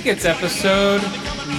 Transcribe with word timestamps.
think 0.00 0.06
it's 0.06 0.24
Episode 0.24 1.02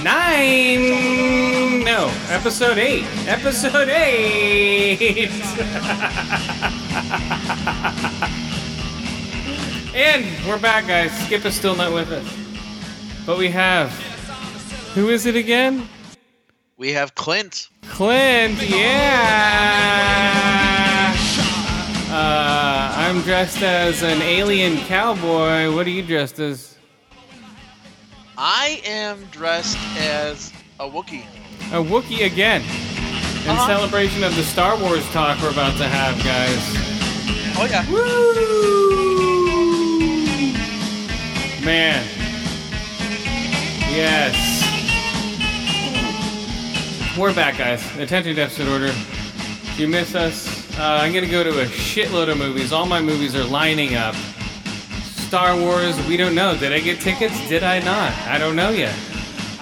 9. 0.04 1.84
No, 1.84 2.12
Episode 2.28 2.76
8. 2.76 3.02
Episode 3.26 3.88
8! 3.88 5.30
and 9.94 10.26
we're 10.46 10.58
back, 10.58 10.86
guys. 10.86 11.18
Skip 11.24 11.46
is 11.46 11.54
still 11.54 11.76
not 11.76 11.94
with 11.94 12.12
us. 12.12 12.30
But 13.24 13.38
we 13.38 13.48
have. 13.48 13.90
Who 14.94 15.08
is 15.08 15.24
it 15.24 15.34
again? 15.34 15.88
We 16.76 16.92
have 16.92 17.14
Clint. 17.14 17.70
Clint, 17.88 18.60
yeah. 18.68 19.56
Uh, 22.10 22.92
I'm 22.98 23.22
dressed 23.22 23.62
as 23.62 24.02
an 24.02 24.20
alien 24.20 24.76
cowboy. 24.80 25.74
What 25.74 25.86
are 25.86 25.90
you 25.90 26.02
dressed 26.02 26.38
as? 26.38 26.75
I 28.66 28.80
am 28.84 29.24
dressed 29.26 29.78
as 29.96 30.52
a 30.80 30.88
Wookiee. 30.90 31.22
A 31.70 31.80
Wookiee 31.80 32.26
again. 32.26 32.62
In 32.62 33.50
Uh-huh. 33.50 33.64
celebration 33.64 34.24
of 34.24 34.34
the 34.34 34.42
Star 34.42 34.76
Wars 34.76 35.08
talk 35.10 35.40
we're 35.40 35.50
about 35.52 35.76
to 35.76 35.84
have, 35.86 36.18
guys. 36.24 36.58
Oh 37.56 37.66
yeah. 37.70 37.88
Woo! 37.88 38.42
Man. 41.64 42.04
Yes. 43.94 44.34
We're 47.16 47.32
back, 47.34 47.58
guys. 47.58 47.84
Attention 47.98 48.34
deficit 48.34 48.66
order. 48.66 48.86
If 48.86 49.78
you 49.78 49.86
miss 49.86 50.16
us, 50.16 50.76
uh, 50.76 50.98
I'm 51.02 51.12
gonna 51.14 51.28
go 51.28 51.44
to 51.44 51.60
a 51.62 51.66
shitload 51.66 52.28
of 52.28 52.36
movies. 52.36 52.72
All 52.72 52.86
my 52.86 53.00
movies 53.00 53.36
are 53.36 53.44
lining 53.44 53.94
up. 53.94 54.16
Star 55.26 55.58
Wars, 55.58 55.98
we 56.06 56.16
don't 56.16 56.36
know. 56.36 56.56
Did 56.56 56.72
I 56.72 56.78
get 56.78 57.00
tickets? 57.00 57.48
Did 57.48 57.64
I 57.64 57.80
not? 57.80 58.12
I 58.28 58.38
don't 58.38 58.54
know 58.54 58.70
yet. 58.70 58.94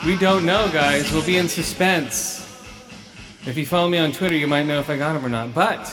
We 0.04 0.14
don't 0.18 0.44
know, 0.44 0.68
guys. 0.70 1.10
We'll 1.10 1.24
be 1.24 1.38
in 1.38 1.48
suspense. 1.48 2.42
If 3.46 3.56
you 3.56 3.64
follow 3.64 3.88
me 3.88 3.96
on 3.96 4.12
Twitter, 4.12 4.36
you 4.36 4.46
might 4.46 4.66
know 4.66 4.78
if 4.78 4.90
I 4.90 4.98
got 4.98 5.14
them 5.14 5.24
or 5.24 5.30
not. 5.30 5.54
But 5.54 5.86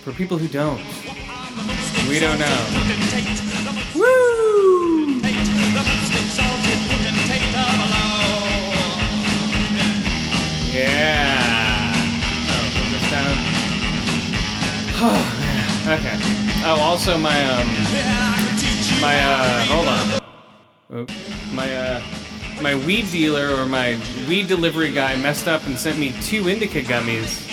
for 0.00 0.12
people 0.12 0.38
who 0.38 0.48
don't, 0.48 0.80
we 2.08 2.18
don't 2.18 2.38
know. 2.38 2.58
Woo! 3.94 5.20
Yeah. 10.72 11.92
Oh. 15.00 15.34
Oh. 15.90 15.94
Okay. 15.94 16.18
Oh, 16.64 16.80
also 16.80 17.16
my 17.16 17.44
um, 17.44 18.37
my 19.00 19.18
uh, 19.20 19.64
hold 19.64 19.88
on. 19.88 21.06
My 21.54 21.76
uh, 21.76 22.02
my 22.62 22.74
weed 22.74 23.10
dealer 23.10 23.54
or 23.54 23.66
my 23.66 23.98
weed 24.28 24.48
delivery 24.48 24.92
guy 24.92 25.16
messed 25.16 25.46
up 25.46 25.66
and 25.66 25.78
sent 25.78 25.98
me 25.98 26.12
two 26.22 26.48
indica 26.48 26.82
gummies. 26.82 27.46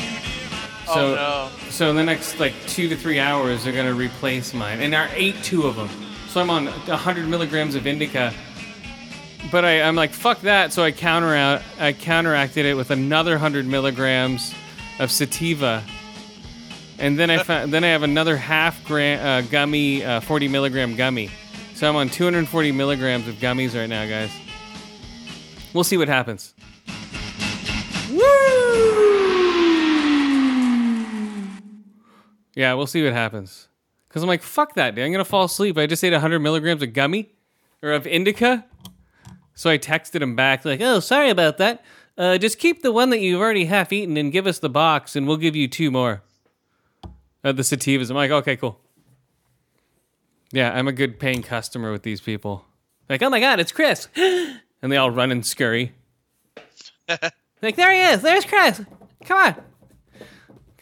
So, 0.88 1.16
oh 1.18 1.52
so 1.70 1.90
in 1.90 1.96
the 1.96 2.04
next 2.04 2.40
like 2.40 2.54
two 2.68 2.88
to 2.90 2.96
three 2.96 3.20
hours, 3.20 3.64
they're 3.64 3.74
gonna 3.74 3.94
replace 3.94 4.54
mine, 4.54 4.82
and 4.82 4.96
I 4.96 5.12
ate 5.14 5.36
two 5.44 5.64
of 5.64 5.76
them. 5.76 5.90
So 6.30 6.42
I'm 6.42 6.50
on 6.50 6.66
100 6.66 7.28
milligrams 7.28 7.76
of 7.76 7.88
indica. 7.88 8.34
But 9.52 9.64
I, 9.64 9.84
I'm 9.84 9.96
like, 9.96 10.12
fuck 10.12 10.42
that. 10.42 10.74
So 10.74 10.84
I 10.84 10.92
counter 10.92 11.34
out, 11.36 11.62
I 11.80 11.94
counteracted 11.94 12.66
it 12.66 12.74
with 12.74 12.92
another 12.92 13.34
100 13.34 13.66
milligrams 13.68 14.54
of 15.00 15.12
sativa, 15.12 15.84
and 17.00 17.18
then 17.20 17.30
I 17.30 17.44
found, 17.44 17.74
then 17.74 17.84
I 17.84 17.88
have 17.88 18.04
another 18.04 18.38
half 18.38 18.84
gram 18.86 19.26
uh, 19.26 19.42
gummy, 19.50 20.04
uh, 20.04 20.22
40 20.22 20.48
milligram 20.48 20.96
gummy. 20.96 21.30
So 21.74 21.90
I'm 21.90 21.96
on 21.96 22.10
240 22.10 22.72
milligrams 22.72 23.28
of 23.28 23.36
gummies 23.36 23.76
right 23.76 23.88
now, 23.88 24.08
guys. 24.08 24.32
We'll 25.74 25.84
see 25.84 25.98
what 25.98 26.08
happens. 26.08 26.54
Woo! 28.12 28.22
Yeah, 32.56 32.74
we'll 32.76 32.88
see 32.88 33.04
what 33.04 33.12
happens. 33.12 33.68
Cause 34.10 34.24
I'm 34.24 34.30
like, 34.30 34.42
fuck 34.42 34.76
that, 34.76 34.96
dude. 34.96 35.04
I'm 35.04 35.12
gonna 35.12 35.26
fall 35.26 35.44
asleep. 35.44 35.78
I 35.78 35.88
just 35.88 36.02
ate 36.02 36.14
100 36.14 36.40
milligrams 36.40 36.82
of 36.82 36.94
gummy 36.94 37.34
or 37.84 37.92
of 37.92 38.08
indica. 38.08 38.66
So 39.54 39.70
I 39.70 39.78
texted 39.78 40.22
him 40.22 40.36
back 40.36 40.64
like, 40.64 40.80
"Oh, 40.82 41.02
sorry 41.02 41.30
about 41.30 41.58
that. 41.58 41.84
Uh, 42.18 42.38
just 42.38 42.60
keep 42.60 42.82
the 42.82 42.94
one 42.94 43.10
that 43.10 43.20
you've 43.20 43.42
already 43.42 43.66
half 43.66 43.92
eaten 43.92 44.16
and 44.16 44.32
give 44.32 44.48
us 44.48 44.60
the 44.60 44.70
box, 44.70 45.16
and 45.18 45.28
we'll 45.28 45.38
give 45.38 45.56
you 45.56 45.68
two 45.68 45.92
more." 45.92 46.22
Uh, 47.46 47.52
the 47.52 47.62
sativas. 47.62 48.10
I'm 48.10 48.16
like, 48.16 48.32
okay, 48.32 48.56
cool. 48.56 48.80
Yeah, 50.52 50.72
I'm 50.74 50.88
a 50.88 50.92
good 50.92 51.20
paying 51.20 51.44
customer 51.44 51.92
with 51.92 52.02
these 52.02 52.20
people. 52.20 52.66
Like, 53.08 53.22
oh 53.22 53.30
my 53.30 53.40
god, 53.40 53.60
it's 53.60 53.72
Chris, 53.72 54.08
and 54.16 54.92
they 54.92 54.98
all 54.98 55.12
run 55.12 55.32
and 55.32 55.46
scurry. 55.46 55.94
like, 57.62 57.76
there 57.76 57.94
he 57.94 58.02
is. 58.02 58.24
There's 58.24 58.46
Chris. 58.46 58.82
Come 59.26 59.38
on. 59.38 59.64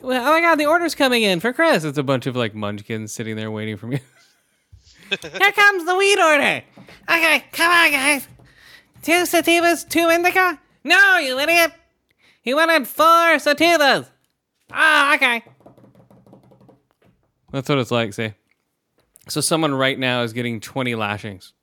Oh 0.01 0.07
my 0.07 0.39
god, 0.39 0.55
the 0.55 0.65
order's 0.65 0.95
coming 0.95 1.23
in 1.23 1.41
for 1.41 1.51
Chris. 1.51 1.83
It's 1.83 1.97
a 1.97 2.03
bunch 2.03 2.27
of 2.27 2.35
like 2.37 2.55
munchkins 2.55 3.11
sitting 3.11 3.35
there 3.35 3.51
waiting 3.51 3.75
for 3.75 3.87
me. 3.87 3.99
Here 5.09 5.51
comes 5.51 5.85
the 5.85 5.97
weed 5.97 6.19
order. 6.19 6.63
Okay, 7.09 7.43
come 7.51 7.71
on, 7.71 7.91
guys. 7.91 8.27
Two 9.01 9.23
sativas, 9.23 9.87
two 9.87 10.09
indica? 10.09 10.59
No, 10.85 11.17
you 11.17 11.37
idiot. 11.39 11.73
He 12.41 12.53
wanted 12.53 12.87
four 12.87 13.35
sativas. 13.37 14.07
Ah, 14.71 15.15
okay. 15.15 15.43
That's 17.53 17.69
what 17.69 17.77
it's 17.77 17.91
like, 17.91 18.13
see. 18.13 18.33
So 19.29 19.39
someone 19.39 19.75
right 19.75 19.97
now 19.97 20.23
is 20.23 20.33
getting 20.33 20.59
20 20.59 20.95
lashings 20.95 21.53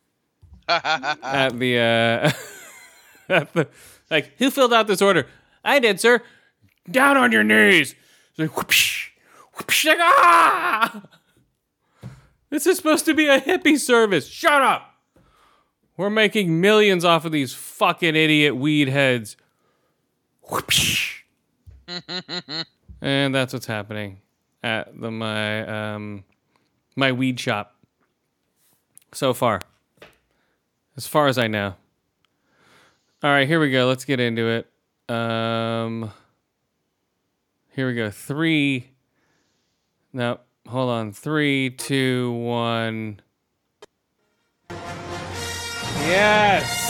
at 0.68 1.58
the 1.58 1.78
uh 1.78 2.30
at 3.28 3.52
the 3.52 3.68
like 4.10 4.30
who 4.38 4.50
filled 4.50 4.72
out 4.72 4.86
this 4.86 5.02
order? 5.02 5.26
I 5.64 5.80
did, 5.80 6.00
sir. 6.00 6.22
Down 6.88 7.16
on 7.16 7.32
your 7.32 7.42
knees. 7.42 7.96
It's 8.30 8.38
like 8.38 8.50
whoopsh, 8.50 9.08
whoopsh, 9.56 9.86
like, 9.86 9.98
ah! 10.00 11.02
This 12.50 12.66
is 12.66 12.76
supposed 12.76 13.04
to 13.06 13.14
be 13.14 13.26
a 13.26 13.40
hippie 13.40 13.78
service. 13.78 14.28
Shut 14.28 14.62
up. 14.62 14.94
We're 15.96 16.10
making 16.10 16.60
millions 16.60 17.04
off 17.04 17.24
of 17.24 17.32
these 17.32 17.52
fucking 17.52 18.14
idiot 18.14 18.54
weed 18.54 18.88
heads. 18.88 19.36
Whoopsh. 20.48 21.22
and 23.00 23.34
that's 23.34 23.52
what's 23.52 23.66
happening 23.66 24.20
at 24.64 24.98
the 24.98 25.10
my 25.10 25.94
um 25.94 26.24
my 26.96 27.12
weed 27.12 27.38
shop 27.38 27.76
so 29.12 29.34
far. 29.34 29.60
As 30.96 31.06
far 31.06 31.28
as 31.28 31.38
I 31.38 31.48
know. 31.48 31.74
All 33.22 33.30
right, 33.30 33.46
here 33.46 33.60
we 33.60 33.70
go. 33.70 33.86
Let's 33.86 34.04
get 34.04 34.20
into 34.20 34.48
it. 34.48 35.14
Um 35.14 36.10
here 37.70 37.86
we 37.86 37.94
go. 37.94 38.10
3 38.10 38.88
No, 40.12 40.40
hold 40.66 40.90
on. 40.90 41.12
Three, 41.12 41.70
two, 41.70 42.32
one. 42.32 43.20
Yes! 46.00 46.82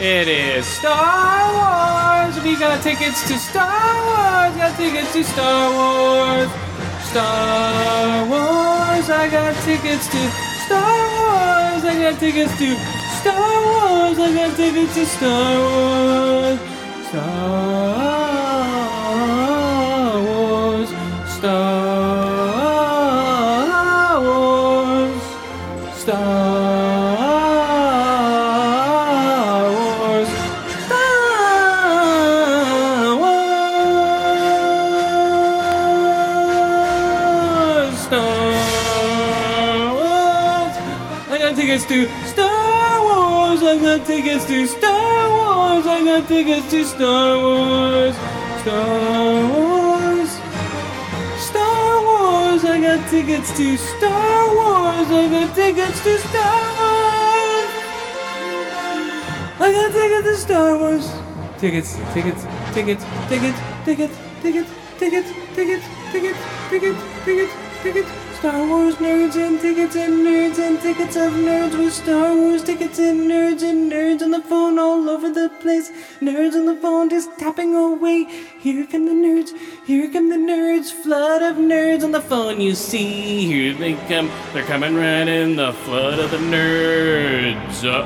It 0.00 0.26
is 0.26 0.66
Star 0.66 1.52
Wars! 1.52 2.42
We 2.42 2.56
got 2.56 2.82
tickets 2.82 3.26
to 3.28 3.38
Star 3.38 3.68
Wars! 3.68 4.56
Got 4.56 4.76
tickets 4.76 5.12
to 5.12 5.22
Star 5.22 5.70
Wars! 5.70 6.71
Star 7.12 8.24
Wars! 8.24 9.10
I 9.10 9.28
got 9.30 9.54
tickets 9.64 10.06
to 10.08 10.30
Star 10.64 10.96
Wars! 11.20 11.84
I 11.84 12.00
got 12.00 12.18
tickets 12.18 12.56
to 12.56 12.74
Star 13.20 13.36
Wars! 13.66 14.18
I 14.18 14.32
got 14.32 14.56
tickets 14.56 14.94
to 14.94 15.04
Star 15.04 15.58
Wars! 15.58 16.58
Star 17.08 18.01
tickets 44.46 44.72
to 44.72 44.78
Star 44.78 45.30
Wars. 45.30 45.86
I 45.86 46.04
got 46.04 46.28
tickets 46.28 46.70
to 46.70 46.84
Star 46.84 47.38
Wars. 47.38 48.14
Star 48.62 49.48
Wars. 49.52 50.30
Star 51.38 52.02
Wars. 52.02 52.64
I 52.64 52.80
got 52.80 53.10
tickets 53.10 53.56
to 53.56 53.76
Star 53.76 54.54
Wars. 54.54 55.08
I 55.10 55.28
got 55.30 55.54
tickets 55.54 56.02
to 56.04 56.18
Star 56.18 56.60
Wars. 56.78 57.70
I 59.60 59.72
got 59.72 59.92
tickets 59.92 60.26
to 60.26 60.36
Star 60.36 60.78
Wars. 60.78 61.10
Tickets, 61.58 61.96
tickets, 62.12 62.46
tickets, 62.74 63.04
tickets, 63.28 63.58
tickets, 63.84 64.16
tickets, 64.42 64.72
tickets, 64.98 65.30
tickets, 65.54 65.84
tickets, 66.12 66.38
tickets, 66.70 66.98
tickets, 67.24 67.52
tickets. 67.82 68.21
Star 68.42 68.66
Wars 68.66 68.96
nerds 68.96 69.36
and 69.36 69.60
tickets 69.60 69.94
and 69.94 70.26
nerds 70.26 70.58
and 70.58 70.80
tickets 70.80 71.14
of 71.14 71.32
nerds 71.32 71.78
with 71.78 71.92
Star 71.92 72.34
Wars 72.34 72.64
tickets 72.64 72.98
and 72.98 73.30
nerds 73.30 73.62
and 73.62 73.92
nerds 73.92 74.20
on 74.20 74.32
the 74.32 74.40
phone 74.40 74.80
all 74.80 75.08
over 75.08 75.30
the 75.30 75.48
place. 75.60 75.92
Nerds 76.20 76.56
on 76.56 76.66
the 76.66 76.74
phone 76.74 77.08
just 77.08 77.38
tapping 77.38 77.76
away. 77.76 78.24
Here 78.58 78.84
come 78.84 79.06
the 79.06 79.12
nerds, 79.12 79.56
here 79.86 80.10
come 80.10 80.28
the 80.28 80.34
nerds, 80.34 80.90
flood 80.90 81.42
of 81.42 81.54
nerds 81.54 82.02
on 82.02 82.10
the 82.10 82.20
phone. 82.20 82.60
You 82.60 82.74
see, 82.74 83.46
here 83.46 83.74
they 83.74 83.94
come. 84.08 84.28
They're 84.52 84.64
coming 84.64 84.96
right 84.96 85.28
in 85.28 85.54
the 85.54 85.72
flood 85.72 86.18
of 86.18 86.32
the 86.32 86.38
nerds. 86.38 87.84
Uh 87.84 88.02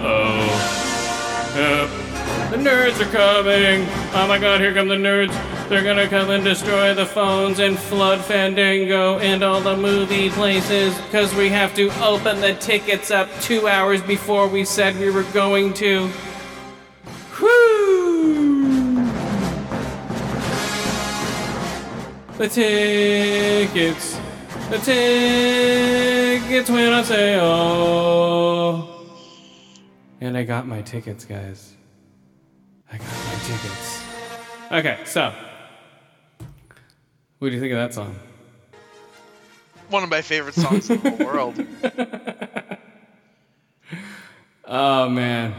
oh. 1.57 2.06
The 2.51 2.57
nerds 2.57 3.01
are 3.01 3.11
coming! 3.13 3.87
Oh 4.15 4.27
my 4.29 4.39
god, 4.39 4.61
here 4.61 4.73
come 4.73 4.89
the 4.89 4.95
nerds! 4.95 5.33
They're 5.69 5.83
gonna 5.83 6.07
come 6.09 6.31
and 6.31 6.45
destroy 6.45 6.95
the 6.95 7.05
phones 7.05 7.59
and 7.59 7.77
flood 7.77 8.25
Fandango 8.25 9.19
and 9.19 9.43
all 9.43 9.61
the 9.61 9.77
movie 9.77 10.31
places 10.31 10.97
because 11.03 11.35
we 11.35 11.49
have 11.49 11.75
to 11.75 11.91
open 12.03 12.41
the 12.41 12.55
tickets 12.55 13.11
up 13.11 13.29
two 13.41 13.67
hours 13.67 14.01
before 14.01 14.47
we 14.47 14.65
said 14.65 14.97
we 14.97 15.11
were 15.11 15.25
going 15.25 15.75
to. 15.75 16.09
Whoo! 17.41 19.05
The 22.39 22.49
tickets, 22.49 24.21
the 24.71 24.79
tickets 24.79 26.71
went 26.71 26.95
on 26.95 27.05
sale. 27.05 28.89
And 30.21 30.37
I 30.37 30.45
got 30.45 30.69
my 30.69 30.83
tickets, 30.83 31.25
guys. 31.25 31.76
I 32.93 32.99
got 32.99 33.07
my 33.07 33.35
tickets. 33.45 34.03
Okay, 34.73 34.99
so. 35.05 35.33
What 37.39 37.49
do 37.49 37.55
you 37.55 37.61
think 37.61 37.73
of 37.73 37.79
that 37.79 37.95
song? 37.95 38.17
One 39.91 40.03
of 40.03 40.09
my 40.09 40.23
favorite 40.23 40.55
songs 40.55 40.91
in 40.91 41.01
the 41.01 41.11
whole 41.11 41.27
world. 41.27 41.65
Oh 44.67 45.09
man. 45.09 45.55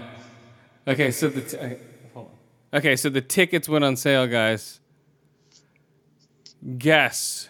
Okay, 0.87 1.11
so 1.11 1.29
the 1.29 1.41
t- 1.41 1.57
okay, 1.57 1.79
hold 2.13 2.27
on. 2.73 2.77
Okay, 2.79 2.95
so 2.95 3.09
the 3.09 3.21
tickets 3.21 3.69
went 3.69 3.85
on 3.85 3.95
sale, 3.95 4.27
guys. 4.27 4.79
Guess 6.77 7.49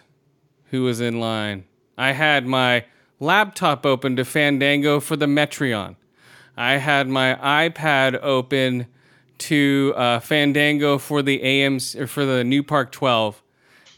who 0.70 0.84
was 0.84 1.00
in 1.00 1.18
line? 1.18 1.64
I 1.96 2.12
had 2.12 2.46
my 2.46 2.84
laptop 3.18 3.84
open 3.84 4.14
to 4.16 4.24
Fandango 4.24 5.00
for 5.00 5.16
the 5.16 5.26
Metreon. 5.26 5.96
I 6.56 6.74
had 6.74 7.08
my 7.08 7.34
iPad 7.34 8.18
open 8.22 8.86
to 9.38 9.94
uh, 9.96 10.20
Fandango 10.20 10.98
for 10.98 11.22
the 11.22 11.42
AMs 11.42 11.96
or 11.96 12.06
for 12.06 12.24
the 12.24 12.44
New 12.44 12.62
Park 12.62 12.92
12. 12.92 13.42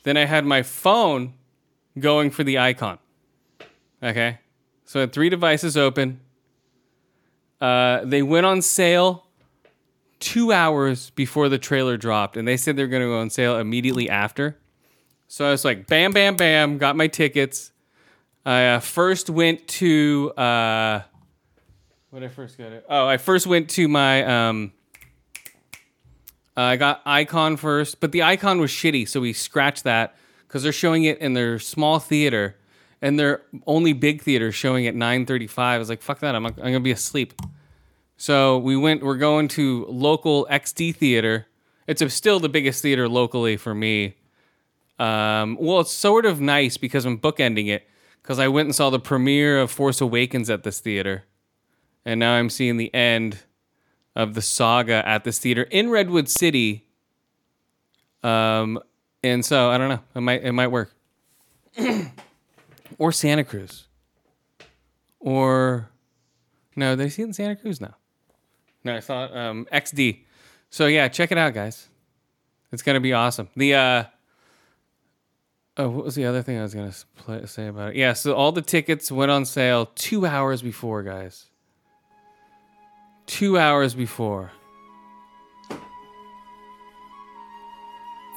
Then 0.02 0.16
I 0.16 0.24
had 0.24 0.44
my 0.44 0.62
phone 0.62 1.34
going 1.98 2.30
for 2.30 2.44
the 2.44 2.58
icon. 2.58 2.98
Okay, 4.02 4.38
so 4.84 5.00
I 5.00 5.02
had 5.02 5.12
three 5.12 5.28
devices 5.28 5.76
open. 5.76 6.20
Uh, 7.60 8.04
they 8.04 8.22
went 8.22 8.46
on 8.46 8.62
sale 8.62 9.26
two 10.18 10.52
hours 10.52 11.10
before 11.10 11.48
the 11.48 11.58
trailer 11.58 11.96
dropped, 11.96 12.36
and 12.36 12.48
they 12.48 12.56
said 12.56 12.76
they're 12.76 12.86
going 12.86 13.02
to 13.02 13.08
go 13.08 13.20
on 13.20 13.28
sale 13.28 13.58
immediately 13.58 14.08
after. 14.08 14.58
So 15.28 15.46
I 15.46 15.50
was 15.50 15.64
like, 15.64 15.86
bam, 15.86 16.12
bam, 16.12 16.36
bam, 16.36 16.78
got 16.78 16.96
my 16.96 17.06
tickets. 17.06 17.72
I 18.44 18.66
uh, 18.66 18.80
first 18.80 19.28
went 19.28 19.68
to 19.68 20.32
uh, 20.32 21.02
what 22.10 22.24
I 22.24 22.28
first 22.28 22.58
go 22.58 22.68
to? 22.68 22.82
Oh, 22.88 23.06
I 23.06 23.18
first 23.18 23.46
went 23.46 23.70
to 23.70 23.86
my 23.86 24.48
um, 24.48 24.72
uh, 26.60 26.64
I 26.64 26.76
got 26.76 27.00
Icon 27.06 27.56
first, 27.56 28.00
but 28.00 28.12
the 28.12 28.22
Icon 28.22 28.60
was 28.60 28.70
shitty, 28.70 29.08
so 29.08 29.22
we 29.22 29.32
scratched 29.32 29.84
that 29.84 30.14
because 30.46 30.62
they're 30.62 30.72
showing 30.72 31.04
it 31.04 31.16
in 31.16 31.32
their 31.32 31.58
small 31.58 31.98
theater, 31.98 32.54
and 33.00 33.18
their 33.18 33.40
only 33.66 33.94
big 33.94 34.20
theater 34.20 34.52
showing 34.52 34.86
at 34.86 34.94
9:35. 34.94 35.58
I 35.58 35.78
was 35.78 35.88
like, 35.88 36.02
"Fuck 36.02 36.18
that! 36.18 36.34
I'm, 36.34 36.44
I'm 36.44 36.52
gonna 36.52 36.80
be 36.80 36.90
asleep." 36.90 37.32
So 38.18 38.58
we 38.58 38.76
went. 38.76 39.02
We're 39.02 39.16
going 39.16 39.48
to 39.48 39.86
local 39.88 40.46
XD 40.50 40.94
theater. 40.96 41.46
It's 41.86 42.02
still 42.12 42.38
the 42.38 42.50
biggest 42.50 42.82
theater 42.82 43.08
locally 43.08 43.56
for 43.56 43.74
me. 43.74 44.16
Um, 44.98 45.56
well, 45.58 45.80
it's 45.80 45.92
sort 45.92 46.26
of 46.26 46.42
nice 46.42 46.76
because 46.76 47.06
I'm 47.06 47.18
bookending 47.18 47.68
it 47.68 47.88
because 48.22 48.38
I 48.38 48.48
went 48.48 48.66
and 48.66 48.74
saw 48.74 48.90
the 48.90 49.00
premiere 49.00 49.58
of 49.58 49.70
Force 49.70 50.02
Awakens 50.02 50.50
at 50.50 50.64
this 50.64 50.78
theater, 50.78 51.24
and 52.04 52.20
now 52.20 52.34
I'm 52.34 52.50
seeing 52.50 52.76
the 52.76 52.94
end 52.94 53.38
of 54.16 54.34
the 54.34 54.42
saga 54.42 55.06
at 55.06 55.24
this 55.24 55.38
theater 55.38 55.62
in 55.62 55.90
Redwood 55.90 56.28
City. 56.28 56.86
Um, 58.22 58.78
and 59.22 59.44
so 59.44 59.70
I 59.70 59.78
don't 59.78 59.88
know. 59.88 60.00
It 60.14 60.20
might 60.20 60.42
it 60.42 60.52
might 60.52 60.68
work. 60.68 60.92
or 62.98 63.12
Santa 63.12 63.44
Cruz. 63.44 63.86
Or 65.18 65.90
no, 66.76 66.96
they 66.96 67.08
see 67.08 67.22
it 67.22 67.26
in 67.26 67.32
Santa 67.32 67.56
Cruz 67.56 67.80
now. 67.80 67.96
No, 68.84 68.94
I 68.94 68.96
it, 68.96 69.36
um, 69.36 69.66
XD. 69.72 70.20
So 70.70 70.86
yeah, 70.86 71.08
check 71.08 71.30
it 71.32 71.38
out, 71.38 71.54
guys. 71.54 71.88
It's 72.72 72.82
gonna 72.82 73.00
be 73.00 73.12
awesome. 73.12 73.48
The 73.56 73.74
uh, 73.74 74.04
oh, 75.76 75.88
what 75.90 76.04
was 76.04 76.14
the 76.14 76.24
other 76.24 76.42
thing 76.42 76.58
I 76.58 76.62
was 76.62 76.74
gonna 76.74 77.46
say 77.46 77.66
about 77.66 77.90
it? 77.90 77.96
Yeah, 77.96 78.14
so 78.14 78.34
all 78.34 78.52
the 78.52 78.62
tickets 78.62 79.12
went 79.12 79.30
on 79.30 79.44
sale 79.44 79.86
two 79.94 80.24
hours 80.26 80.62
before, 80.62 81.02
guys 81.02 81.49
two 83.30 83.56
hours 83.56 83.94
before. 83.94 84.50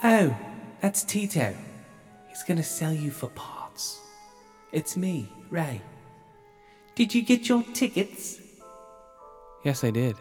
Oh, 0.04 0.38
that's 0.82 1.04
Teedo. 1.04 1.56
He's 2.30 2.44
gonna 2.44 2.64
sell 2.64 2.94
you 2.94 3.10
for 3.10 3.30
parts. 3.30 4.00
It's 4.72 4.96
me, 4.96 5.30
Rey. 5.50 5.82
Did 6.94 7.16
you 7.16 7.24
get 7.24 7.50
your 7.50 7.64
tickets? 7.74 8.40
Yes, 9.64 9.84
I 9.84 9.90
did. 9.90 10.16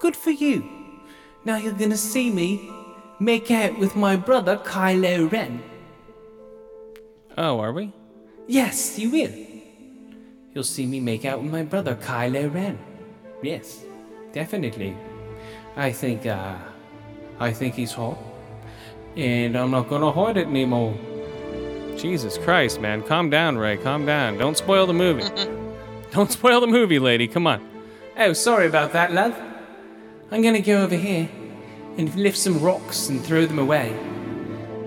Good 0.00 0.16
for 0.16 0.30
you. 0.30 0.64
Now 1.44 1.56
you're 1.56 1.74
gonna 1.74 1.98
see 1.98 2.30
me 2.30 2.70
make 3.20 3.50
out 3.50 3.78
with 3.78 3.94
my 3.96 4.16
brother 4.16 4.56
Kylo 4.56 5.30
Ren. 5.30 5.62
Oh, 7.36 7.60
are 7.60 7.72
we? 7.72 7.92
Yes, 8.46 8.98
you 8.98 9.10
will. 9.10 9.34
You'll 10.54 10.64
see 10.64 10.86
me 10.86 11.00
make 11.00 11.26
out 11.26 11.42
with 11.42 11.52
my 11.52 11.64
brother 11.64 11.96
Kylo 11.96 12.52
Ren. 12.52 12.95
Yes, 13.42 13.84
definitely. 14.32 14.96
I 15.76 15.92
think, 15.92 16.26
uh, 16.26 16.56
I 17.38 17.52
think 17.52 17.74
he's 17.74 17.92
hot. 17.92 18.18
And 19.16 19.56
I'm 19.56 19.70
not 19.70 19.88
gonna 19.88 20.12
hide 20.12 20.36
it 20.36 20.46
anymore. 20.46 20.94
Jesus 21.96 22.36
Christ, 22.38 22.80
man. 22.80 23.02
Calm 23.02 23.30
down, 23.30 23.56
Rey. 23.56 23.76
Calm 23.78 24.04
down. 24.04 24.36
Don't 24.36 24.56
spoil 24.56 24.86
the 24.86 24.92
movie. 24.92 25.24
Don't 26.12 26.30
spoil 26.30 26.60
the 26.60 26.66
movie, 26.66 26.98
lady. 26.98 27.26
Come 27.26 27.46
on. 27.46 27.66
Oh, 28.18 28.32
sorry 28.32 28.66
about 28.66 28.92
that, 28.92 29.12
love. 29.12 29.34
I'm 30.30 30.42
gonna 30.42 30.60
go 30.60 30.82
over 30.82 30.96
here 30.96 31.28
and 31.98 32.14
lift 32.14 32.36
some 32.36 32.60
rocks 32.60 33.08
and 33.08 33.24
throw 33.24 33.46
them 33.46 33.58
away. 33.58 33.92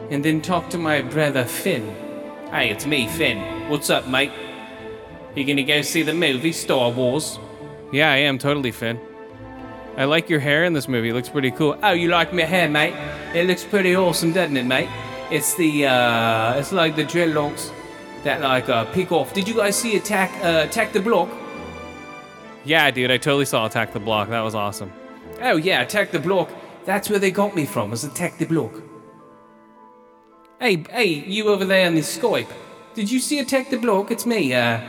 And 0.09 0.25
then 0.25 0.41
talk 0.41 0.69
to 0.71 0.77
my 0.77 1.01
brother 1.01 1.45
Finn. 1.45 1.87
Hey, 2.51 2.69
it's 2.71 2.85
me, 2.85 3.07
Finn. 3.07 3.69
What's 3.69 3.89
up, 3.89 4.07
mate? 4.07 4.31
You 5.35 5.45
gonna 5.45 5.63
go 5.63 5.81
see 5.81 6.01
the 6.01 6.13
movie 6.13 6.51
Star 6.51 6.89
Wars? 6.91 7.39
Yeah, 7.91 8.11
I 8.11 8.17
am 8.17 8.37
totally 8.37 8.71
Finn. 8.71 8.99
I 9.97 10.05
like 10.05 10.29
your 10.29 10.39
hair 10.39 10.63
in 10.63 10.73
this 10.73 10.87
movie. 10.87 11.09
It 11.09 11.13
looks 11.13 11.29
pretty 11.29 11.51
cool. 11.51 11.77
Oh, 11.83 11.91
you 11.91 12.07
like 12.07 12.31
my 12.33 12.43
hair, 12.43 12.69
mate? 12.69 12.93
It 13.33 13.47
looks 13.47 13.63
pretty 13.63 13.95
awesome, 13.95 14.31
doesn't 14.31 14.55
it, 14.55 14.65
mate? 14.65 14.89
It's 15.31 15.55
the 15.55 15.87
uh, 15.87 16.57
it's 16.57 16.71
like 16.71 16.95
the 16.95 17.03
dreadlocks 17.03 17.71
that 18.23 18.41
like 18.41 18.69
uh, 18.69 18.85
pick 18.93 19.11
off. 19.11 19.33
Did 19.33 19.47
you 19.47 19.53
guys 19.55 19.75
see 19.75 19.97
Attack 19.97 20.31
uh, 20.43 20.65
Attack 20.67 20.93
the 20.93 20.99
Block? 20.99 21.29
Yeah, 22.63 22.89
dude. 22.91 23.11
I 23.11 23.17
totally 23.17 23.45
saw 23.45 23.65
Attack 23.65 23.93
the 23.93 23.99
Block. 23.99 24.29
That 24.29 24.41
was 24.41 24.55
awesome. 24.55 24.91
Oh 25.41 25.57
yeah, 25.57 25.81
Attack 25.81 26.11
the 26.11 26.19
Block. 26.19 26.49
That's 26.85 27.09
where 27.09 27.19
they 27.19 27.31
got 27.31 27.55
me 27.55 27.65
from. 27.65 27.91
Was 27.91 28.03
Attack 28.03 28.37
the 28.37 28.45
Block. 28.45 28.73
Hey, 30.59 30.83
hey, 30.89 31.05
you 31.05 31.47
over 31.49 31.63
there 31.65 31.87
on 31.87 31.95
the 31.95 32.01
Skype? 32.01 32.49
Did 32.93 33.09
you 33.09 33.19
see 33.19 33.39
Attack 33.39 33.69
the 33.69 33.77
Block? 33.77 34.11
It's 34.11 34.25
me, 34.25 34.53
uh, 34.53 34.81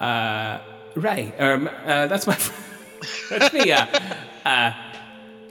uh, 0.00 0.60
Rey. 0.94 1.32
Um, 1.38 1.68
uh, 1.68 2.06
that's 2.06 2.26
my. 2.26 2.38
that's 3.30 3.52
me. 3.52 3.72
Uh, 3.72 3.86
uh, 4.44 4.72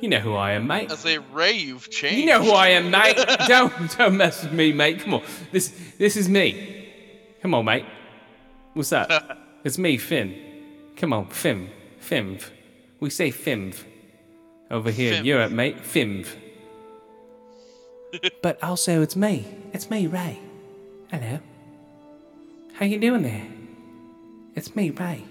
you 0.04 0.10
know 0.10 0.20
who 0.20 0.36
I 0.36 0.52
am, 0.52 0.68
mate. 0.68 0.92
I 0.92 0.96
say, 0.96 1.18
Rey, 1.18 1.54
you've 1.54 1.90
changed. 1.90 2.20
You 2.20 2.26
know 2.26 2.44
who 2.44 2.52
I 2.52 2.70
am, 2.70 2.92
mate. 2.92 3.18
don't 3.48 3.98
don't 3.98 4.18
mess 4.18 4.44
with 4.44 4.52
me, 4.52 4.74
mate. 4.74 5.00
Come 5.00 5.14
on, 5.16 5.24
this 5.52 5.74
this 5.98 6.18
is 6.18 6.28
me. 6.28 6.90
Come 7.42 7.54
on, 7.54 7.66
mate. 7.66 7.86
What's 8.74 8.92
up? 8.92 9.10
it's 9.64 9.78
me, 9.78 9.98
Finn. 9.98 10.36
Come 10.98 11.14
on, 11.14 11.28
Fim, 11.28 11.70
Fimv. 12.02 12.50
We 13.00 13.10
say 13.10 13.32
Fimv 13.32 13.84
over 14.70 14.92
here 14.92 15.14
in 15.14 15.26
Europe, 15.26 15.52
mate. 15.52 15.78
Fimv. 15.78 16.28
but 18.42 18.62
also, 18.64 19.02
it's 19.02 19.16
me. 19.16 19.48
It's 19.74 19.90
me, 19.90 20.08
Rey. 20.08 20.40
Hello. 21.12 21.40
How 22.74 22.86
you 22.86 23.00
doing 23.00 23.22
there? 23.22 23.48
It's 24.56 24.76
me, 24.76 24.90
Rey. 24.90 25.24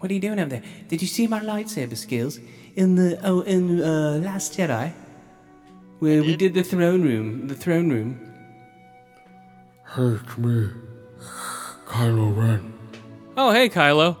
What 0.00 0.10
are 0.10 0.14
you 0.14 0.20
doing 0.20 0.40
over 0.40 0.48
there? 0.48 0.62
Did 0.88 1.02
you 1.02 1.08
see 1.08 1.26
my 1.26 1.40
lightsaber 1.40 1.94
skills 1.94 2.40
in 2.74 2.94
the 2.94 3.20
oh 3.22 3.42
in 3.42 3.82
uh, 3.82 4.18
Last 4.24 4.56
Jedi, 4.56 4.92
where 5.98 6.22
we 6.22 6.36
did 6.36 6.54
the 6.54 6.62
throne 6.62 7.02
room, 7.02 7.48
the 7.48 7.54
throne 7.54 7.90
room? 7.90 8.18
Hey, 9.94 10.18
it's 10.24 10.38
me, 10.38 10.70
Kylo 11.84 12.34
Ren. 12.34 12.72
Oh, 13.36 13.52
hey, 13.52 13.68
Kylo. 13.68 14.16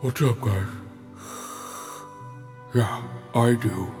What's 0.00 0.22
up, 0.22 0.40
guys? 0.40 0.66
Yeah, 2.74 3.02
I 3.34 3.52
do. 3.54 3.92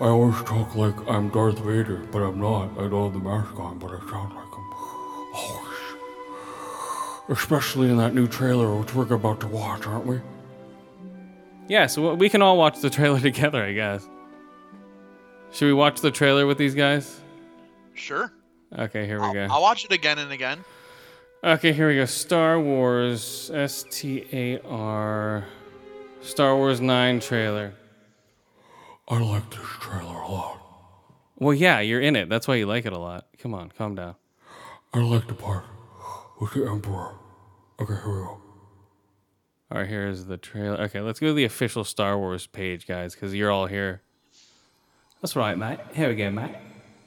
I 0.00 0.08
always 0.08 0.36
talk 0.42 0.74
like 0.74 0.96
I'm 1.08 1.30
Darth 1.30 1.60
Vader, 1.60 2.06
but 2.10 2.20
I'm 2.20 2.38
not. 2.38 2.72
I 2.78 2.88
don't 2.88 3.04
have 3.04 3.12
the 3.14 3.26
mask 3.26 3.58
on, 3.58 3.78
but 3.78 3.92
I 3.92 4.00
sound 4.10 4.34
like 4.34 4.41
him. 4.41 4.41
Always. 4.41 4.41
Especially 7.32 7.88
in 7.88 7.96
that 7.96 8.14
new 8.14 8.28
trailer, 8.28 8.76
which 8.76 8.94
we're 8.94 9.12
about 9.14 9.40
to 9.40 9.46
watch, 9.46 9.86
aren't 9.86 10.04
we? 10.04 10.20
Yeah, 11.66 11.86
so 11.86 12.12
we 12.12 12.28
can 12.28 12.42
all 12.42 12.58
watch 12.58 12.80
the 12.80 12.90
trailer 12.90 13.18
together, 13.30 13.64
I 13.64 13.72
guess. 13.72 14.06
Should 15.50 15.66
we 15.66 15.72
watch 15.72 16.00
the 16.02 16.10
trailer 16.10 16.46
with 16.46 16.58
these 16.58 16.74
guys? 16.74 17.20
Sure. 17.94 18.30
Okay, 18.78 19.06
here 19.06 19.18
we 19.18 19.26
I'll, 19.26 19.32
go. 19.32 19.46
I'll 19.50 19.62
watch 19.62 19.86
it 19.86 19.92
again 19.92 20.18
and 20.18 20.30
again. 20.30 20.62
Okay, 21.42 21.72
here 21.72 21.88
we 21.88 21.96
go. 21.96 22.04
Star 22.04 22.60
Wars 22.60 23.50
S 23.52 23.84
T 23.90 24.26
A 24.32 24.60
R 24.60 25.44
Star 26.20 26.54
Wars 26.56 26.80
9 26.80 27.18
trailer. 27.20 27.72
I 29.08 29.18
like 29.18 29.50
this 29.50 29.66
trailer 29.80 30.16
a 30.20 30.28
lot. 30.30 30.58
Well, 31.36 31.54
yeah, 31.54 31.80
you're 31.80 32.00
in 32.00 32.14
it. 32.14 32.28
That's 32.28 32.46
why 32.46 32.56
you 32.56 32.66
like 32.66 32.84
it 32.86 32.92
a 32.92 32.98
lot. 32.98 33.26
Come 33.38 33.54
on, 33.54 33.70
calm 33.70 33.94
down. 33.94 34.16
I 34.92 34.98
like 35.00 35.26
the 35.26 35.34
part 35.34 35.64
with 36.40 36.52
the 36.52 36.66
Emperor. 36.68 36.92
Okay, 37.00 37.00
here 37.00 37.00
we 37.00 37.00
go. 37.00 37.71
All 39.70 39.78
right, 39.78 39.88
here's 39.88 40.26
the 40.26 40.36
trailer. 40.36 40.76
Okay, 40.82 41.00
let's 41.00 41.18
go 41.18 41.28
to 41.28 41.32
the 41.32 41.44
official 41.44 41.84
Star 41.84 42.18
Wars 42.18 42.46
page, 42.46 42.86
guys, 42.86 43.14
because 43.14 43.34
you're 43.34 43.50
all 43.50 43.66
here. 43.66 44.02
That's 45.22 45.34
right, 45.36 45.56
mate. 45.56 45.78
Here 45.94 46.08
we 46.08 46.14
go, 46.16 46.30
mate. 46.30 46.54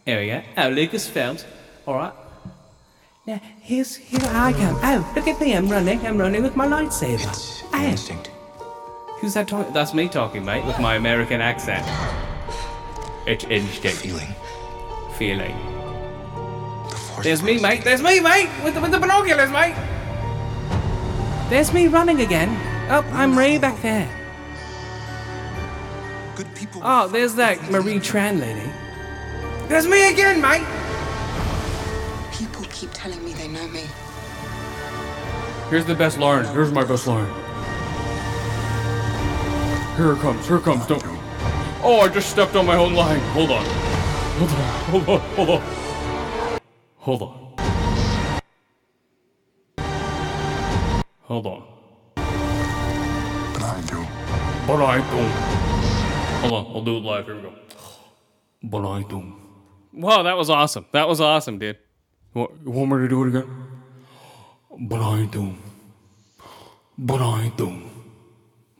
Here 0.05 0.19
we 0.19 0.27
go. 0.27 0.41
Oh, 0.57 0.69
Lucasfilm. 0.71 1.43
All 1.85 1.95
right. 1.95 2.13
Now 3.27 3.41
here's 3.59 3.95
here 3.95 4.19
I 4.23 4.53
come. 4.53 4.77
Oh, 4.83 5.13
look 5.15 5.27
at 5.27 5.39
me! 5.41 5.53
I'm 5.55 5.67
running. 5.67 6.05
I'm 6.05 6.17
running 6.17 6.43
with 6.43 6.55
my 6.55 6.67
lightsaber. 6.67 7.27
It's 7.27 7.63
Oh. 7.73 7.83
instinct. 7.83 8.29
Who's 9.19 9.33
that 9.33 9.47
talking? 9.47 9.73
That's 9.73 9.93
me 9.95 10.07
talking, 10.07 10.45
mate, 10.45 10.63
with 10.65 10.79
my 10.79 10.95
American 10.95 11.41
accent. 11.41 11.83
It's 13.27 13.43
instinct 13.45 13.97
Feeling. 13.97 14.35
feeling. 15.17 15.55
The. 17.15 17.21
There's 17.23 17.41
me, 17.41 17.59
mate. 17.59 17.83
There's 17.83 18.03
me, 18.03 18.19
mate, 18.19 18.49
with 18.63 18.75
the, 18.75 18.81
with 18.81 18.91
the 18.91 18.99
binoculars, 18.99 19.49
mate. 19.49 19.73
There's 21.49 21.71
me 21.71 21.87
running 21.87 22.21
again. 22.21 22.49
Oh, 22.89 23.07
I'm 23.13 23.37
Rey 23.37 23.59
back 23.59 23.79
there. 23.81 24.09
Good 26.35 26.53
people. 26.55 26.81
Oh, 26.83 27.07
there's 27.07 27.35
that 27.35 27.69
Marie 27.69 27.99
Tran 27.99 28.39
lady. 28.39 28.69
There's 29.67 29.87
me 29.87 30.11
again, 30.11 30.41
mate. 30.41 30.65
People 32.33 32.63
keep 32.71 32.89
telling 32.93 33.23
me 33.23 33.33
they 33.33 33.47
know 33.47 33.67
me. 33.67 33.85
Here's 35.69 35.85
the 35.85 35.95
best 35.95 36.17
line. 36.17 36.45
Here's 36.45 36.71
my 36.71 36.83
best 36.83 37.05
line. 37.05 37.27
Here 39.97 40.13
it 40.13 40.19
comes. 40.19 40.47
Here 40.47 40.57
it 40.57 40.63
comes. 40.63 40.85
Don't. 40.87 41.03
Oh, 41.83 41.99
I 42.01 42.09
just 42.09 42.29
stepped 42.29 42.55
on 42.55 42.65
my 42.65 42.75
own 42.75 42.93
line. 42.95 43.19
Hold 43.33 43.51
on. 43.51 43.65
Hold 43.65 44.51
on. 44.51 44.57
Hold 44.83 45.09
on. 45.09 45.19
Hold 45.35 45.49
on. 45.49 46.59
Hold 46.97 47.21
on. 47.21 47.44
Hold 51.25 51.47
on. 51.47 51.63
But 52.15 52.23
I 53.63 53.81
do. 53.87 54.05
But 54.67 54.83
I 54.83 54.97
don't. 54.97 55.31
Hold 56.41 56.53
on. 56.53 56.75
I'll 56.75 56.83
do 56.83 56.97
it 56.97 57.03
live. 57.03 57.25
Here 57.25 57.35
we 57.35 57.41
go. 57.41 57.53
But 58.61 58.87
I 58.87 59.01
don't. 59.03 59.35
Whoa, 59.91 60.21
that 60.21 60.37
was 60.37 60.51
awesome. 60.51 60.85
That 60.91 61.07
was 61.07 61.19
awesome, 61.19 61.57
dude. 61.57 61.77
What, 62.33 62.51
you 62.63 62.69
want 62.69 62.91
me 62.91 62.97
to 62.97 63.07
do 63.07 63.23
it 63.23 63.29
again? 63.29 63.49
But 64.77 65.01
I 65.01 65.25
don't. 65.25 65.57
But 66.97 67.21
I 67.21 67.51
don't. 67.57 67.89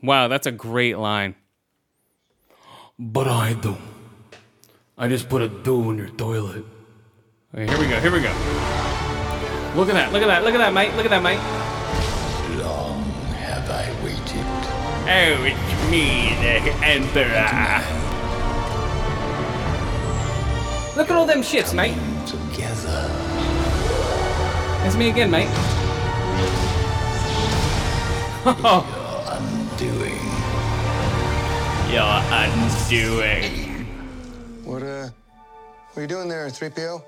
Wow, 0.02 0.28
that's 0.28 0.46
a 0.46 0.52
great 0.52 0.98
line. 0.98 1.34
But 2.96 3.26
I 3.26 3.54
don't. 3.54 3.80
I 4.96 5.08
just 5.08 5.28
put 5.28 5.42
a 5.42 5.48
do 5.48 5.90
in 5.90 5.98
your 5.98 6.10
toilet. 6.10 6.64
Okay, 7.52 7.66
here 7.66 7.78
we 7.78 7.88
go. 7.88 8.00
Here 8.00 8.12
we 8.12 8.20
go. 8.20 8.32
Look 9.74 9.88
at 9.88 9.94
that. 9.94 10.12
Look 10.12 10.22
at 10.22 10.28
that. 10.28 10.44
Look 10.44 10.54
at 10.54 10.58
that, 10.58 10.72
mate. 10.72 10.94
Look 10.94 11.06
at 11.06 11.10
that, 11.10 11.22
mate. 11.22 11.65
Oh, 15.08 15.44
it's 15.44 15.90
me, 15.90 16.34
the 16.42 16.72
Emperor. 16.84 17.82
Look 20.96 21.10
at 21.10 21.16
all 21.16 21.26
them 21.26 21.42
shits, 21.42 21.72
mate. 21.74 21.94
Together. 22.26 23.10
It's 24.84 24.96
me 24.96 25.10
again, 25.10 25.30
mate. 25.30 25.48
You're 28.44 28.54
undoing. 29.30 30.26
You're 31.92 32.22
undoing. 32.32 33.86
What, 34.64 34.82
uh, 34.82 35.08
what 35.92 35.98
are 35.98 36.02
you 36.02 36.08
doing 36.08 36.28
there, 36.28 36.46
3PO? 36.48 37.02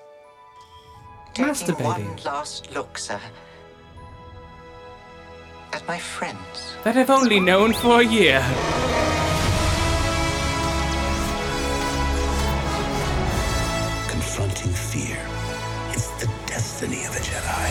Taking 1.34 1.44
Masturbating. 1.52 1.84
one 1.84 2.16
last 2.24 2.70
look, 2.72 2.96
sir. 2.98 3.20
At 5.72 5.86
my 5.86 5.98
friends. 5.98 6.76
That 6.84 6.96
I've 6.96 7.10
only 7.10 7.40
known 7.40 7.72
for 7.72 8.00
a 8.00 8.04
year. 8.04 8.40
Confronting 14.08 14.72
fear. 14.72 15.18
It's 15.92 16.08
the 16.20 16.30
destiny 16.46 17.04
of 17.04 17.14
a 17.16 17.20
Jedi. 17.20 17.68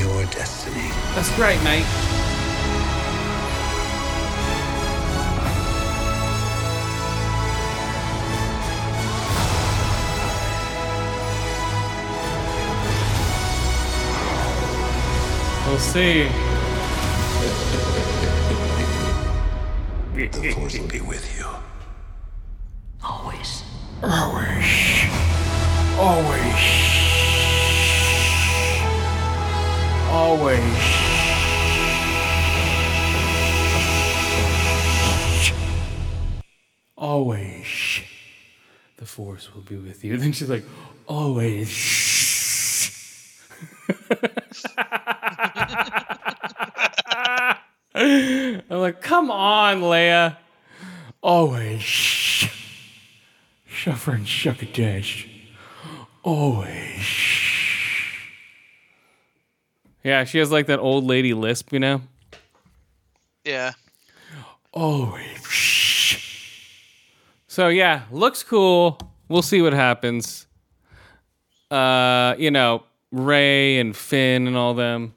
Your 0.00 0.24
destiny. 0.26 0.88
That's 1.14 1.34
great, 1.36 1.62
mate. 1.62 2.21
See. 15.82 16.28
The 20.14 20.52
Force 20.52 20.78
will 20.78 20.88
be 20.88 21.00
with 21.00 21.36
you. 21.36 21.46
Always. 23.04 23.64
Always. 24.02 24.64
Always. 25.98 26.92
Always. 30.10 31.02
Always. 36.96 38.00
The 38.98 39.06
force 39.06 39.52
will 39.52 39.62
be 39.62 39.76
with 39.76 40.04
you. 40.04 40.16
Then 40.16 40.32
she's 40.32 40.48
like, 40.48 40.64
always. 41.06 41.68
I'm 47.94 48.62
like, 48.68 49.00
come 49.00 49.30
on, 49.30 49.80
Leia. 49.80 50.36
Always. 51.20 52.48
Suffer 54.02 54.16
and 54.16 54.26
suck 54.26 54.60
a 54.62 54.66
dash. 54.66 55.28
Always. 56.24 57.06
Yeah, 60.02 60.24
she 60.24 60.38
has 60.38 60.50
like 60.50 60.66
that 60.66 60.80
old 60.80 61.04
lady 61.04 61.34
lisp, 61.34 61.72
you 61.72 61.78
know? 61.78 62.02
Yeah. 63.44 63.74
Always. 64.72 66.18
So 67.46 67.68
yeah, 67.68 68.02
looks 68.10 68.42
cool. 68.42 68.98
We'll 69.28 69.40
see 69.40 69.62
what 69.62 69.72
happens. 69.72 70.48
Uh, 71.70 72.34
you 72.38 72.50
know, 72.50 72.82
Rey 73.12 73.78
and 73.78 73.94
Finn 73.94 74.48
and 74.48 74.56
all 74.56 74.74
them. 74.74 75.14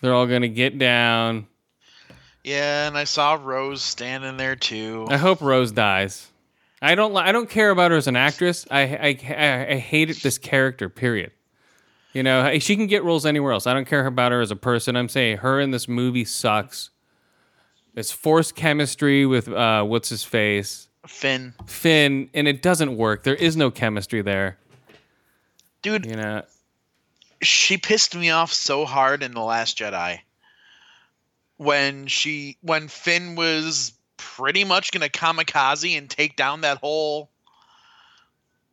They're 0.00 0.14
all 0.14 0.26
gonna 0.26 0.48
get 0.48 0.78
down. 0.78 1.46
Yeah, 2.42 2.88
and 2.88 2.98
I 2.98 3.04
saw 3.04 3.38
Rose 3.40 3.82
standing 3.82 4.36
there 4.36 4.56
too. 4.56 5.06
I 5.08 5.16
hope 5.16 5.40
Rose 5.40 5.70
dies. 5.70 6.31
I 6.82 6.94
don't. 6.96 7.16
I 7.16 7.32
don't 7.32 7.48
care 7.48 7.70
about 7.70 7.92
her 7.92 7.96
as 7.96 8.08
an 8.08 8.16
actress. 8.16 8.66
I. 8.70 8.82
I. 8.82 9.18
I, 9.28 9.74
I 9.74 10.04
this 10.04 10.36
character. 10.36 10.88
Period. 10.88 11.30
You 12.12 12.22
know, 12.22 12.58
she 12.58 12.76
can 12.76 12.88
get 12.88 13.04
roles 13.04 13.24
anywhere 13.24 13.52
else. 13.52 13.66
I 13.66 13.72
don't 13.72 13.86
care 13.86 14.06
about 14.06 14.32
her 14.32 14.40
as 14.42 14.50
a 14.50 14.56
person. 14.56 14.96
I'm 14.96 15.08
saying 15.08 15.38
her 15.38 15.60
in 15.60 15.70
this 15.70 15.88
movie 15.88 16.26
sucks. 16.26 16.90
It's 17.94 18.10
forced 18.10 18.54
chemistry 18.54 19.24
with 19.24 19.48
uh, 19.48 19.84
what's 19.84 20.08
his 20.10 20.24
face. 20.24 20.88
Finn, 21.06 21.54
Finn, 21.66 22.28
and 22.34 22.46
it 22.46 22.62
doesn't 22.62 22.96
work. 22.96 23.22
There 23.24 23.34
is 23.34 23.56
no 23.56 23.70
chemistry 23.70 24.22
there. 24.22 24.58
dude, 25.82 26.06
You 26.06 26.16
know, 26.16 26.42
she 27.42 27.76
pissed 27.76 28.14
me 28.14 28.30
off 28.30 28.52
so 28.52 28.84
hard 28.84 29.22
in 29.22 29.32
the 29.32 29.40
Last 29.40 29.78
Jedi 29.78 30.20
when 31.56 32.06
she 32.06 32.56
when 32.60 32.88
Finn 32.88 33.34
was 33.36 33.92
pretty 34.22 34.62
much 34.64 34.92
gonna 34.92 35.08
kamikaze 35.08 35.98
and 35.98 36.08
take 36.08 36.36
down 36.36 36.60
that 36.60 36.78
whole 36.78 37.28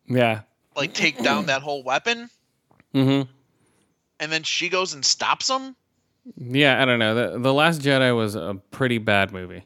yeah. 0.08 0.41
like 0.75 0.94
take 0.94 1.22
down 1.24 1.48
that 1.48 1.62
whole 1.63 1.84
weapon, 1.84 2.29
Mm-hmm. 2.94 3.29
and 4.20 4.32
then 4.32 4.44
she 4.44 4.70
goes 4.70 4.94
and 4.94 5.03
stops 5.03 5.50
him. 5.50 5.75
Yeah, 6.38 6.82
I 6.82 6.86
don't 6.86 7.00
know. 7.00 7.15
The 7.15 7.39
The 7.39 7.53
Last 7.53 7.82
Jedi 7.82 8.15
was 8.15 8.36
a 8.36 8.60
pretty 8.72 8.98
bad 9.00 9.32
movie. 9.32 9.65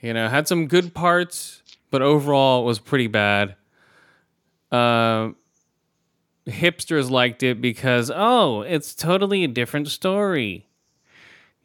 You 0.00 0.14
know, 0.14 0.28
had 0.28 0.46
some 0.48 0.66
good 0.68 0.94
parts, 0.94 1.62
but 1.90 2.02
overall 2.02 2.62
it 2.62 2.66
was 2.66 2.78
pretty 2.78 3.06
bad. 3.06 3.56
Um, 4.70 5.36
hipsters 6.46 7.10
liked 7.10 7.42
it 7.42 7.60
because 7.60 8.10
oh, 8.14 8.62
it's 8.62 8.94
totally 8.94 9.44
a 9.44 9.48
different 9.48 9.88
story. 9.88 10.65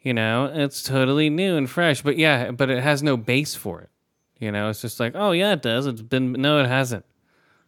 You 0.02 0.14
know, 0.14 0.50
it's 0.52 0.82
totally 0.82 1.30
new 1.30 1.56
and 1.56 1.70
fresh, 1.70 2.02
but 2.02 2.16
yeah, 2.16 2.50
but 2.50 2.70
it 2.70 2.82
has 2.82 3.02
no 3.02 3.16
base 3.16 3.54
for 3.54 3.82
it. 3.82 3.90
You 4.40 4.50
know, 4.50 4.68
it's 4.68 4.82
just 4.82 4.98
like, 4.98 5.12
oh 5.14 5.30
yeah, 5.30 5.52
it 5.52 5.62
does. 5.62 5.86
It's 5.86 6.02
been 6.02 6.32
no, 6.32 6.58
it 6.58 6.66
hasn't. 6.66 7.04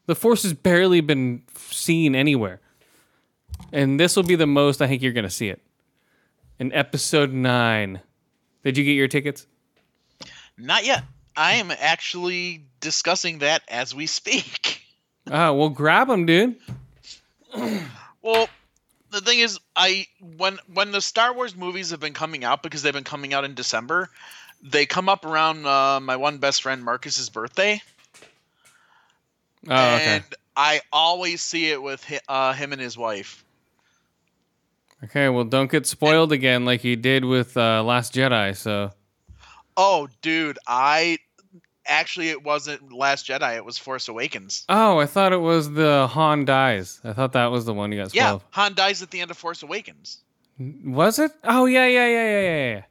The 0.06 0.16
Force 0.16 0.42
has 0.42 0.52
barely 0.52 1.00
been 1.00 1.42
seen 1.56 2.14
anywhere, 2.16 2.60
and 3.72 4.00
this 4.00 4.16
will 4.16 4.24
be 4.24 4.34
the 4.34 4.46
most 4.46 4.82
I 4.82 4.88
think 4.88 5.00
you're 5.00 5.12
gonna 5.12 5.30
see 5.30 5.48
it 5.48 5.62
in 6.58 6.72
episode 6.72 7.32
nine. 7.32 8.00
Did 8.64 8.76
you 8.76 8.84
get 8.84 8.92
your 8.92 9.08
tickets? 9.08 9.46
Not 10.58 10.84
yet. 10.84 11.04
I 11.36 11.54
am 11.54 11.70
actually 11.70 12.66
discussing 12.80 13.38
that 13.38 13.62
as 13.68 13.94
we 13.94 14.06
speak. 14.06 14.82
Oh, 15.30 15.52
well, 15.54 15.68
grab 15.68 16.08
them, 16.08 16.26
dude. 16.26 16.56
Well, 18.22 18.48
the 19.14 19.20
thing 19.20 19.38
is, 19.38 19.58
I 19.76 20.06
when 20.36 20.58
when 20.72 20.90
the 20.92 21.00
Star 21.00 21.32
Wars 21.32 21.56
movies 21.56 21.90
have 21.90 22.00
been 22.00 22.14
coming 22.14 22.44
out 22.44 22.62
because 22.62 22.82
they've 22.82 22.92
been 22.92 23.04
coming 23.04 23.32
out 23.32 23.44
in 23.44 23.54
December, 23.54 24.10
they 24.62 24.86
come 24.86 25.08
up 25.08 25.24
around 25.24 25.64
uh, 25.66 26.00
my 26.00 26.16
one 26.16 26.38
best 26.38 26.62
friend 26.62 26.84
Marcus's 26.84 27.30
birthday, 27.30 27.80
Oh, 29.68 29.94
okay. 29.96 30.16
and 30.16 30.24
I 30.56 30.80
always 30.92 31.40
see 31.40 31.70
it 31.70 31.82
with 31.82 32.04
hi, 32.04 32.20
uh, 32.28 32.52
him 32.52 32.72
and 32.72 32.80
his 32.80 32.98
wife. 32.98 33.44
Okay, 35.04 35.28
well, 35.28 35.44
don't 35.44 35.70
get 35.70 35.86
spoiled 35.86 36.32
again 36.32 36.64
like 36.64 36.82
you 36.82 36.96
did 36.96 37.24
with 37.24 37.56
uh, 37.56 37.82
Last 37.82 38.14
Jedi. 38.14 38.56
So, 38.56 38.90
Oh, 39.76 40.08
dude, 40.22 40.58
I 40.66 41.18
actually 41.86 42.28
it 42.30 42.42
wasn't 42.42 42.92
Last 42.92 43.26
Jedi; 43.26 43.56
it 43.56 43.64
was 43.64 43.78
Force 43.78 44.08
Awakens. 44.08 44.64
oh, 44.68 44.98
I 44.98 45.06
thought 45.06 45.32
it 45.32 45.40
was 45.40 45.72
the 45.72 46.06
Han 46.08 46.44
dies. 46.44 47.00
I 47.04 47.12
thought 47.12 47.32
that 47.32 47.46
was 47.50 47.64
the 47.64 47.74
one 47.74 47.92
you 47.92 48.02
got 48.02 48.14
Yeah. 48.14 48.38
Han 48.50 48.74
dies 48.74 49.02
at 49.02 49.10
the 49.10 49.20
end 49.20 49.30
of 49.30 49.36
Force 49.36 49.62
Awakens. 49.62 50.18
Was 50.84 51.18
it? 51.18 51.32
Oh, 51.42 51.66
yeah, 51.66 51.86
yeah, 51.86 52.06
yeah, 52.06 52.24
yeah, 52.30 52.40
yeah, 52.40 52.74
yeah. 52.76 52.82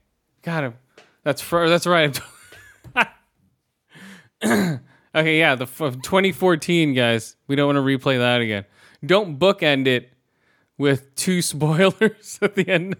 Got 0.41 0.63
him. 0.65 0.73
That's 1.23 1.41
fr- 1.41 1.67
that's 1.67 1.87
right. 1.87 2.19
okay, 4.43 5.39
yeah, 5.39 5.55
the 5.55 5.63
f- 5.63 5.77
2014 6.01 6.93
guys. 6.93 7.35
We 7.47 7.55
don't 7.55 7.73
want 7.73 7.77
to 7.77 7.81
replay 7.81 8.17
that 8.19 8.41
again. 8.41 8.65
Don't 9.05 9.39
bookend 9.39 9.87
it 9.87 10.11
with 10.77 11.15
two 11.15 11.41
spoilers 11.51 12.39
at 12.41 12.55
the 12.55 12.67
end. 12.67 12.95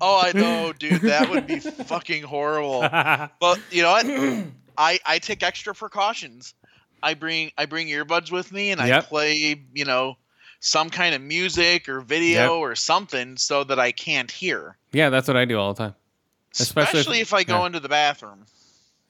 Oh, 0.00 0.20
I 0.24 0.32
know, 0.32 0.72
dude. 0.72 1.02
That 1.02 1.30
would 1.30 1.46
be 1.46 1.60
fucking 1.60 2.24
horrible. 2.24 2.80
But 3.40 3.60
you 3.70 3.82
know 3.82 3.92
what? 3.92 4.06
I 4.78 4.98
I 5.06 5.18
take 5.18 5.42
extra 5.42 5.74
precautions. 5.74 6.54
I 7.02 7.14
bring 7.14 7.52
I 7.58 7.66
bring 7.66 7.88
earbuds 7.88 8.30
with 8.30 8.52
me 8.52 8.70
and 8.70 8.80
I 8.80 9.00
play, 9.00 9.62
you 9.74 9.84
know, 9.84 10.16
some 10.60 10.88
kind 10.90 11.14
of 11.14 11.20
music 11.20 11.88
or 11.88 12.00
video 12.00 12.54
Yep. 12.54 12.60
or 12.60 12.74
something 12.74 13.36
so 13.36 13.64
that 13.64 13.78
I 13.78 13.92
can't 13.92 14.30
hear. 14.30 14.76
Yeah, 14.92 15.10
that's 15.10 15.28
what 15.28 15.36
I 15.36 15.44
do 15.44 15.58
all 15.58 15.74
the 15.74 15.78
time. 15.84 15.94
Especially 16.52 17.00
Especially, 17.00 17.20
if- 17.20 17.28
if, 17.28 17.34
I 17.34 17.42
go 17.44 17.60
yeah. 17.60 17.66
into 17.66 17.80
the 17.80 17.88
bathroom. 17.88 18.46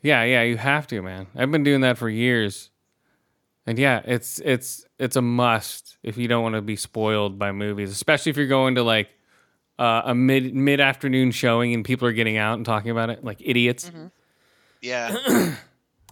Yeah, 0.02 0.22
yeah, 0.24 0.42
you 0.42 0.56
have 0.56 0.86
to, 0.88 1.00
man. 1.02 1.26
I've 1.36 1.50
been 1.50 1.62
doing 1.62 1.80
that 1.82 1.96
for 1.96 2.08
years. 2.10 2.70
And 3.66 3.78
yeah, 3.78 4.02
it's 4.04 4.38
it's 4.40 4.84
it's 4.98 5.16
a 5.16 5.22
must 5.22 5.96
if 6.02 6.18
you 6.18 6.28
don't 6.28 6.42
want 6.42 6.54
to 6.56 6.60
be 6.62 6.76
spoiled 6.76 7.38
by 7.38 7.52
movies, 7.52 7.90
especially 7.90 8.30
if 8.30 8.36
you're 8.36 8.46
going 8.46 8.74
to 8.74 8.82
like 8.82 9.08
uh, 9.78 10.02
a 10.04 10.14
mid 10.14 10.54
mid 10.54 10.80
afternoon 10.80 11.30
showing 11.30 11.72
and 11.72 11.84
people 11.84 12.06
are 12.06 12.12
getting 12.12 12.36
out 12.36 12.56
and 12.56 12.66
talking 12.66 12.90
about 12.90 13.08
it 13.08 13.24
like 13.24 13.38
idiots. 13.40 13.90
Yeah. 14.84 15.16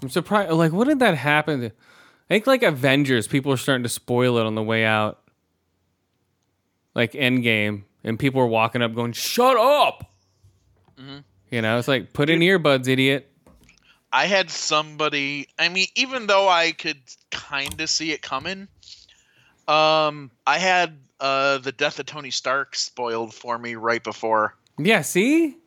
I'm 0.03 0.09
surprised. 0.09 0.51
Like, 0.53 0.73
what 0.73 0.89
did 0.89 1.01
that 1.01 1.17
happen? 1.17 1.61
To? 1.61 1.67
I 1.67 1.73
think 2.29 2.47
like 2.47 2.63
Avengers, 2.63 3.29
people 3.29 3.53
are 3.53 3.59
starting 3.59 3.83
to 3.83 3.89
spoil 3.89 4.39
it 4.39 4.47
on 4.47 4.55
the 4.55 4.63
way 4.63 4.85
out, 4.85 5.21
like 6.95 7.13
Endgame, 7.13 7.83
and 8.03 8.19
people 8.19 8.41
are 8.41 8.47
walking 8.47 8.81
up 8.81 8.95
going, 8.95 9.13
"Shut 9.13 9.59
up!" 9.59 10.11
You 11.51 11.61
know, 11.61 11.79
it's 11.79 11.87
like 11.87 12.15
put 12.15 12.31
in 12.31 12.41
earbuds, 12.41 12.89
idiot. 12.89 13.31
I 14.11 14.25
had 14.25 14.51
somebody. 14.51 15.49
I 15.59 15.69
mean, 15.69 15.89
even 15.95 16.27
though 16.27 16.49
I 16.49 16.73
could 16.73 17.01
kind 17.31 17.79
of 17.79 17.91
see 17.91 18.13
it 18.13 18.23
coming, 18.23 18.69
um, 19.69 20.31
I 20.47 20.59
had 20.59 20.99
uh 21.21 21.59
the 21.59 21.73
death 21.73 21.99
of 21.99 22.07
Tony 22.07 22.31
Stark 22.31 22.75
spoiled 22.75 23.35
for 23.35 23.59
me 23.59 23.75
right 23.75 24.03
before. 24.03 24.57
Yeah, 24.79 25.03
see? 25.03 25.59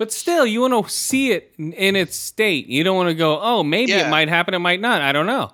But 0.00 0.10
still, 0.12 0.46
you 0.46 0.62
want 0.62 0.72
to 0.86 0.90
see 0.90 1.32
it 1.32 1.52
in- 1.58 1.94
its 1.94 2.16
state. 2.16 2.68
You 2.68 2.82
don't 2.84 2.96
want 2.96 3.10
to 3.10 3.14
go, 3.14 3.38
oh, 3.38 3.62
maybe 3.62 3.92
it 3.92 4.08
might 4.08 4.30
happen, 4.30 4.54
it 4.54 4.58
might 4.58 4.80
not. 4.80 5.02
I 5.02 5.12
don't 5.12 5.26
know. 5.26 5.52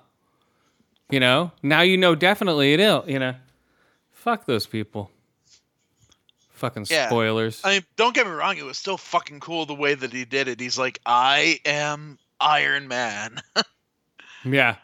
You 1.09 1.19
know? 1.19 1.51
Now 1.61 1.81
you 1.81 1.97
know 1.97 2.15
definitely 2.15 2.71
it'll, 2.73 3.03
you 3.09 3.19
know? 3.19 3.35
Fuck 4.13 4.45
those 4.45 4.65
people. 4.65 5.11
Fucking 6.51 6.85
Yeah. 6.89 7.07
spoilers. 7.07 7.59
I 7.65 7.71
mean, 7.73 7.85
don't 7.97 8.15
get 8.15 8.25
me 8.25 8.31
wrong; 8.31 8.55
it 8.57 8.63
was 8.63 8.77
still 8.77 8.95
fucking 8.97 9.41
cool 9.41 9.65
the 9.65 9.75
way 9.75 9.95
that 9.95 10.13
he 10.13 10.23
did 10.23 10.47
it. 10.47 10.61
He's 10.61 10.77
like, 10.77 11.01
"I 11.05 11.59
am 11.65 12.17
Iron 12.39 12.87
Man," 12.87 13.41
yeah. 14.45 14.77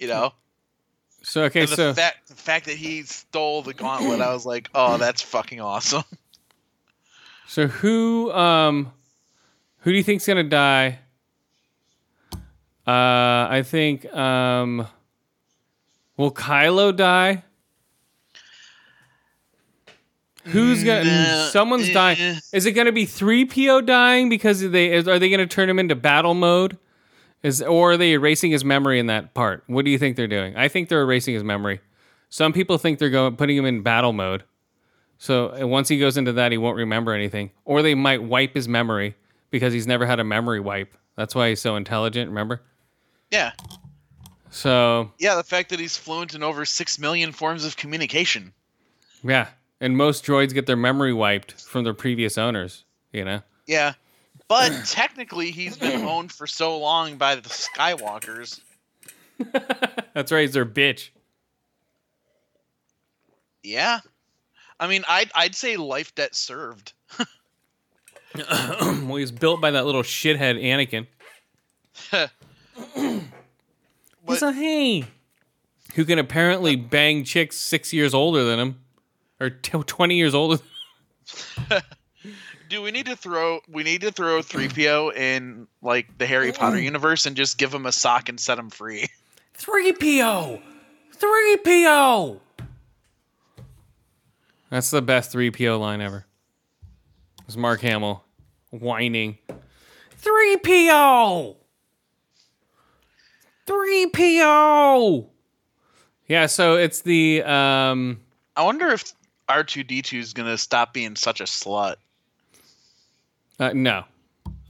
you 0.00 0.08
know. 0.08 0.34
So, 1.22 1.44
okay, 1.44 1.60
and 1.60 1.68
the 1.68 1.76
so. 1.76 1.94
fact 1.94 2.26
the 2.28 2.34
fact 2.34 2.66
that 2.66 2.76
he 2.76 3.04
stole 3.04 3.62
the 3.62 3.74
gauntlet, 3.74 4.20
I 4.20 4.34
was 4.34 4.44
like, 4.44 4.68
"Oh, 4.74 4.98
that's 4.98 5.22
fucking 5.22 5.60
awesome." 5.60 6.02
So 7.46 7.68
who 7.68 8.32
um 8.32 8.92
who 9.78 9.92
do 9.92 9.96
you 9.96 10.02
think's 10.04 10.26
gonna 10.26 10.42
die? 10.44 10.98
Uh 12.86 13.46
I 13.50 13.62
think 13.64 14.04
um 14.14 14.86
will 16.16 16.32
Kylo 16.32 16.94
die? 16.94 17.44
Who's 20.44 20.84
gonna 20.84 21.04
No, 21.04 21.48
someone's 21.50 21.92
dying. 21.92 22.36
Is 22.52 22.66
it 22.66 22.72
gonna 22.72 22.92
be 22.92 23.04
three 23.04 23.44
PO 23.44 23.80
dying 23.82 24.28
because 24.28 24.60
they 24.70 24.92
is, 24.92 25.08
are 25.08 25.18
they 25.18 25.28
gonna 25.28 25.46
turn 25.46 25.68
him 25.68 25.78
into 25.78 25.94
battle 25.96 26.34
mode? 26.34 26.78
Is 27.42 27.62
or 27.62 27.92
are 27.92 27.96
they 27.96 28.12
erasing 28.12 28.50
his 28.50 28.64
memory 28.64 28.98
in 28.98 29.06
that 29.06 29.34
part? 29.34 29.64
What 29.66 29.84
do 29.84 29.90
you 29.90 29.98
think 29.98 30.16
they're 30.16 30.26
doing? 30.26 30.56
I 30.56 30.68
think 30.68 30.88
they're 30.88 31.02
erasing 31.02 31.34
his 31.34 31.44
memory. 31.44 31.80
Some 32.28 32.52
people 32.52 32.78
think 32.78 32.98
they're 32.98 33.10
going 33.10 33.36
putting 33.36 33.56
him 33.56 33.64
in 33.64 33.82
battle 33.82 34.12
mode. 34.12 34.44
So 35.18 35.66
once 35.66 35.88
he 35.88 35.98
goes 35.98 36.16
into 36.16 36.32
that, 36.34 36.52
he 36.52 36.58
won't 36.58 36.76
remember 36.76 37.12
anything. 37.14 37.50
Or 37.64 37.82
they 37.82 37.94
might 37.94 38.22
wipe 38.22 38.54
his 38.54 38.68
memory 38.68 39.14
because 39.50 39.72
he's 39.72 39.86
never 39.86 40.04
had 40.06 40.20
a 40.20 40.24
memory 40.24 40.60
wipe. 40.60 40.94
That's 41.16 41.34
why 41.34 41.48
he's 41.48 41.60
so 41.60 41.76
intelligent, 41.76 42.28
remember? 42.28 42.60
Yeah, 43.30 43.52
So, 44.50 45.10
yeah. 45.18 45.34
The 45.34 45.42
fact 45.42 45.70
that 45.70 45.80
he's 45.80 45.96
fluent 45.96 46.34
in 46.34 46.42
over 46.42 46.64
six 46.64 46.98
million 46.98 47.32
forms 47.32 47.64
of 47.64 47.76
communication. 47.76 48.52
yeah. 49.24 49.48
And 49.80 49.94
most 49.96 50.24
droids 50.24 50.54
get 50.54 50.64
their 50.64 50.74
memory 50.76 51.12
wiped 51.12 51.60
from 51.62 51.84
their 51.84 51.92
previous 51.92 52.38
owners, 52.38 52.84
you 53.12 53.24
know? 53.26 53.42
Yeah, 53.66 53.92
but 54.48 54.70
technically, 54.86 55.50
he's 55.50 55.76
been 55.76 56.02
owned 56.06 56.32
for 56.32 56.46
so 56.46 56.78
long 56.78 57.18
by 57.18 57.34
the 57.34 57.42
Skywalkers. 57.50 58.58
That's 60.14 60.32
right, 60.32 60.42
he's 60.42 60.54
their 60.54 60.64
bitch. 60.64 61.10
Yeah, 63.62 64.00
I 64.78 64.86
mean, 64.86 65.04
I'd 65.08 65.30
I'd 65.34 65.54
say 65.54 65.76
life 65.76 66.14
debt 66.14 66.34
served. 66.34 66.92
well, 68.50 69.16
he's 69.16 69.30
built 69.30 69.60
by 69.60 69.70
that 69.70 69.86
little 69.86 70.02
shithead 70.02 70.62
Anakin. 70.62 71.06
he's 74.26 74.42
a 74.42 74.52
hey. 74.52 75.04
Who 75.94 76.04
can 76.04 76.18
apparently 76.18 76.76
bang 76.76 77.24
chicks 77.24 77.56
six 77.56 77.92
years 77.92 78.12
older 78.12 78.44
than 78.44 78.58
him. 78.58 78.80
Or 79.40 79.50
t- 79.50 79.78
20 79.78 80.14
years 80.14 80.34
older. 80.34 80.62
Do 82.68 82.82
we 82.82 82.90
need 82.90 83.06
to 83.06 83.16
throw 83.16 83.60
we 83.68 83.84
need 83.84 84.00
to 84.00 84.10
throw 84.10 84.40
3PO 84.40 85.14
in 85.14 85.68
like 85.82 86.18
the 86.18 86.26
Harry 86.26 86.52
Potter 86.52 86.78
mm. 86.78 86.82
universe 86.82 87.24
and 87.26 87.36
just 87.36 87.58
give 87.58 87.72
him 87.72 87.86
a 87.86 87.92
sock 87.92 88.28
and 88.28 88.40
set 88.40 88.58
him 88.58 88.70
free? 88.70 89.08
3PO! 89.58 90.60
3PO! 91.18 92.40
That's 94.70 94.90
the 94.90 95.02
best 95.02 95.32
3PO 95.32 95.78
line 95.80 96.00
ever. 96.00 96.26
It's 97.46 97.56
Mark 97.56 97.80
Hamill 97.82 98.24
whining. 98.70 99.38
3PO. 100.20 101.56
3PO. 103.66 105.26
Yeah, 106.28 106.46
so 106.46 106.74
it's 106.76 107.02
the 107.02 107.42
um 107.44 108.20
I 108.56 108.62
wonder 108.64 108.88
if 108.88 109.04
R2D2 109.48 110.18
is 110.18 110.32
gonna 110.32 110.58
stop 110.58 110.92
being 110.92 111.14
such 111.16 111.40
a 111.40 111.44
slut. 111.44 111.96
uh, 113.58 113.70
no. 113.74 114.04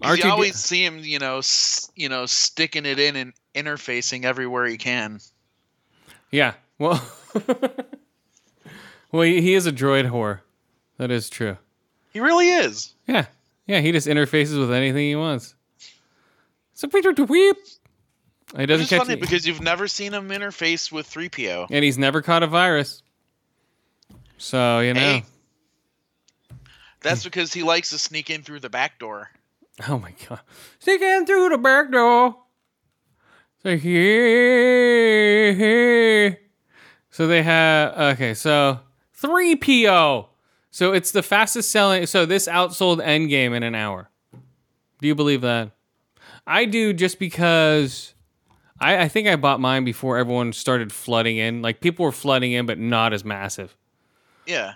'Cause 0.03 0.19
You 0.19 0.25
R2D 0.25 0.31
always 0.31 0.57
see 0.57 0.85
him, 0.85 0.99
you 0.99 1.19
know, 1.19 1.39
s- 1.39 1.91
you 1.97 2.09
know, 2.11 2.27
sticking 2.27 2.85
it 2.85 2.99
in 2.99 3.17
and 3.17 3.33
interfacing 3.55 4.25
everywhere 4.25 4.67
he 4.67 4.77
can. 4.77 5.21
Yeah. 6.31 6.55
Well, 6.79 7.01
well, 9.13 9.23
he 9.23 9.41
he 9.41 9.55
is 9.55 9.67
a 9.67 9.73
droid 9.73 10.11
whore. 10.11 10.41
That 10.99 11.11
is 11.11 11.29
true. 11.31 11.57
He 12.13 12.21
really 12.21 12.49
is. 12.49 12.95
Yeah. 13.07 13.27
Yeah, 13.67 13.81
he 13.81 13.93
just 13.93 14.07
interfaces 14.07 14.59
with 14.59 14.73
anything 14.73 15.09
he 15.09 15.17
wants. 15.17 15.55
So 16.75 16.89
Peter 16.89 17.13
to 17.13 17.25
weep. 17.25 17.57
He 18.57 18.65
doesn't 18.65 18.85
is 18.85 18.89
catch 18.91 19.01
funny 19.01 19.15
it. 19.15 19.21
because 19.21 19.47
you've 19.47 19.61
never 19.61 19.89
seen 19.89 20.15
him 20.15 20.29
interface 20.29 20.93
with 20.93 21.11
3PO. 21.11 21.67
and 21.71 21.85
he's 21.85 21.99
never 21.99 22.23
caught 22.23 22.43
a 22.45 22.47
virus. 22.47 23.03
So, 24.39 24.79
you 24.81 24.95
know. 24.95 25.01
Hey. 25.01 25.25
That's 27.01 27.25
because 27.25 27.53
he 27.53 27.63
likes 27.65 27.91
to 27.91 27.99
sneak 27.99 28.31
in 28.31 28.43
through 28.43 28.61
the 28.61 28.71
back 28.71 28.99
door. 28.99 29.31
Oh 29.89 29.99
my 29.99 30.15
god. 30.27 30.41
Sneak 30.79 31.03
in 31.03 31.27
through 31.27 31.51
the 31.51 31.59
back 31.59 31.91
door. 31.93 32.37
So 33.63 33.77
here. 34.67 36.39
So 37.11 37.27
they 37.27 37.43
have 37.43 38.15
okay, 38.15 38.33
so 38.33 38.81
3PO. 39.23 40.27
So 40.71 40.93
it's 40.93 41.11
the 41.11 41.23
fastest 41.23 41.71
selling 41.71 42.07
so 42.07 42.27
this 42.27 42.47
outsold 42.49 43.05
Endgame 43.05 43.55
in 43.57 43.63
an 43.63 43.75
hour. 43.75 44.11
Do 45.01 45.09
you 45.09 45.15
believe 45.15 45.41
that? 45.43 45.71
I 46.47 46.65
do 46.65 46.93
just 46.93 47.19
because 47.19 48.15
I, 48.79 49.03
I 49.03 49.09
think 49.09 49.27
I 49.29 49.37
bought 49.37 49.59
mine 49.61 49.85
before 49.85 50.19
everyone 50.19 50.53
started 50.53 50.93
flooding 50.93 51.39
in. 51.39 51.63
Like 51.63 51.81
people 51.81 52.05
were 52.05 52.13
flooding 52.13 52.53
in, 52.53 52.67
but 52.67 52.79
not 52.79 53.13
as 53.13 53.25
massive. 53.25 53.77
Yeah. 54.47 54.75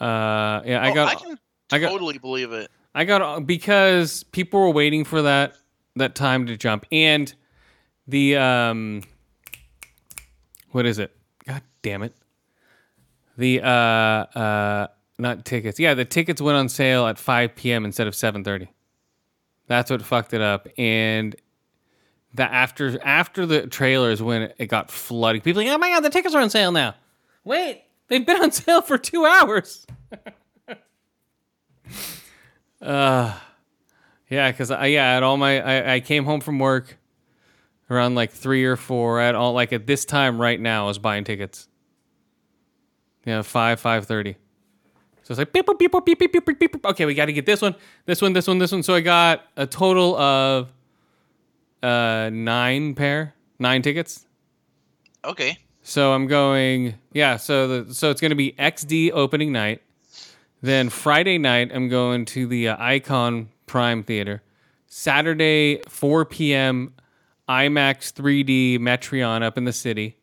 Uh 0.00 0.62
yeah, 0.64 0.80
I 0.82 0.90
Oh, 0.90 0.94
got 0.94 1.08
I 1.08 1.14
can 1.14 1.38
I 1.72 1.78
got- 1.78 1.90
totally 1.90 2.18
believe 2.18 2.52
it. 2.52 2.70
I 2.94 3.04
got 3.04 3.46
because 3.46 4.22
people 4.24 4.60
were 4.60 4.70
waiting 4.70 5.04
for 5.04 5.22
that 5.22 5.54
that 5.96 6.14
time 6.14 6.46
to 6.46 6.56
jump 6.56 6.86
and 6.90 7.32
the 8.08 8.36
um 8.36 9.02
what 10.70 10.86
is 10.86 10.98
it? 10.98 11.14
God 11.46 11.62
damn 11.82 12.02
it. 12.02 12.14
The 13.36 13.62
uh 13.62 13.66
uh 13.66 14.86
not 15.18 15.44
tickets. 15.44 15.78
Yeah, 15.78 15.94
the 15.94 16.04
tickets 16.04 16.40
went 16.40 16.56
on 16.56 16.68
sale 16.68 17.06
at 17.06 17.18
5 17.18 17.54
p.m. 17.54 17.84
instead 17.84 18.06
of 18.06 18.14
7:30. 18.14 18.68
That's 19.66 19.90
what 19.90 20.02
fucked 20.02 20.34
it 20.34 20.40
up 20.40 20.68
and 20.76 21.34
the 22.34 22.42
after 22.42 23.00
after 23.04 23.46
the 23.46 23.66
trailers 23.66 24.20
when 24.22 24.52
it 24.58 24.66
got 24.66 24.90
flooding. 24.90 25.40
People 25.40 25.62
like, 25.62 25.70
"Oh 25.70 25.78
my 25.78 25.90
god, 25.90 26.00
the 26.00 26.10
tickets 26.10 26.34
are 26.34 26.40
on 26.40 26.50
sale 26.50 26.72
now." 26.72 26.94
Wait, 27.44 27.84
they've 28.08 28.24
been 28.24 28.40
on 28.42 28.50
sale 28.52 28.82
for 28.82 28.98
2 28.98 29.24
hours. 29.24 29.86
Uh, 32.80 33.32
yeah, 34.28 34.50
because 34.50 34.70
I 34.70 34.86
yeah, 34.86 35.16
at 35.16 35.22
all 35.22 35.38
my 35.38 35.60
I, 35.60 35.94
I 35.94 36.00
came 36.00 36.24
home 36.24 36.40
from 36.40 36.58
work 36.58 36.98
around 37.90 38.14
like 38.14 38.30
three 38.30 38.64
or 38.64 38.76
four. 38.76 39.20
At 39.20 39.34
all 39.34 39.54
like 39.54 39.72
at 39.72 39.86
this 39.86 40.04
time 40.04 40.38
right 40.38 40.60
now, 40.60 40.84
I 40.84 40.88
was 40.88 40.98
buying 40.98 41.24
tickets. 41.24 41.66
Yeah, 43.24 43.42
five 43.42 43.80
five 43.80 44.06
thirty. 44.06 44.36
So 45.22 45.32
it's 45.32 45.38
like 45.38 45.52
beep 45.52 45.66
beep 45.66 45.78
beep 45.78 46.04
beep 46.04 46.18
beep 46.18 46.32
beep 46.32 46.46
beep. 46.46 46.72
beep. 46.72 46.86
Okay, 46.86 47.06
we 47.06 47.14
got 47.14 47.26
to 47.26 47.32
get 47.32 47.46
this 47.46 47.62
one, 47.62 47.74
this 48.04 48.20
one, 48.20 48.34
this 48.34 48.46
one, 48.46 48.58
this 48.58 48.72
one. 48.72 48.82
So 48.82 48.94
I 48.94 49.00
got 49.00 49.42
a 49.56 49.66
total 49.66 50.16
of 50.16 50.72
uh 51.82 52.30
nine 52.32 52.94
pair, 52.94 53.34
nine 53.58 53.82
tickets. 53.82 54.26
Okay. 55.24 55.58
So 55.82 56.12
I'm 56.12 56.26
going, 56.26 56.94
yeah. 57.12 57.36
So 57.36 57.82
the 57.84 57.94
so 57.94 58.10
it's 58.10 58.20
going 58.20 58.30
to 58.30 58.36
be 58.36 58.52
XD 58.52 59.12
opening 59.12 59.52
night. 59.52 59.82
Then 60.62 60.88
Friday 60.88 61.36
night, 61.36 61.70
I'm 61.74 61.88
going 61.88 62.24
to 62.26 62.46
the 62.46 62.68
uh, 62.68 62.76
Icon 62.78 63.50
Prime 63.66 64.02
Theater. 64.02 64.42
Saturday, 64.86 65.82
4 65.88 66.24
p.m. 66.24 66.94
IMAX 67.48 68.12
3D 68.14 68.78
Metreon 68.78 69.42
up 69.42 69.58
in 69.58 69.64
the 69.64 69.72
city. 69.72 70.16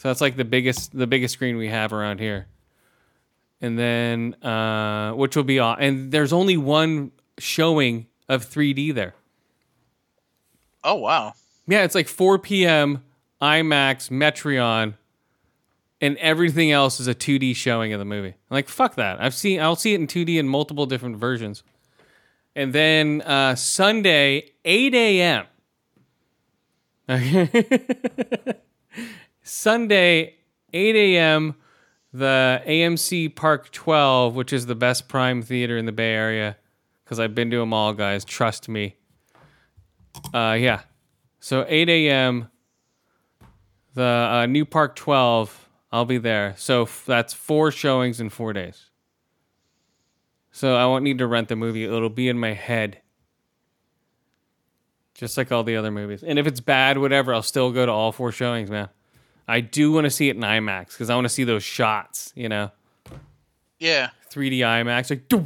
So 0.00 0.08
that's 0.08 0.22
like 0.22 0.36
the 0.36 0.46
biggest 0.46 0.96
the 0.96 1.06
biggest 1.06 1.34
screen 1.34 1.58
we 1.58 1.68
have 1.68 1.92
around 1.92 2.20
here. 2.20 2.46
And 3.60 3.78
then 3.78 4.32
uh, 4.42 5.12
which 5.12 5.36
will 5.36 5.44
be 5.44 5.58
aw- 5.58 5.74
and 5.74 6.10
there's 6.10 6.32
only 6.32 6.56
one 6.56 7.12
showing 7.36 8.06
of 8.26 8.48
3D 8.48 8.94
there. 8.94 9.12
Oh 10.82 10.94
wow. 10.94 11.34
Yeah, 11.66 11.84
it's 11.84 11.94
like 11.94 12.08
4 12.08 12.38
p.m. 12.38 13.04
IMAX 13.42 14.08
Metreon, 14.08 14.94
and 16.00 16.16
everything 16.16 16.72
else 16.72 16.98
is 16.98 17.06
a 17.06 17.14
2D 17.14 17.54
showing 17.54 17.92
of 17.92 17.98
the 17.98 18.06
movie. 18.06 18.28
I'm 18.28 18.54
like, 18.54 18.70
fuck 18.70 18.94
that. 18.94 19.22
I've 19.22 19.34
seen. 19.34 19.60
I'll 19.60 19.76
see 19.76 19.92
it 19.92 20.00
in 20.00 20.06
2D 20.06 20.38
in 20.38 20.48
multiple 20.48 20.86
different 20.86 21.18
versions. 21.18 21.62
And 22.56 22.72
then 22.72 23.20
uh, 23.20 23.54
Sunday, 23.54 24.52
8 24.64 24.94
a.m. 24.94 25.46
Sunday, 29.50 30.36
8 30.72 30.96
a.m. 30.96 31.56
The 32.12 32.62
AMC 32.66 33.34
Park 33.34 33.72
12, 33.72 34.36
which 34.36 34.52
is 34.52 34.66
the 34.66 34.76
best 34.76 35.08
Prime 35.08 35.42
theater 35.42 35.76
in 35.76 35.86
the 35.86 35.92
Bay 35.92 36.12
Area, 36.12 36.56
because 37.04 37.18
I've 37.18 37.34
been 37.34 37.50
to 37.50 37.58
them 37.58 37.72
all, 37.72 37.92
guys. 37.92 38.24
Trust 38.24 38.68
me. 38.68 38.94
Uh, 40.32 40.56
yeah. 40.58 40.82
So 41.40 41.64
8 41.68 41.88
a.m. 41.88 42.48
The 43.94 44.04
uh, 44.04 44.46
new 44.46 44.64
Park 44.64 44.94
12. 44.94 45.68
I'll 45.92 46.04
be 46.04 46.18
there. 46.18 46.54
So 46.56 46.82
f- 46.82 47.04
that's 47.04 47.34
four 47.34 47.72
showings 47.72 48.20
in 48.20 48.28
four 48.30 48.52
days. 48.52 48.86
So 50.52 50.76
I 50.76 50.86
won't 50.86 51.02
need 51.02 51.18
to 51.18 51.26
rent 51.26 51.48
the 51.48 51.56
movie. 51.56 51.84
It'll 51.84 52.08
be 52.08 52.28
in 52.28 52.38
my 52.38 52.52
head. 52.52 53.00
Just 55.14 55.36
like 55.36 55.50
all 55.50 55.64
the 55.64 55.76
other 55.76 55.90
movies. 55.90 56.22
And 56.22 56.38
if 56.38 56.46
it's 56.46 56.60
bad, 56.60 56.98
whatever, 56.98 57.34
I'll 57.34 57.42
still 57.42 57.72
go 57.72 57.84
to 57.84 57.92
all 57.92 58.12
four 58.12 58.30
showings, 58.30 58.70
man. 58.70 58.88
I 59.50 59.60
do 59.60 59.90
want 59.90 60.04
to 60.04 60.10
see 60.10 60.28
it 60.28 60.36
in 60.36 60.42
IMAX 60.42 60.90
because 60.90 61.10
I 61.10 61.16
want 61.16 61.24
to 61.24 61.28
see 61.28 61.42
those 61.42 61.64
shots, 61.64 62.32
you 62.36 62.48
know? 62.48 62.70
Yeah. 63.80 64.10
3D 64.30 64.58
IMAX. 64.58 65.10
Like, 65.10 65.28
doo. 65.28 65.44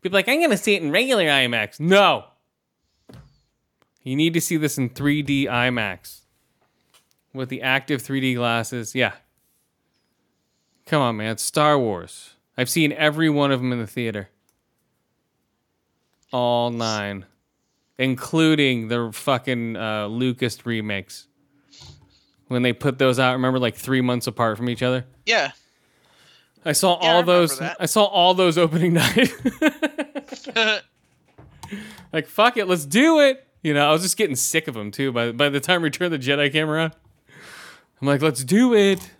people 0.00 0.16
are 0.16 0.18
like, 0.18 0.28
I'm 0.28 0.40
going 0.40 0.50
to 0.50 0.56
see 0.56 0.74
it 0.74 0.82
in 0.82 0.90
regular 0.90 1.22
IMAX. 1.24 1.78
No. 1.78 2.24
You 4.02 4.16
need 4.16 4.34
to 4.34 4.40
see 4.40 4.56
this 4.56 4.76
in 4.76 4.90
3D 4.90 5.44
IMAX 5.44 6.22
with 7.32 7.48
the 7.48 7.62
active 7.62 8.02
3D 8.02 8.34
glasses. 8.34 8.94
Yeah. 8.96 9.12
Come 10.86 11.00
on, 11.00 11.16
man. 11.18 11.30
It's 11.30 11.44
Star 11.44 11.78
Wars. 11.78 12.34
I've 12.56 12.68
seen 12.68 12.92
every 12.92 13.30
one 13.30 13.52
of 13.52 13.60
them 13.60 13.70
in 13.70 13.78
the 13.78 13.86
theater. 13.86 14.30
All 16.32 16.70
nine, 16.70 17.26
including 17.98 18.88
the 18.88 19.10
fucking 19.12 19.76
uh, 19.76 20.06
Lucas 20.06 20.66
remakes. 20.66 21.28
When 22.50 22.62
they 22.62 22.72
put 22.72 22.98
those 22.98 23.20
out, 23.20 23.34
remember, 23.34 23.60
like 23.60 23.76
three 23.76 24.00
months 24.00 24.26
apart 24.26 24.56
from 24.56 24.68
each 24.68 24.82
other. 24.82 25.04
Yeah. 25.24 25.52
I 26.64 26.72
saw 26.72 26.98
Yeah, 27.00 27.08
all 27.08 27.20
remember 27.20 27.32
those. 27.32 27.58
that. 27.60 27.76
I 27.78 27.86
saw 27.86 28.04
all 28.06 28.34
those 28.34 28.58
opening 28.58 28.92
night. 28.94 29.32
like 32.12 32.26
fuck 32.26 32.56
it, 32.56 32.66
let's 32.66 32.84
do 32.84 33.20
it. 33.20 33.46
You 33.62 33.72
know, 33.74 33.88
I 33.88 33.92
was 33.92 34.02
just 34.02 34.16
getting 34.16 34.34
sick 34.36 34.66
of 34.68 34.74
them 34.74 34.90
too. 34.90 35.12
By 35.12 35.32
by 35.32 35.48
the 35.48 35.60
time 35.60 35.82
Return 35.82 36.12
of 36.12 36.20
the 36.20 36.26
Jedi 36.26 36.50
came 36.50 36.68
around, 36.68 36.92
I'm 38.00 38.06
like, 38.08 38.20
let's 38.22 38.42
do 38.42 38.74
it. 38.74 39.10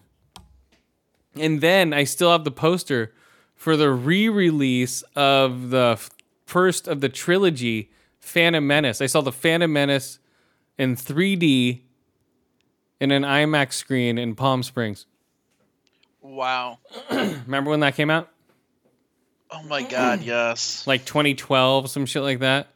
And 1.36 1.60
then 1.60 1.92
I 1.92 2.02
still 2.04 2.32
have 2.32 2.42
the 2.44 2.50
poster 2.50 3.14
for 3.54 3.76
the 3.76 3.90
re-release 3.92 5.02
of 5.14 5.70
the 5.70 5.90
f- 5.92 6.10
first 6.46 6.88
of 6.88 7.00
the 7.00 7.08
trilogy, 7.08 7.92
Phantom 8.18 8.66
Menace. 8.66 9.00
I 9.00 9.06
saw 9.06 9.20
the 9.20 9.30
Phantom 9.30 9.72
Menace 9.72 10.18
in 10.78 10.96
3D 10.96 11.82
in 13.00 13.10
an 13.10 13.22
IMAX 13.22 13.72
screen 13.72 14.18
in 14.18 14.34
Palm 14.34 14.62
Springs. 14.62 15.06
wow. 16.20 16.78
Remember 17.10 17.70
when 17.70 17.80
that 17.80 17.96
came 17.96 18.10
out? 18.10 18.30
Oh 19.50 19.62
my 19.62 19.82
god, 19.82 20.22
yes. 20.22 20.86
like 20.86 21.04
2012, 21.04 21.90
some 21.90 22.06
shit 22.06 22.22
like 22.22 22.40
that. 22.40 22.68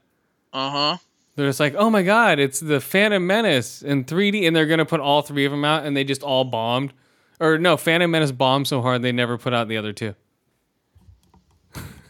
Uh 0.53 0.71
huh. 0.71 0.97
They're 1.37 1.49
just 1.49 1.61
like, 1.61 1.75
oh 1.77 1.91
my 1.91 2.03
god, 2.03 2.39
it's 2.39 2.61
the 2.61 2.81
Phantom 2.81 3.27
Menace 3.27 3.83
in 3.83 4.05
3D, 4.05 4.47
and 4.47 4.55
they're 4.55 4.67
gonna 4.67 4.85
put 4.85 5.01
all 5.01 5.23
three 5.23 5.45
of 5.45 5.51
them 5.51 5.65
out, 5.65 5.85
and 5.85 5.97
they 5.97 6.05
just 6.05 6.23
all 6.23 6.45
bombed. 6.45 6.93
Or 7.41 7.59
no, 7.59 7.77
Phantom 7.77 8.11
Menace 8.11 8.33
bombed 8.33 8.69
so 8.69 8.81
hard 8.81 9.03
they 9.03 9.13
never 9.13 9.37
put 9.37 9.53
out 9.53 9.69
the 9.69 9.77
other 9.77 9.93
two. 9.93 10.15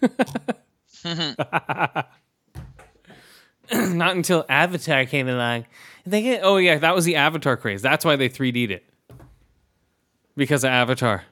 Not 3.73 4.17
until 4.17 4.45
Avatar 4.49 5.05
came 5.07 5.29
along. 5.29 5.67
They 6.07 6.23
get, 6.23 6.41
oh 6.43 6.59
yeah, 6.59 6.79
that 6.79 6.95
was 6.95 7.05
the 7.05 7.17
Avatar 7.17 7.57
craze. 7.57 7.83
That's 7.83 8.05
why 8.05 8.17
they 8.17 8.29
3D'd 8.29 8.71
it. 8.71 8.85
Because 10.37 10.65
of 10.65 10.71
Avatar. 10.71 11.25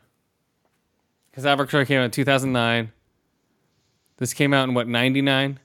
Because 1.31 1.45
Avatar 1.45 1.85
came 1.85 2.01
out 2.01 2.05
in 2.05 2.11
2009. 2.11 2.92
This 4.18 4.33
came 4.33 4.55
out 4.55 4.68
in 4.68 4.75
what, 4.75 4.87
99? 4.88 5.59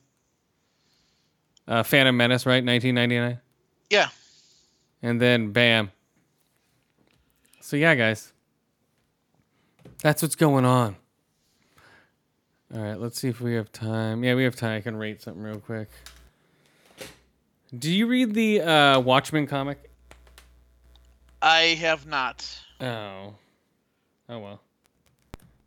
uh, 1.68 1.84
Phantom 1.84 2.16
Menace, 2.16 2.46
right? 2.46 2.64
1999. 2.64 3.40
Yeah. 3.90 4.10
And 5.02 5.22
then 5.22 5.52
bam. 5.52 5.92
So 7.62 7.76
yeah, 7.76 7.96
guys. 7.96 8.34
That's 10.02 10.22
what's 10.22 10.36
going 10.36 10.66
on. 10.66 10.96
All 12.74 12.82
right, 12.82 13.00
let's 13.00 13.20
see 13.20 13.30
if 13.30 13.40
we 13.42 13.56
have 13.56 13.72
time. 13.72 14.24
Yeah, 14.24 14.36
we 14.36 14.44
have 14.44 14.56
time. 14.56 14.78
I 14.78 14.82
can 14.82 14.96
rate 14.96 15.22
something 15.22 15.42
real 15.42 15.60
quick. 15.60 15.90
Do 17.76 17.92
you 17.92 18.08
read 18.08 18.34
the 18.34 18.62
uh, 18.62 19.00
Watchmen 19.02 19.46
comic? 19.46 19.92
I 21.42 21.76
have 21.82 22.06
not. 22.06 22.48
Oh. 22.80 23.36
Oh 24.30 24.40
well. 24.40 24.62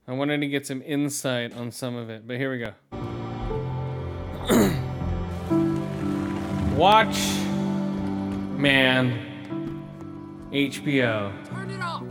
I 0.08 0.12
wanted 0.12 0.40
to 0.40 0.48
get 0.48 0.66
some 0.66 0.80
insight 0.80 1.54
on 1.54 1.70
some 1.70 1.96
of 1.96 2.08
it, 2.08 2.26
but 2.26 2.38
here 2.38 2.50
we 2.50 2.58
go. 2.58 2.72
Watch 6.74 7.18
Man 8.56 9.82
HBO. 10.52 11.48
Turn 11.48 11.70
it 11.70 11.82
off. 11.82 12.02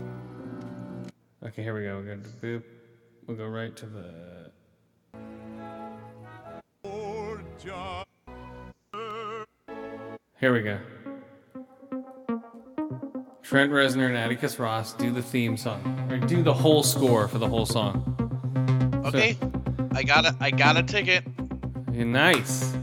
Okay, 1.48 1.64
here 1.64 1.74
we 1.74 1.82
go. 1.82 1.96
We're 1.96 2.16
gonna 2.16 2.30
boop. 2.44 2.62
We'll 3.26 3.38
go 3.38 3.48
right 3.48 3.76
to 3.76 3.88
the 3.88 4.30
Here 10.40 10.54
we 10.54 10.62
go. 10.62 10.80
Trent 13.44 13.74
Reznor 13.74 14.08
and 14.08 14.16
Atticus 14.16 14.58
Ross 14.58 14.94
do 14.94 15.12
the 15.12 15.22
theme 15.22 15.58
song, 15.58 16.08
or 16.10 16.18
do 16.18 16.42
the 16.42 16.54
whole 16.54 16.82
score 16.82 17.28
for 17.28 17.40
the 17.40 17.48
whole 17.48 17.66
song. 17.66 18.16
Okay. 19.06 19.38
I 19.92 20.04
got 20.04 20.26
a 20.26 20.34
I 20.40 20.52
got 20.52 20.78
a 20.78 20.84
ticket. 20.84 21.26
Nice. 21.90 22.74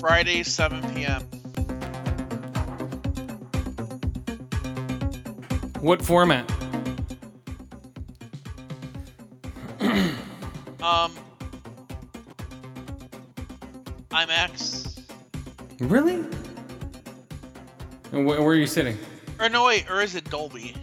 Friday, 0.00 0.42
7 0.42 0.82
p.m. 0.92 1.22
What 5.80 6.02
format? 6.02 6.50
Really? 15.84 16.24
And 18.12 18.24
wh- 18.24 18.38
where 18.38 18.48
are 18.48 18.54
you 18.54 18.66
sitting? 18.66 18.96
Or 19.38 19.48
no 19.48 19.66
wait, 19.66 19.90
or 19.90 20.00
is 20.00 20.14
it 20.14 20.28
Dolby? 20.30 20.74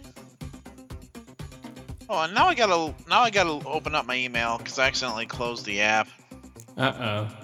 Oh, 2.09 2.23
and 2.23 2.33
now 2.35 2.47
I 2.47 2.55
gotta 2.55 2.93
now 3.09 3.21
I 3.21 3.29
gotta 3.29 3.65
open 3.67 3.95
up 3.95 4.05
my 4.05 4.15
email 4.15 4.57
because 4.57 4.77
I 4.77 4.87
accidentally 4.87 5.25
closed 5.25 5.65
the 5.65 5.81
app. 5.81 6.07
Uh 6.77 6.93
oh. 6.99 7.37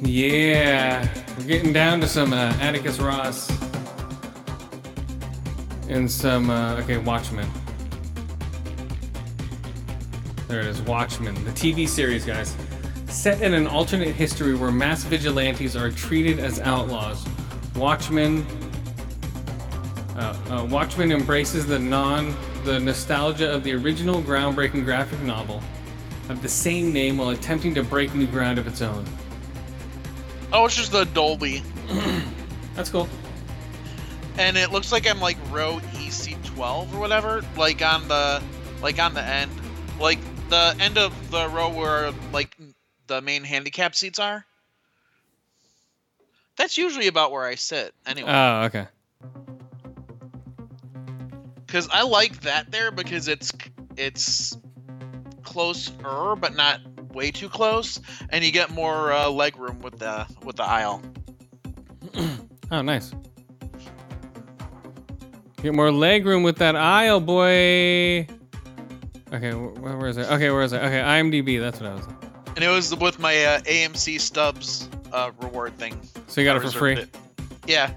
Yeah, 0.00 1.06
we're 1.38 1.46
getting 1.46 1.72
down 1.72 2.00
to 2.00 2.08
some 2.08 2.32
uh, 2.32 2.52
Atticus 2.60 2.98
Ross 2.98 3.50
and 5.88 6.10
some 6.10 6.50
uh, 6.50 6.76
okay 6.80 6.96
Watchmen. 6.96 7.48
There 10.52 10.60
it 10.60 10.66
is, 10.66 10.82
Watchmen, 10.82 11.32
the 11.46 11.50
TV 11.50 11.88
series, 11.88 12.26
guys. 12.26 12.54
Set 13.06 13.40
in 13.40 13.54
an 13.54 13.66
alternate 13.66 14.14
history 14.14 14.54
where 14.54 14.70
mass 14.70 15.02
vigilantes 15.02 15.74
are 15.74 15.90
treated 15.90 16.38
as 16.38 16.60
outlaws, 16.60 17.26
Watchmen 17.74 18.46
uh, 20.14 20.36
uh, 20.50 20.66
Watchmen 20.70 21.10
embraces 21.10 21.66
the 21.66 21.78
non 21.78 22.36
the 22.64 22.78
nostalgia 22.78 23.50
of 23.50 23.64
the 23.64 23.72
original 23.72 24.20
groundbreaking 24.20 24.84
graphic 24.84 25.18
novel 25.22 25.62
of 26.28 26.42
the 26.42 26.50
same 26.50 26.92
name 26.92 27.16
while 27.16 27.30
attempting 27.30 27.74
to 27.76 27.82
break 27.82 28.14
new 28.14 28.26
ground 28.26 28.58
of 28.58 28.66
its 28.66 28.82
own. 28.82 29.06
Oh, 30.52 30.66
it's 30.66 30.76
just 30.76 30.92
the 30.92 31.04
Dolby, 31.04 31.62
That's 32.74 32.90
cool. 32.90 33.08
and 34.36 34.58
it 34.58 34.70
looks 34.70 34.92
like 34.92 35.06
I'm 35.06 35.18
like 35.18 35.38
row 35.50 35.80
EC12 35.94 36.92
or 36.92 37.00
whatever, 37.00 37.42
like 37.56 37.80
on 37.80 38.06
the 38.06 38.42
like 38.82 38.98
on 38.98 39.14
the 39.14 39.22
end, 39.22 39.50
like 39.98 40.18
the 40.52 40.76
end 40.78 40.98
of 40.98 41.30
the 41.30 41.48
row 41.48 41.70
where 41.70 42.12
like 42.32 42.56
the 43.06 43.20
main 43.22 43.42
handicap 43.42 43.94
seats 43.94 44.18
are. 44.18 44.44
That's 46.56 46.76
usually 46.76 47.08
about 47.08 47.32
where 47.32 47.44
I 47.44 47.54
sit 47.54 47.94
anyway. 48.06 48.30
Oh, 48.30 48.62
okay. 48.64 48.86
because 51.72 51.88
I 51.90 52.02
like 52.02 52.42
that 52.42 52.70
there 52.70 52.90
because 52.90 53.28
it's 53.28 53.50
it's 53.96 54.58
closer 55.42 56.36
but 56.36 56.54
not 56.54 56.80
way 57.14 57.30
too 57.30 57.48
close, 57.48 57.98
and 58.28 58.44
you 58.44 58.52
get 58.52 58.70
more 58.70 59.10
uh, 59.10 59.30
leg 59.30 59.56
room 59.56 59.78
with 59.80 59.98
the 59.98 60.26
with 60.44 60.56
the 60.56 60.64
aisle. 60.64 61.02
Oh, 62.70 62.80
nice. 62.80 63.12
Get 65.62 65.74
more 65.74 65.92
leg 65.92 66.24
room 66.24 66.42
with 66.42 66.56
that 66.56 66.74
aisle, 66.74 67.20
boy. 67.20 68.26
Okay, 69.32 69.54
where, 69.54 69.96
where 69.96 70.08
is 70.08 70.16
it? 70.18 70.30
Okay, 70.30 70.50
where 70.50 70.62
is 70.62 70.72
it? 70.72 70.78
Okay, 70.82 71.00
IMDb. 71.00 71.58
That's 71.60 71.80
what 71.80 71.90
I 71.90 71.94
was. 71.94 72.06
And 72.54 72.62
it 72.62 72.68
was 72.68 72.94
with 72.94 73.18
my 73.18 73.44
uh, 73.44 73.60
AMC 73.60 74.20
Stubs 74.20 74.88
uh, 75.12 75.30
reward 75.40 75.76
thing. 75.78 75.98
So 76.26 76.40
you 76.40 76.46
got 76.46 76.56
I 76.56 76.60
it 76.66 76.70
for 76.72 76.78
free. 76.78 76.94
it. 76.94 77.16
Yeah, 77.66 77.92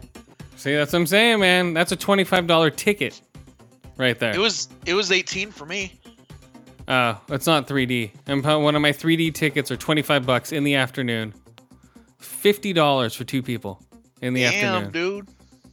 See, 0.55 0.73
that's 0.73 0.93
what 0.93 0.99
I'm 0.99 1.07
saying, 1.07 1.39
man. 1.41 1.73
That's 1.73 1.91
a 1.91 1.95
twenty-five 1.95 2.47
dollar 2.47 2.69
ticket, 2.69 3.21
right 3.97 4.17
there. 4.17 4.33
it 4.33 4.39
was 4.39 4.69
it 4.85 4.93
was 4.93 5.11
18 5.11 5.51
for 5.51 5.65
me. 5.65 5.99
Oh, 6.87 7.19
it's 7.29 7.47
not 7.47 7.67
3D. 7.67 8.11
And 8.27 8.43
one 8.43 8.75
of 8.75 8.81
my 8.81 8.91
3D 8.91 9.33
tickets 9.33 9.71
are 9.71 9.77
25 9.77 10.23
bucks 10.25 10.51
in 10.51 10.63
the 10.63 10.75
afternoon. 10.75 11.33
$50 12.21 13.15
for 13.15 13.23
two 13.23 13.41
people 13.41 13.81
in 14.21 14.33
the 14.35 14.41
Damn, 14.43 14.83
afternoon. 14.85 14.91
dude. 14.91 15.27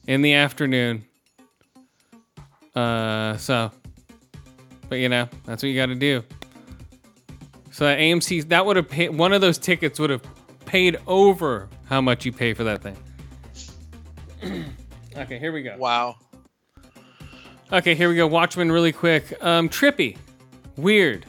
In 0.06 0.22
the 0.22 0.32
afternoon. 0.32 1.04
Uh, 2.74 3.36
so, 3.36 3.70
but 4.92 4.98
you 4.98 5.08
know, 5.08 5.26
that's 5.46 5.62
what 5.62 5.70
you 5.70 5.74
got 5.74 5.86
to 5.86 5.94
do. 5.94 6.22
So 7.70 7.86
that 7.86 7.98
AMC, 7.98 8.46
that 8.50 8.66
would 8.66 8.76
have 8.76 8.90
paid, 8.90 9.08
one 9.08 9.32
of 9.32 9.40
those 9.40 9.56
tickets 9.56 9.98
would 9.98 10.10
have 10.10 10.22
paid 10.66 10.98
over 11.06 11.70
how 11.86 12.02
much 12.02 12.26
you 12.26 12.32
pay 12.32 12.52
for 12.52 12.64
that 12.64 12.82
thing. 12.82 12.96
okay, 15.16 15.38
here 15.38 15.50
we 15.50 15.62
go. 15.62 15.78
Wow. 15.78 16.16
Okay, 17.72 17.94
here 17.94 18.10
we 18.10 18.16
go. 18.16 18.26
Watchmen, 18.26 18.70
really 18.70 18.92
quick. 18.92 19.42
Um, 19.42 19.70
trippy, 19.70 20.18
weird. 20.76 21.24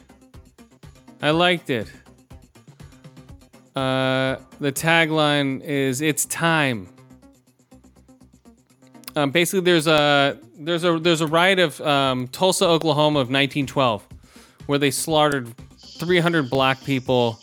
I 1.22 1.30
liked 1.30 1.70
it. 1.70 1.90
Uh, 3.78 4.40
the 4.60 4.74
tagline 4.74 5.62
is 5.62 6.02
"It's 6.02 6.26
time." 6.26 6.90
Um, 9.16 9.32
basically, 9.32 9.62
there's 9.62 9.88
a 9.88 10.38
there's 10.66 10.84
a 10.84 11.00
there's 11.00 11.22
a 11.22 11.28
riot 11.28 11.60
of 11.60 11.80
um, 11.82 12.28
Tulsa, 12.28 12.66
Oklahoma 12.66 13.20
of 13.20 13.28
1912, 13.28 14.08
where 14.66 14.80
they 14.80 14.92
slaughtered 14.92 15.54
300 15.78 16.50
black 16.50 16.84
people. 16.84 17.40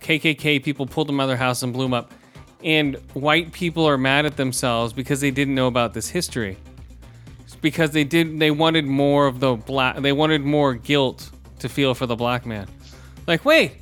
KKK 0.00 0.62
people 0.62 0.86
pulled 0.86 1.08
them 1.08 1.20
out 1.20 1.24
of 1.24 1.28
their 1.28 1.36
house 1.36 1.62
and 1.62 1.72
blew 1.72 1.84
them 1.84 1.94
up, 1.94 2.12
and 2.64 2.96
white 3.12 3.52
people 3.52 3.86
are 3.86 3.98
mad 3.98 4.24
at 4.24 4.36
themselves 4.36 4.92
because 4.92 5.20
they 5.20 5.30
didn't 5.30 5.54
know 5.54 5.66
about 5.66 5.94
this 5.94 6.08
history. 6.08 6.56
Because 7.60 7.90
they 7.90 8.04
did 8.04 8.38
they 8.38 8.50
wanted 8.52 8.86
more 8.86 9.26
of 9.26 9.40
the 9.40 9.56
black 9.56 9.96
they 9.96 10.12
wanted 10.12 10.42
more 10.42 10.74
guilt 10.74 11.30
to 11.58 11.68
feel 11.68 11.92
for 11.94 12.06
the 12.06 12.14
black 12.14 12.46
man. 12.46 12.68
Like 13.26 13.44
wait 13.44 13.72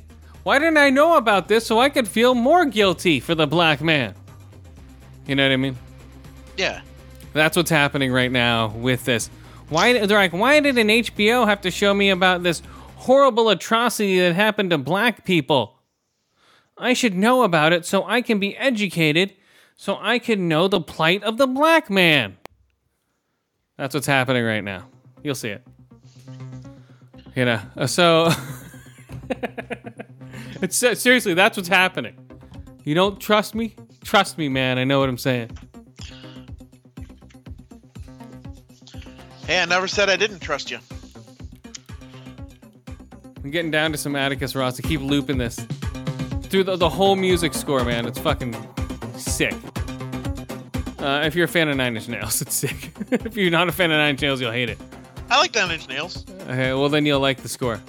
why 0.43 0.59
didn't 0.59 0.77
i 0.77 0.89
know 0.89 1.17
about 1.17 1.47
this 1.49 1.67
so 1.67 1.77
i 1.77 1.89
could 1.89 2.07
feel 2.07 2.33
more 2.33 2.65
guilty 2.65 3.19
for 3.19 3.35
the 3.35 3.45
black 3.45 3.81
man? 3.81 4.15
You 5.27 5.35
know 5.35 5.43
what 5.43 5.51
i 5.51 5.57
mean? 5.57 5.77
Yeah. 6.57 6.81
That's 7.37 7.55
what's 7.55 7.69
happening 7.69 8.11
right 8.11 8.31
now 8.31 8.67
with 8.69 9.05
this 9.05 9.29
why 9.69 9.93
they're 9.93 10.17
like 10.17 10.33
why 10.33 10.59
did 10.59 10.77
an 10.77 10.87
hbo 10.87 11.47
have 11.47 11.61
to 11.61 11.71
show 11.71 11.93
me 11.93 12.09
about 12.09 12.43
this 12.43 12.61
horrible 12.95 13.49
atrocity 13.49 14.19
that 14.19 14.35
happened 14.35 14.69
to 14.71 14.77
black 14.77 15.23
people 15.23 15.79
i 16.77 16.93
should 16.93 17.15
know 17.15 17.43
about 17.43 17.71
it 17.73 17.85
so 17.85 18.03
i 18.05 18.21
can 18.21 18.39
be 18.39 18.55
educated 18.57 19.33
so 19.75 19.97
i 20.01 20.19
can 20.19 20.47
know 20.47 20.67
the 20.67 20.81
plight 20.81 21.23
of 21.23 21.37
the 21.37 21.47
black 21.47 21.89
man 21.89 22.37
that's 23.77 23.93
what's 23.93 24.07
happening 24.07 24.43
right 24.43 24.63
now. 24.63 24.87
You'll 25.23 25.35
see 25.35 25.49
it. 25.49 25.65
You 27.35 27.45
know, 27.45 27.61
uh, 27.77 27.85
so 27.85 28.31
it's 30.61 30.81
uh, 30.81 30.95
seriously 30.95 31.35
that's 31.35 31.55
what's 31.55 31.69
happening. 31.69 32.15
You 32.83 32.95
don't 32.95 33.19
trust 33.21 33.53
me? 33.53 33.75
Trust 34.03 34.39
me, 34.39 34.49
man. 34.49 34.79
I 34.79 34.83
know 34.83 34.99
what 34.99 35.09
I'm 35.09 35.19
saying. 35.19 35.51
Hey, 39.47 39.61
I 39.61 39.65
never 39.65 39.87
said 39.87 40.09
I 40.09 40.17
didn't 40.17 40.39
trust 40.39 40.69
you. 40.69 40.77
I'm 43.41 43.49
getting 43.49 43.71
down 43.71 43.93
to 43.93 43.97
some 43.97 44.13
Atticus 44.13 44.55
Ross 44.55 44.75
to 44.75 44.81
keep 44.81 44.99
looping 44.99 45.37
this 45.37 45.55
through 46.43 46.65
the, 46.65 46.75
the 46.75 46.89
whole 46.89 47.15
music 47.15 47.53
score, 47.53 47.85
man. 47.85 48.05
It's 48.05 48.19
fucking 48.19 48.53
sick. 49.15 49.53
Uh, 50.99 51.21
if 51.23 51.33
you're 51.33 51.45
a 51.45 51.47
fan 51.47 51.69
of 51.69 51.77
Nine 51.77 51.95
Inch 51.95 52.09
Nails, 52.09 52.41
it's 52.41 52.55
sick. 52.55 52.91
if 53.09 53.37
you're 53.37 53.49
not 53.49 53.69
a 53.69 53.71
fan 53.71 53.89
of 53.89 53.99
Nine 53.99 54.09
Inch 54.09 54.21
Nails, 54.21 54.41
you'll 54.41 54.51
hate 54.51 54.69
it. 54.69 54.77
I 55.29 55.39
like 55.39 55.55
Nine 55.55 55.71
Inch 55.71 55.87
Nails. 55.87 56.25
Okay, 56.41 56.73
well 56.73 56.89
then 56.89 57.05
you'll 57.05 57.21
like 57.21 57.41
the 57.41 57.47
score, 57.47 57.81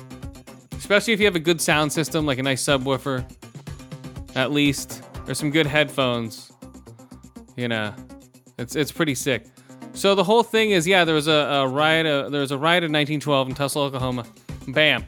especially 0.77 1.13
if 1.13 1.19
you 1.19 1.27
have 1.27 1.35
a 1.35 1.41
good 1.41 1.61
sound 1.61 1.93
system, 1.93 2.25
like 2.25 2.39
a 2.39 2.43
nice 2.45 2.63
subwoofer, 2.63 3.25
at 4.37 4.53
least, 4.53 5.03
or 5.27 5.35
some 5.35 5.51
good 5.51 5.67
headphones. 5.67 6.53
You 7.57 7.67
know, 7.67 7.93
it's 8.59 8.77
it's 8.77 8.93
pretty 8.93 9.17
sick. 9.17 9.45
So 9.99 10.15
the 10.15 10.23
whole 10.23 10.45
thing 10.45 10.71
is, 10.71 10.87
yeah, 10.87 11.05
there 11.05 11.17
was 11.17 11.27
a, 11.27 11.33
a 11.33 11.67
riot. 11.67 12.07
uh 12.07 12.29
there 12.29 12.41
was 12.41 12.53
a 12.53 12.57
riot 12.57 12.85
in 12.85 12.93
1912 12.93 13.49
in 13.49 13.55
Tulsa, 13.57 13.81
Oklahoma. 13.81 14.25
Bam, 14.69 15.05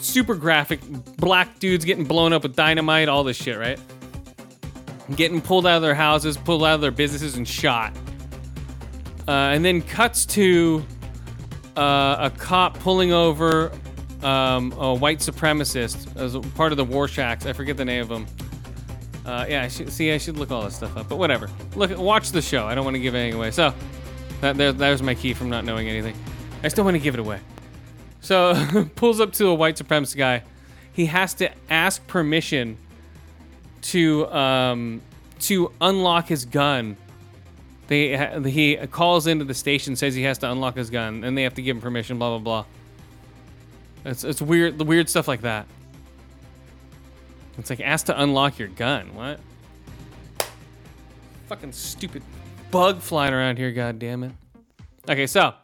super 0.00 0.36
graphic. 0.36 0.80
Black 1.16 1.58
dudes 1.58 1.84
getting 1.84 2.04
blown 2.04 2.32
up 2.32 2.44
with 2.44 2.54
dynamite, 2.54 3.08
all 3.08 3.24
this 3.24 3.36
shit, 3.36 3.58
right? 3.58 3.80
Getting 5.16 5.40
pulled 5.40 5.66
out 5.66 5.74
of 5.74 5.82
their 5.82 5.96
houses, 5.96 6.36
pulled 6.36 6.62
out 6.62 6.74
of 6.76 6.80
their 6.80 6.92
businesses, 6.92 7.36
and 7.36 7.48
shot. 7.48 7.92
Uh, 9.26 9.32
and 9.32 9.64
then 9.64 9.82
cuts 9.82 10.24
to 10.26 10.84
uh, 11.76 12.30
a 12.30 12.30
cop 12.30 12.78
pulling 12.78 13.12
over 13.12 13.72
um, 14.22 14.70
a 14.78 14.94
white 14.94 15.18
supremacist 15.18 16.16
as 16.16 16.36
part 16.54 16.70
of 16.72 16.76
the 16.76 16.84
war 16.84 17.08
shacks. 17.08 17.44
I 17.44 17.52
forget 17.54 17.76
the 17.76 17.84
name 17.84 18.02
of 18.02 18.08
them. 18.08 18.26
Uh, 19.26 19.46
yeah, 19.48 19.64
I 19.64 19.68
should, 19.68 19.92
see, 19.92 20.12
I 20.12 20.18
should 20.18 20.36
look 20.36 20.52
all 20.52 20.62
this 20.62 20.76
stuff 20.76 20.96
up, 20.96 21.08
but 21.08 21.16
whatever. 21.16 21.50
Look, 21.74 21.98
watch 21.98 22.30
the 22.30 22.42
show. 22.42 22.66
I 22.66 22.76
don't 22.76 22.84
want 22.84 22.94
to 22.94 23.00
give 23.00 23.16
anything 23.16 23.36
away. 23.36 23.50
So, 23.50 23.74
that 24.42 24.58
there, 24.58 24.72
there's 24.72 25.02
my 25.02 25.14
key 25.14 25.32
from 25.32 25.48
not 25.48 25.64
knowing 25.64 25.88
anything. 25.88 26.14
I 26.62 26.68
still 26.68 26.84
want 26.84 26.94
to 26.94 27.00
give 27.00 27.14
it 27.14 27.20
away. 27.20 27.40
So, 28.20 28.88
pulls 28.94 29.20
up 29.20 29.32
to 29.34 29.48
a 29.48 29.54
white 29.54 29.76
supremacist 29.76 30.16
guy. 30.16 30.42
He 30.92 31.06
has 31.06 31.34
to 31.34 31.50
ask 31.70 32.06
permission 32.06 32.76
to 33.82 34.30
um, 34.30 35.02
to 35.40 35.72
unlock 35.80 36.28
his 36.28 36.44
gun 36.44 36.96
they 37.92 38.16
he 38.50 38.76
calls 38.86 39.26
into 39.26 39.44
the 39.44 39.52
station, 39.52 39.96
says 39.96 40.14
he 40.14 40.22
has 40.22 40.38
to 40.38 40.50
unlock 40.50 40.76
his 40.76 40.88
gun, 40.88 41.24
and 41.24 41.36
they 41.36 41.42
have 41.42 41.54
to 41.54 41.62
give 41.62 41.76
him 41.76 41.82
permission. 41.82 42.18
Blah 42.18 42.38
blah 42.38 42.62
blah. 42.62 42.64
It's 44.10 44.24
it's 44.24 44.40
weird, 44.40 44.78
the 44.78 44.84
weird 44.84 45.08
stuff 45.10 45.28
like 45.28 45.42
that. 45.42 45.66
It's 47.58 47.68
like 47.68 47.80
ask 47.80 48.06
to 48.06 48.18
unlock 48.20 48.58
your 48.58 48.68
gun. 48.68 49.14
What? 49.14 49.40
Fucking 51.48 51.72
stupid 51.72 52.22
bug 52.72 53.00
flying 53.00 53.32
around 53.32 53.58
here. 53.58 53.70
God 53.70 54.00
damn 54.00 54.24
it. 54.24 54.32
Okay, 55.08 55.28
so. 55.28 55.54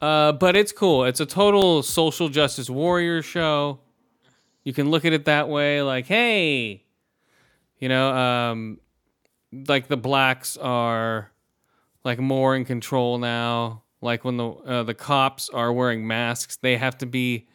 Uh, 0.00 0.30
but 0.30 0.54
it's 0.54 0.70
cool. 0.70 1.04
It's 1.04 1.18
a 1.18 1.26
total 1.26 1.82
social 1.82 2.28
justice 2.28 2.70
warrior 2.70 3.22
show. 3.22 3.80
You 4.62 4.72
can 4.72 4.90
look 4.90 5.04
at 5.04 5.12
it 5.12 5.24
that 5.24 5.48
way, 5.48 5.82
like, 5.82 6.06
hey, 6.06 6.84
you 7.78 7.88
know, 7.88 8.14
um, 8.14 8.78
like 9.52 9.88
the 9.88 9.96
blacks 9.96 10.56
are 10.56 11.32
like 12.04 12.20
more 12.20 12.54
in 12.54 12.64
control 12.64 13.18
now. 13.18 13.82
Like 14.00 14.24
when 14.24 14.36
the 14.36 14.48
uh, 14.48 14.82
the 14.84 14.94
cops 14.94 15.48
are 15.48 15.72
wearing 15.72 16.06
masks, 16.06 16.56
they 16.56 16.76
have 16.76 16.98
to 16.98 17.06
be 17.06 17.48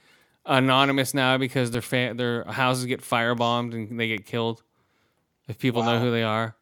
anonymous 0.46 1.13
now 1.13 1.38
because 1.38 1.72
their 1.72 1.82
fa- 1.82 2.13
their 2.15 2.43
houses 2.46 2.86
get 2.86 3.02
firebombed 3.02 3.74
and 3.74 3.98
they 3.98 4.10
get 4.10 4.26
killed 4.26 4.63
if 5.48 5.58
people 5.58 5.84
know 5.84 6.00
who 6.00 6.12
they 6.12 6.24
are. 6.24 6.58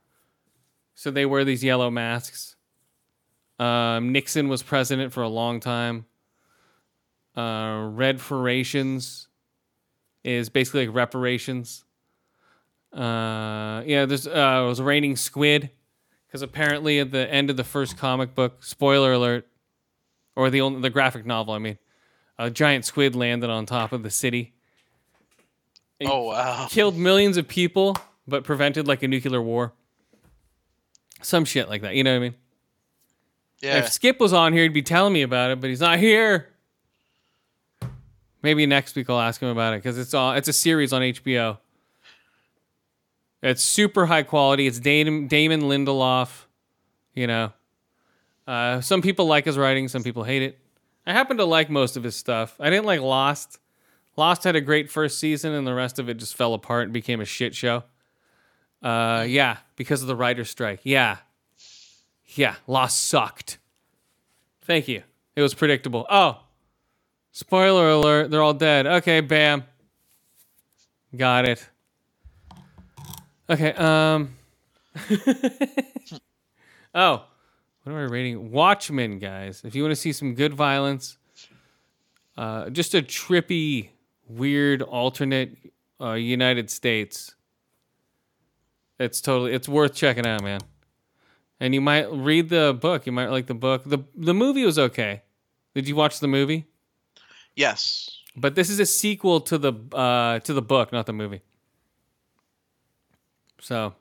So 1.01 1.09
they 1.09 1.25
wear 1.25 1.43
these 1.43 1.63
yellow 1.63 1.89
masks. 1.89 2.55
Um, 3.57 4.11
Nixon 4.11 4.49
was 4.49 4.61
president 4.61 5.11
for 5.11 5.23
a 5.23 5.27
long 5.27 5.59
time. 5.59 6.05
Uh, 7.35 7.89
Redfordations 7.89 9.25
is 10.23 10.49
basically 10.49 10.85
like 10.85 10.95
reparations. 10.95 11.85
Uh, 12.93 13.81
yeah, 13.83 14.05
there's 14.05 14.27
uh, 14.27 14.61
it 14.63 14.67
was 14.67 14.79
raining 14.79 15.15
squid 15.15 15.71
because 16.27 16.43
apparently 16.43 16.99
at 16.99 17.09
the 17.09 17.27
end 17.33 17.49
of 17.49 17.57
the 17.57 17.63
first 17.63 17.97
comic 17.97 18.35
book, 18.35 18.63
spoiler 18.63 19.13
alert, 19.13 19.47
or 20.35 20.51
the 20.51 20.61
only 20.61 20.81
the 20.81 20.91
graphic 20.91 21.25
novel, 21.25 21.55
I 21.55 21.57
mean, 21.57 21.79
a 22.37 22.51
giant 22.51 22.85
squid 22.85 23.15
landed 23.15 23.49
on 23.49 23.65
top 23.65 23.91
of 23.91 24.03
the 24.03 24.11
city, 24.11 24.53
Oh 25.99 26.25
wow. 26.25 26.67
killed 26.69 26.95
millions 26.95 27.37
of 27.37 27.47
people, 27.47 27.97
but 28.27 28.43
prevented 28.43 28.87
like 28.87 29.01
a 29.01 29.07
nuclear 29.07 29.41
war. 29.41 29.73
Some 31.21 31.45
shit 31.45 31.69
like 31.69 31.81
that, 31.81 31.95
you 31.95 32.03
know 32.03 32.12
what 32.12 32.17
I 32.17 32.29
mean? 32.29 32.36
Yeah. 33.62 33.77
If 33.77 33.89
Skip 33.89 34.19
was 34.19 34.34
on 34.34 34.53
here, 34.53 34.63
he'd 34.63 34.73
be 34.73 34.81
telling 34.81 35.13
me 35.13 35.21
about 35.21 35.51
it, 35.51 35.62
but 35.62 35.69
he's 35.69 35.81
not 35.81 35.99
here. 35.99 36.47
Maybe 38.41 38.65
next 38.65 38.95
week 38.95 39.10
I'll 39.10 39.19
ask 39.19 39.41
him 39.41 39.49
about 39.49 39.73
it 39.73 39.77
because 39.77 39.99
it's 39.99 40.13
all 40.13 40.34
it's 40.34 40.47
a 40.47 40.53
series 40.53 40.93
on 40.93 41.01
HBO. 41.01 41.60
It's 43.43 43.63
super 43.63 44.07
high 44.07 44.23
quality. 44.23 44.67
It's 44.67 44.79
Damon, 44.79 45.27
Damon 45.27 45.62
Lindelof. 45.62 46.45
You 47.13 47.27
know, 47.27 47.53
uh, 48.47 48.81
some 48.81 49.01
people 49.01 49.25
like 49.25 49.45
his 49.45 49.57
writing, 49.57 49.88
some 49.88 50.03
people 50.03 50.23
hate 50.23 50.41
it. 50.41 50.60
I 51.05 51.13
happen 51.13 51.38
to 51.38 51.45
like 51.45 51.69
most 51.69 51.97
of 51.97 52.03
his 52.03 52.15
stuff. 52.15 52.55
I 52.60 52.69
didn't 52.69 52.86
like 52.86 53.01
Lost. 53.01 53.60
Lost 54.17 54.43
had 54.43 54.55
a 54.55 54.62
great 54.62 54.89
first 54.89 55.19
season, 55.19 55.53
and 55.53 55.65
the 55.65 55.73
rest 55.73 55.99
of 55.99 56.10
it 56.10 56.15
just 56.15 56.36
fell 56.36 56.53
apart 56.53 56.84
and 56.84 56.93
became 56.93 57.21
a 57.21 57.25
shit 57.25 57.55
show. 57.55 57.84
Uh, 58.82 59.26
yeah, 59.28 59.58
because 59.76 60.02
of 60.02 60.08
the 60.08 60.15
writer's 60.15 60.50
strike. 60.50 60.80
Yeah, 60.84 61.17
yeah, 62.36 62.56
Lost 62.67 63.08
sucked. 63.08 63.58
Thank 64.63 64.88
you. 64.88 65.04
It 65.36 65.41
was 65.41 65.54
predictable. 65.54 66.06
Oh, 66.10 66.39
spoiler 67.32 67.89
alert, 67.89 68.32
they're 68.32 68.41
all 68.41 68.54
dead. 68.54 68.88
Okay, 68.88 69.22
bam. 69.22 69.63
Got 71.15 71.46
it. 71.48 71.67
Okay, 73.50 73.74
um 73.74 74.36
Oh, 76.96 77.24
what 77.84 77.91
am 77.91 77.98
I 77.98 78.04
rating? 78.04 78.52
Watchmen, 78.52 79.20
guys. 79.20 79.62
If 79.65 79.76
you 79.76 79.84
want 79.84 79.91
to 79.91 79.96
see 79.98 80.13
some 80.13 80.36
good 80.36 80.54
violence, 80.54 81.17
uh 82.38 82.70
just 82.70 82.96
a 82.96 83.02
trippy, 83.02 83.89
weird 84.28 84.82
alternate 84.82 85.58
uh 86.00 86.13
United 86.13 86.70
States. 86.70 87.36
It's 89.01 89.21
totally 89.21 89.53
it's 89.53 89.67
worth 89.67 89.93
checking 89.93 90.25
out, 90.25 90.43
man 90.43 90.61
and 91.61 91.75
you 91.75 91.79
might 91.79 92.11
read 92.11 92.49
the 92.49 92.77
book. 92.77 93.05
You 93.05 93.13
might 93.13 93.29
like 93.29 93.45
the 93.45 93.53
book. 93.53 93.83
the 93.85 93.99
The 94.17 94.33
movie 94.33 94.65
was 94.65 94.77
okay. 94.77 95.21
Did 95.75 95.87
you 95.87 95.95
watch 95.95 96.19
the 96.19 96.27
movie? 96.27 96.65
Yes. 97.55 98.09
But 98.35 98.55
this 98.55 98.69
is 98.69 98.79
a 98.79 98.85
sequel 98.85 99.39
to 99.41 99.57
the 99.57 99.73
uh, 99.93 100.39
to 100.39 100.53
the 100.53 100.61
book, 100.61 100.91
not 100.91 101.05
the 101.05 101.13
movie. 101.13 101.41
So, 103.59 103.93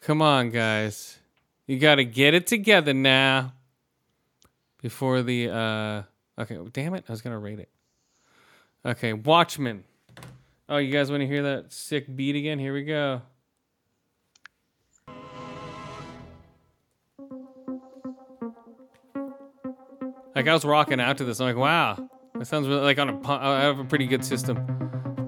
come 0.00 0.22
on, 0.22 0.50
guys, 0.50 1.18
you 1.66 1.80
got 1.80 1.96
to 1.96 2.04
get 2.04 2.32
it 2.32 2.46
together 2.46 2.94
now. 2.94 3.52
Before 4.80 5.22
the 5.22 5.50
uh, 5.50 6.02
okay, 6.40 6.58
damn 6.72 6.94
it, 6.94 7.04
I 7.08 7.12
was 7.12 7.22
gonna 7.22 7.38
rate 7.38 7.58
it. 7.58 7.68
Okay, 8.86 9.12
Watchmen. 9.12 9.84
Oh, 10.68 10.76
you 10.76 10.92
guys 10.92 11.10
want 11.10 11.22
to 11.22 11.26
hear 11.26 11.42
that 11.42 11.72
sick 11.72 12.14
beat 12.14 12.36
again? 12.36 12.60
Here 12.60 12.72
we 12.72 12.84
go. 12.84 13.22
Like 20.40 20.48
I 20.48 20.54
was 20.54 20.64
rocking 20.64 21.00
out 21.00 21.18
to 21.18 21.24
this. 21.24 21.38
I'm 21.38 21.48
like, 21.48 21.56
wow, 21.56 22.08
that 22.32 22.46
sounds 22.46 22.66
really, 22.66 22.80
like 22.80 22.98
on 22.98 23.10
a. 23.10 23.28
I 23.30 23.60
have 23.60 23.78
a 23.78 23.84
pretty 23.84 24.06
good 24.06 24.24
system. 24.24 24.56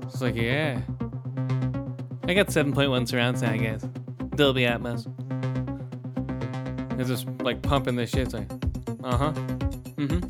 It's 0.05 0.23
like, 0.23 0.35
yeah. 0.35 0.81
I 2.25 2.33
got 2.33 2.47
7.1 2.47 3.07
surround 3.07 3.39
sound, 3.39 3.63
guys. 3.63 3.83
Dolby 4.37 4.63
Atmos. 4.63 5.07
It's 6.99 7.11
just 7.11 7.27
like 7.43 7.61
pumping 7.61 7.95
this 7.95 8.09
shit. 8.09 8.21
It's 8.21 8.33
like, 8.33 8.51
uh 9.05 9.19
huh. 9.19 9.33
Mm 9.97 10.09
hmm. 10.09 10.21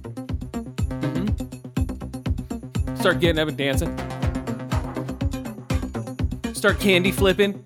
Mm 0.99 1.28
hmm. 2.89 2.95
Start 2.97 3.20
getting 3.20 3.39
up 3.39 3.47
and 3.47 3.57
dancing. 3.57 3.97
Start 6.55 6.80
candy 6.80 7.12
flipping. 7.12 7.62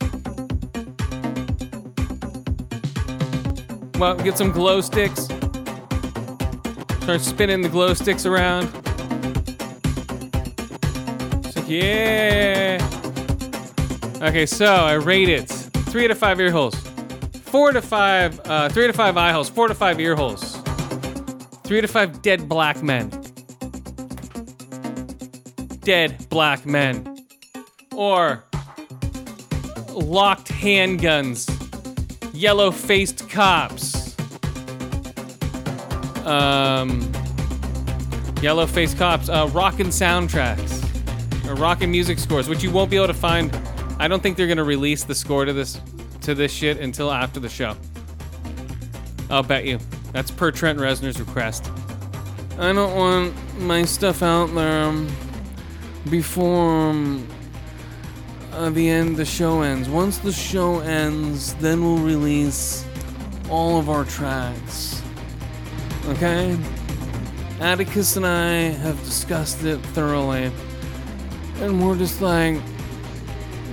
Well, 3.98 4.16
get 4.16 4.36
some 4.36 4.52
glow 4.52 4.82
sticks. 4.82 5.25
Start 7.06 7.20
spinning 7.20 7.60
the 7.60 7.68
glow 7.68 7.94
sticks 7.94 8.26
around. 8.26 8.64
Yeah. 11.68 12.78
Okay, 14.20 14.44
so 14.44 14.66
I 14.66 14.94
rate 14.94 15.28
it 15.28 15.44
three 15.46 16.10
of 16.10 16.18
five 16.18 16.40
ear 16.40 16.50
holes, 16.50 16.74
four 17.44 17.70
to 17.70 17.80
five, 17.80 18.40
uh, 18.46 18.68
three 18.70 18.88
to 18.88 18.92
five 18.92 19.16
eye 19.16 19.30
holes, 19.30 19.48
four 19.48 19.68
to 19.68 19.74
five 19.76 20.00
ear 20.00 20.16
holes, 20.16 20.56
three 21.62 21.80
to 21.80 21.86
five 21.86 22.22
dead 22.22 22.48
black 22.48 22.82
men. 22.82 23.10
Dead 25.84 26.28
black 26.28 26.66
men. 26.66 27.24
Or 27.94 28.42
locked 29.92 30.48
handguns, 30.48 31.48
yellow 32.34 32.72
faced 32.72 33.30
cops 33.30 33.95
um, 36.26 37.10
yellow 38.42 38.66
face 38.66 38.92
cops, 38.94 39.28
uh, 39.28 39.48
rockin' 39.52 39.88
soundtracks, 39.88 40.82
or 41.48 41.54
rockin' 41.54 41.90
music 41.90 42.18
scores, 42.18 42.48
which 42.48 42.62
you 42.62 42.70
won't 42.70 42.90
be 42.90 42.96
able 42.96 43.06
to 43.06 43.14
find. 43.14 43.56
I 43.98 44.08
don't 44.08 44.22
think 44.22 44.36
they're 44.36 44.46
gonna 44.46 44.64
release 44.64 45.04
the 45.04 45.14
score 45.14 45.44
to 45.44 45.52
this 45.52 45.80
to 46.22 46.34
this 46.34 46.52
shit 46.52 46.78
until 46.78 47.10
after 47.12 47.40
the 47.40 47.48
show. 47.48 47.76
I'll 49.30 49.42
bet 49.42 49.64
you. 49.64 49.78
That's 50.12 50.30
per 50.30 50.50
Trent 50.50 50.78
Reznor's 50.78 51.20
request. 51.20 51.70
I 52.58 52.72
don't 52.72 52.96
want 52.96 53.60
my 53.60 53.84
stuff 53.84 54.22
out 54.22 54.46
there 54.54 54.84
um, 54.84 55.14
before 56.10 56.88
um, 56.90 57.28
uh, 58.52 58.70
the 58.70 58.88
end. 58.88 59.16
The 59.16 59.24
show 59.24 59.60
ends. 59.60 59.88
Once 59.88 60.18
the 60.18 60.32
show 60.32 60.80
ends, 60.80 61.54
then 61.54 61.82
we'll 61.82 61.98
release 61.98 62.84
all 63.50 63.78
of 63.78 63.90
our 63.90 64.04
tracks. 64.04 64.95
Okay? 66.08 66.56
Atticus 67.60 68.16
and 68.16 68.26
I 68.26 68.52
have 68.84 69.02
discussed 69.04 69.64
it 69.64 69.78
thoroughly, 69.78 70.50
and 71.60 71.82
we're 71.84 71.96
just 71.96 72.20
like, 72.20 72.60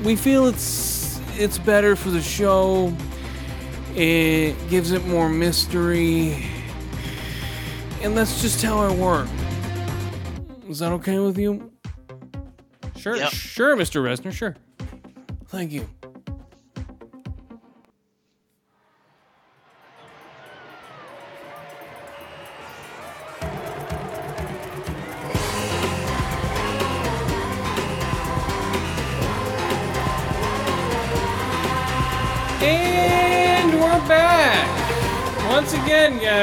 we 0.04 0.16
feel 0.16 0.48
it's 0.48 1.20
it's 1.38 1.58
better 1.58 1.96
for 1.96 2.10
the 2.10 2.22
show. 2.22 2.94
It 3.96 4.56
gives 4.70 4.92
it 4.92 5.06
more 5.06 5.30
mystery, 5.30 6.46
and 8.02 8.18
that's 8.18 8.42
just 8.42 8.62
how 8.64 8.80
I 8.80 8.94
work. 8.96 9.28
Is 10.70 10.80
that 10.80 10.92
okay 10.94 11.20
with 11.20 11.38
you? 11.38 11.70
Sure, 12.96 13.18
Yep. 13.18 13.32
sure, 13.34 13.76
Mr. 13.76 14.02
Reznor, 14.02 14.32
sure. 14.32 14.56
Thank 15.48 15.72
you. 15.74 15.88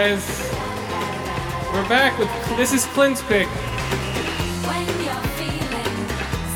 Guys. 0.00 0.50
We're 1.74 1.86
back 1.86 2.18
with 2.18 2.30
this 2.56 2.72
is 2.72 2.86
Clint's 2.86 3.20
pick. 3.22 3.46
When 4.68 4.86
you're 5.04 5.26
feeling 5.36 5.96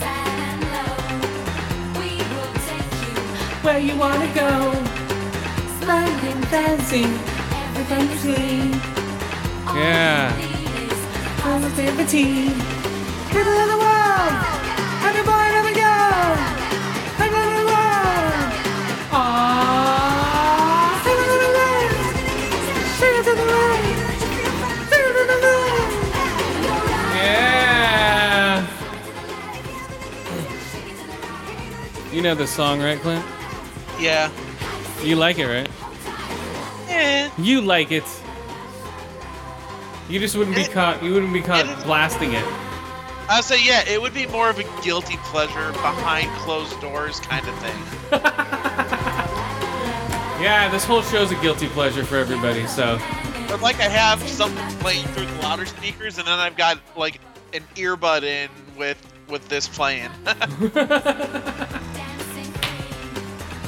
sad 0.01 0.37
and 0.49 0.63
low, 0.75 0.97
we 2.01 2.11
will 2.33 2.53
take 2.69 2.93
you 3.05 3.15
Where 3.65 3.81
you 3.89 3.97
wanna 3.99 4.31
go? 4.33 4.73
sliding, 5.81 6.41
dancing, 6.57 7.11
everything 7.61 8.05
is 8.15 8.23
green. 8.23 8.71
All 9.69 9.77
Yeah. 9.77 10.35
you 10.39 10.49
need 10.49 10.93
is 10.93 11.01
Positivity. 11.43 12.49
Of 13.37 13.45
the 13.73 13.79
world. 13.85 14.64
Know 32.25 32.35
the 32.35 32.47
song, 32.47 32.81
right, 32.81 32.99
Clint? 33.01 33.25
Yeah. 34.01 34.31
You 35.03 35.17
like 35.17 35.39
it, 35.39 35.47
right? 35.47 35.69
Eh. 36.89 37.31
You 37.39 37.61
like 37.61 37.93
it. 37.93 38.05
You 40.09 40.19
just 40.19 40.35
wouldn't 40.37 40.57
be 40.57 40.65
caught. 40.65 41.03
You 41.03 41.13
wouldn't 41.13 41.35
be 41.35 41.43
caught 41.43 41.67
blasting 41.85 42.33
it. 42.33 42.45
I 43.29 43.37
would 43.37 43.45
say 43.45 43.63
yeah, 43.65 43.87
it 43.89 44.01
would 44.01 44.15
be 44.15 44.27
more 44.27 44.49
of 44.51 44.59
a 44.59 44.65
guilty 44.83 45.17
pleasure 45.19 45.73
behind 45.73 46.31
closed 46.39 46.79
doors 46.81 47.21
kind 47.21 47.47
of 47.47 47.59
thing. 47.59 49.31
Yeah, 50.41 50.69
this 50.69 50.85
whole 50.85 51.01
show's 51.01 51.31
a 51.31 51.37
guilty 51.37 51.69
pleasure 51.69 52.05
for 52.05 52.17
everybody. 52.17 52.67
So 52.67 52.99
But 53.49 53.63
like 53.63 53.77
I 53.81 53.89
have 53.89 54.21
something 54.29 54.67
playing 54.79 55.07
through 55.07 55.25
the 55.25 55.39
louder 55.39 55.65
speakers, 55.65 56.19
and 56.19 56.27
then 56.27 56.39
I've 56.39 56.57
got 56.57 56.79
like 56.97 57.19
an 57.55 57.63
earbud 57.77 58.25
in 58.25 58.51
with 58.77 59.01
with 59.27 59.49
this 59.49 59.67
playing. 59.69 60.11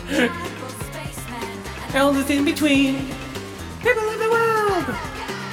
dancing 0.08 0.28
queen. 0.28 1.94
Elders 1.94 2.30
in 2.30 2.44
between. 2.44 2.94
People 3.82 4.08
of 4.08 4.18
the 4.18 4.30
world. 4.30 4.84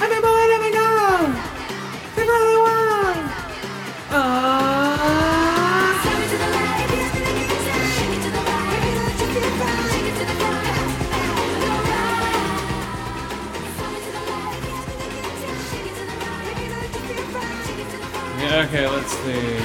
Everybody 0.01 0.47
never 0.49 0.71
go. 0.71 1.33
People 2.15 2.33
of 2.33 2.47
the 2.53 2.59
world. 2.59 3.17
Aww. 4.09 4.93
Shake 6.03 6.19
it 6.19 6.29
to 6.29 6.37
the 6.37 6.49
right, 6.53 6.89
shake 6.89 8.13
it 8.13 8.21
to 8.23 8.29
the 8.29 8.39
right, 8.39 8.71
shake 9.17 9.29
it 9.29 9.33
to 9.33 9.39
the 9.39 9.51
front, 9.57 9.91
shake 9.91 10.07
it 10.07 10.15
to 10.19 10.25
the 10.25 10.35
front. 10.39 10.63
yeah, 18.39 18.65
okay, 18.67 18.85
let's 18.87 19.11
see. 19.11 19.57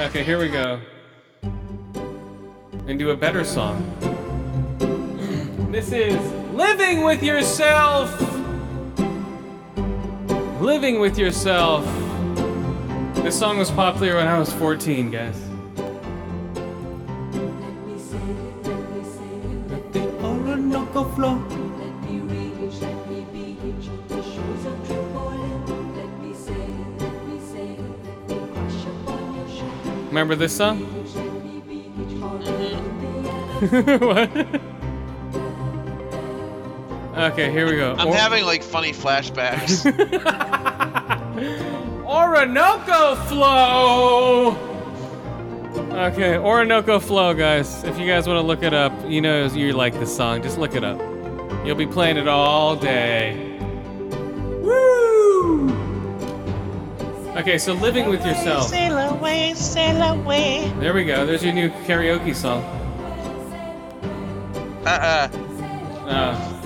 Okay, 0.00 0.24
here 0.24 0.38
we 0.38 0.48
go. 0.48 0.80
And 2.86 2.98
do 2.98 3.10
a 3.10 3.16
better 3.16 3.44
song. 3.44 3.80
This 5.70 5.92
is 5.92 6.20
Living 6.52 7.04
with 7.04 7.22
Yourself. 7.22 8.10
Living 10.60 11.00
with 11.00 11.16
Yourself. 11.16 11.84
This 13.14 13.38
song 13.38 13.58
was 13.58 13.70
popular 13.70 14.16
when 14.16 14.26
I 14.26 14.38
was 14.38 14.52
14, 14.52 15.10
guys. 15.10 15.38
The 19.92 20.02
Orinoco 20.22 21.04
flow. 21.14 21.36
Remember 30.08 30.34
this 30.34 30.54
song? 30.54 31.01
what? 33.70 34.28
Okay, 37.16 37.52
here 37.52 37.66
we 37.66 37.76
go. 37.76 37.94
I'm 37.96 38.08
Or- 38.08 38.14
having 38.14 38.44
like 38.44 38.64
funny 38.64 38.92
flashbacks. 38.92 39.86
Orinoco 42.06 43.14
Flow. 43.26 44.56
Okay, 45.92 46.36
Orinoco 46.38 46.98
Flow, 46.98 47.34
guys. 47.34 47.84
If 47.84 47.98
you 48.00 48.06
guys 48.06 48.26
want 48.26 48.38
to 48.38 48.42
look 48.42 48.64
it 48.64 48.74
up, 48.74 48.92
you 49.08 49.20
know 49.20 49.46
you 49.46 49.72
like 49.74 49.94
this 49.94 50.14
song. 50.14 50.42
Just 50.42 50.58
look 50.58 50.74
it 50.74 50.82
up. 50.82 50.98
You'll 51.64 51.76
be 51.76 51.86
playing 51.86 52.16
it 52.16 52.26
all 52.26 52.74
day. 52.74 53.56
Woo! 54.60 55.70
Okay, 57.36 57.58
so 57.58 57.74
living 57.74 58.08
with 58.08 58.26
yourself. 58.26 58.66
sail 58.68 58.98
away, 58.98 59.54
sail 59.54 60.02
away. 60.02 60.72
There 60.80 60.92
we 60.94 61.04
go. 61.04 61.24
There's 61.24 61.44
your 61.44 61.54
new 61.54 61.70
karaoke 61.86 62.34
song. 62.34 62.64
Uh-uh. 64.84 65.28
Uh, 66.06 66.62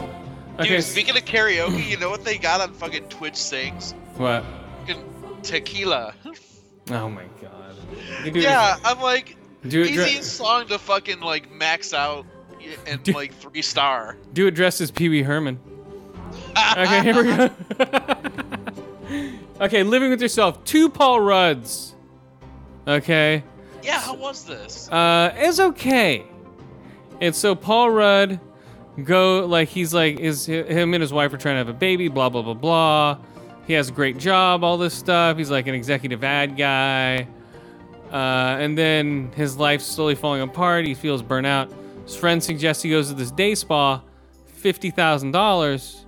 okay. 0.61 0.69
Dude, 0.69 0.85
speaking 0.85 1.17
of 1.17 1.25
karaoke, 1.25 1.87
you 1.87 1.97
know 1.99 2.09
what 2.11 2.25
they 2.25 2.39
got 2.39 2.61
on 2.61 2.73
fucking 2.75 3.09
Twitch 3.09 3.37
sings? 3.37 3.93
what? 4.17 4.45
Fucking 4.81 5.05
tequila. 5.43 6.15
Oh 6.91 7.09
my 7.09 7.25
god. 7.43 7.75
Yeah, 8.35 8.77
I'm 8.85 9.01
like, 9.01 9.37
Do 9.69 9.83
it 9.83 9.91
easiest 9.91 10.37
song 10.37 10.67
to 10.69 10.79
fucking 10.79 11.21
like 11.21 11.51
max 11.51 11.93
out 11.93 12.25
and 12.87 13.03
Dude. 13.03 13.15
like 13.15 13.35
three 13.35 13.63
star. 13.63 14.17
Do 14.33 14.47
it 14.47 14.53
dressed 14.53 14.81
as 14.81 14.91
Pee 14.91 15.09
Wee 15.09 15.23
Herman. 15.23 15.59
Okay, 16.77 17.03
here 17.03 17.17
we 17.17 17.23
go. 17.37 17.51
okay, 19.65 19.83
living 19.83 20.11
with 20.11 20.23
yourself. 20.23 20.65
Two 20.65 20.89
Paul 20.89 21.21
Rudds. 21.21 21.95
Okay. 22.89 23.43
Yeah, 23.83 24.01
how 24.01 24.15
was 24.15 24.45
this? 24.45 24.91
Uh, 24.91 25.35
it's 25.37 25.61
okay. 25.61 26.25
And 27.21 27.35
so 27.35 27.55
Paul 27.55 27.91
Rudd 27.91 28.41
go 29.03 29.47
like 29.47 29.69
he's 29.69 29.93
like 29.93 30.21
is 30.21 30.47
him 30.47 30.95
and 30.95 31.01
his 31.01 31.13
wife 31.13 31.33
are 31.33 31.39
trying 31.39 31.55
to 31.55 31.59
have 31.59 31.69
a 31.69 31.73
baby. 31.73 32.09
Blah 32.09 32.29
blah 32.29 32.43
blah 32.43 32.55
blah. 32.55 33.19
He 33.67 33.73
has 33.73 33.89
a 33.89 33.93
great 33.93 34.19
job. 34.19 34.63
All 34.63 34.79
this 34.79 34.95
stuff. 34.95 35.37
He's 35.39 35.51
like 35.51 35.67
an 35.67 35.75
executive 35.75 36.23
ad 36.23 36.57
guy. 36.57 37.27
Uh, 38.13 38.57
and 38.61 38.79
then 38.79 39.33
his 39.35 39.57
life's 39.57 39.85
slowly 39.85 40.15
falling 40.15 40.41
apart. 40.41 40.87
He 40.87 40.95
feels 40.95 41.23
burnt 41.23 41.47
out. 41.47 41.73
His 42.05 42.15
friend 42.15 42.43
suggests 42.43 42.83
he 42.83 42.91
goes 42.91 43.09
to 43.09 43.15
this 43.15 43.33
day 43.33 43.55
spa, 43.57 44.03
fifty 44.47 44.91
thousand 44.91 45.33
dollars 45.33 46.07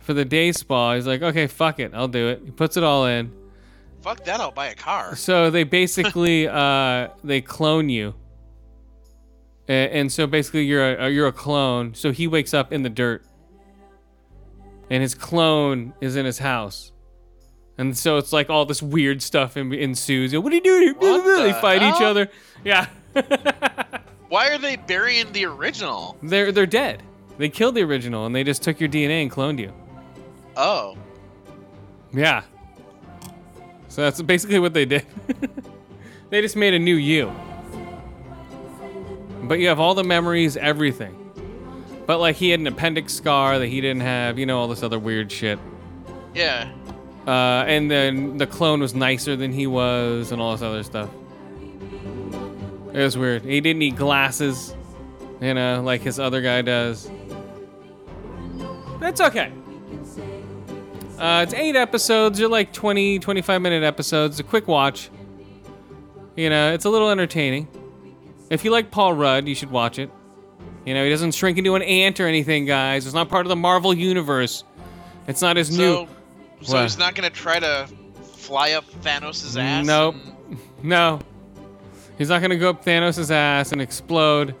for 0.00 0.14
the 0.14 0.24
day 0.24 0.52
spa. 0.52 0.94
He's 0.94 1.06
like, 1.06 1.22
okay, 1.22 1.46
fuck 1.46 1.80
it, 1.80 1.92
I'll 1.94 2.08
do 2.08 2.28
it. 2.28 2.42
He 2.44 2.50
puts 2.50 2.76
it 2.76 2.84
all 2.84 3.06
in. 3.06 3.32
Fuck 4.02 4.24
that, 4.24 4.40
I'll 4.40 4.52
buy 4.52 4.68
a 4.68 4.74
car. 4.74 5.16
So 5.16 5.50
they 5.50 5.64
basically 5.64 6.48
uh, 6.48 7.08
they 7.24 7.40
clone 7.40 7.88
you, 7.88 8.14
A- 9.68 9.72
and 9.72 10.10
so 10.12 10.26
basically 10.26 10.64
you're 10.64 10.94
a 10.96 11.08
you're 11.10 11.26
a 11.26 11.32
clone. 11.32 11.94
So 11.94 12.12
he 12.12 12.26
wakes 12.26 12.54
up 12.54 12.72
in 12.72 12.82
the 12.82 12.90
dirt, 12.90 13.24
and 14.90 15.02
his 15.02 15.14
clone 15.14 15.92
is 16.00 16.16
in 16.16 16.24
his 16.26 16.38
house, 16.38 16.92
And 17.78 17.96
so 17.96 18.16
it's 18.18 18.32
like 18.32 18.48
all 18.50 18.64
this 18.64 18.82
weird 18.82 19.20
stuff 19.22 19.56
en- 19.56 19.72
ensues. 19.72 20.34
What 20.36 20.52
are 20.52 20.56
you 20.56 20.62
doing? 20.62 20.82
here? 20.82 20.94
What 20.94 21.24
they 21.42 21.48
the 21.52 21.54
fight 21.54 21.82
each 21.82 22.00
other. 22.02 22.28
Yeah. 22.64 22.86
Why 24.28 24.48
are 24.50 24.58
they 24.58 24.76
burying 24.76 25.30
the 25.32 25.44
original? 25.46 26.16
they're 26.22 26.52
they're 26.52 26.66
dead. 26.66 27.02
They 27.38 27.48
killed 27.48 27.74
the 27.74 27.82
original 27.82 28.24
and 28.26 28.34
they 28.34 28.44
just 28.44 28.62
took 28.62 28.80
your 28.80 28.88
DNA 28.88 29.22
and 29.22 29.30
cloned 29.30 29.58
you. 29.58 29.72
Oh. 30.56 30.96
Yeah. 32.12 32.42
So 33.88 34.02
that's 34.02 34.20
basically 34.22 34.58
what 34.58 34.72
they 34.74 34.84
did. 34.86 35.04
they 36.30 36.40
just 36.40 36.56
made 36.56 36.72
a 36.74 36.78
new 36.78 36.94
you. 36.96 37.30
But 39.46 39.60
you 39.60 39.68
have 39.68 39.80
all 39.80 39.94
the 39.94 40.04
memories, 40.04 40.56
everything. 40.56 41.22
But 42.06 42.18
like 42.18 42.36
he 42.36 42.50
had 42.50 42.60
an 42.60 42.66
appendix 42.66 43.12
scar 43.12 43.58
that 43.58 43.66
he 43.66 43.80
didn't 43.80 44.02
have, 44.02 44.38
you 44.38 44.46
know, 44.46 44.58
all 44.58 44.68
this 44.68 44.82
other 44.82 44.98
weird 44.98 45.30
shit. 45.30 45.58
Yeah. 46.34 46.72
Uh, 47.26 47.64
and 47.66 47.90
then 47.90 48.36
the 48.36 48.46
clone 48.46 48.80
was 48.80 48.94
nicer 48.94 49.34
than 49.34 49.52
he 49.52 49.66
was, 49.66 50.30
and 50.30 50.40
all 50.40 50.52
this 50.52 50.62
other 50.62 50.84
stuff. 50.84 51.10
It 52.92 53.02
was 53.02 53.18
weird. 53.18 53.42
He 53.42 53.60
didn't 53.60 53.80
need 53.80 53.96
glasses, 53.96 54.74
you 55.40 55.52
know, 55.52 55.82
like 55.82 56.02
his 56.02 56.20
other 56.20 56.40
guy 56.40 56.62
does. 56.62 57.10
That's 59.00 59.20
okay. 59.20 59.52
Uh, 61.18 61.40
it's 61.42 61.54
eight 61.54 61.76
episodes. 61.76 62.38
They're 62.38 62.48
like 62.48 62.72
20, 62.72 63.18
25 63.18 63.60
minute 63.60 63.82
episodes. 63.82 64.38
A 64.38 64.42
quick 64.42 64.68
watch. 64.68 65.10
You 66.36 66.50
know, 66.50 66.72
it's 66.72 66.84
a 66.84 66.90
little 66.90 67.10
entertaining. 67.10 67.66
If 68.50 68.64
you 68.64 68.70
like 68.70 68.90
Paul 68.90 69.12
Rudd, 69.14 69.48
you 69.48 69.54
should 69.54 69.70
watch 69.70 69.98
it. 69.98 70.10
You 70.84 70.94
know, 70.94 71.02
he 71.02 71.10
doesn't 71.10 71.32
shrink 71.34 71.58
into 71.58 71.74
an 71.74 71.82
ant 71.82 72.20
or 72.20 72.26
anything, 72.28 72.64
guys. 72.64 73.06
It's 73.06 73.14
not 73.14 73.28
part 73.28 73.44
of 73.44 73.48
the 73.48 73.56
Marvel 73.56 73.92
universe. 73.92 74.62
It's 75.26 75.42
not 75.42 75.56
his 75.56 75.76
new. 75.76 75.76
So, 75.92 76.08
so 76.62 76.72
What? 76.74 76.82
he's 76.82 76.98
not 76.98 77.14
gonna 77.16 77.30
try 77.30 77.58
to 77.58 77.88
fly 78.22 78.72
up 78.72 78.84
Thanos' 79.02 79.60
ass. 79.60 79.84
Nope. 79.84 80.14
and- 80.48 80.58
No. 80.82 81.18
He's 82.18 82.28
not 82.28 82.40
gonna 82.40 82.56
go 82.56 82.70
up 82.70 82.84
Thanos' 82.84 83.30
ass 83.30 83.72
and 83.72 83.82
explode. 83.82 84.54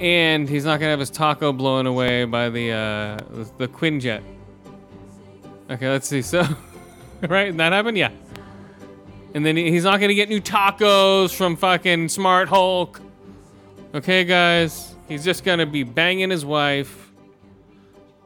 And 0.00 0.48
he's 0.48 0.64
not 0.64 0.80
gonna 0.80 0.92
have 0.92 1.00
his 1.00 1.10
taco 1.10 1.52
blown 1.52 1.86
away 1.86 2.24
by 2.24 2.48
the 2.48 2.70
uh 2.72 3.16
the, 3.30 3.50
the 3.58 3.68
Quinjet. 3.68 4.22
Okay, 5.70 5.88
let's 5.90 6.08
see. 6.08 6.22
So 6.22 6.42
right, 7.28 7.54
that 7.58 7.72
happened? 7.74 7.98
Yeah. 7.98 8.10
And 9.34 9.44
then 9.44 9.56
he's 9.58 9.84
not 9.84 10.00
gonna 10.00 10.14
get 10.14 10.30
new 10.30 10.40
tacos 10.40 11.34
from 11.34 11.54
fucking 11.56 12.08
Smart 12.08 12.48
Hulk. 12.48 13.02
Okay, 13.92 14.24
guys. 14.24 14.94
He's 15.08 15.24
just 15.24 15.42
gonna 15.42 15.66
be 15.66 15.82
banging 15.82 16.30
his 16.30 16.44
wife. 16.44 17.12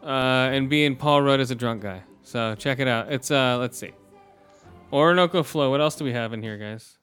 Uh, 0.03 0.51
and 0.53 0.69
being 0.69 0.97
Paul 0.97 1.23
Rudd 1.23 1.41
as 1.41 1.51
a 1.51 1.55
drunk 1.55 1.83
guy. 1.83 2.03
So 2.23 2.55
check 2.57 2.79
it 2.79 2.89
out. 2.89 3.11
It's 3.11 3.31
uh 3.31 3.57
let's 3.59 3.79
see. 3.79 3.93
Orinoco 4.93 5.43
Flow. 5.43 5.71
What 5.71 5.81
else 5.81 5.97
do 5.97 6.05
we 6.05 6.12
have 6.12 6.35
in 6.35 6.43
here, 6.43 6.59
guys? 6.59 6.99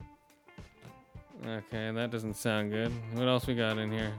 Okay, 1.43 1.91
that 1.91 2.11
doesn't 2.11 2.35
sound 2.35 2.71
good. 2.71 2.91
What 3.13 3.27
else 3.27 3.47
we 3.47 3.55
got 3.55 3.79
in 3.79 3.91
here? 3.91 4.13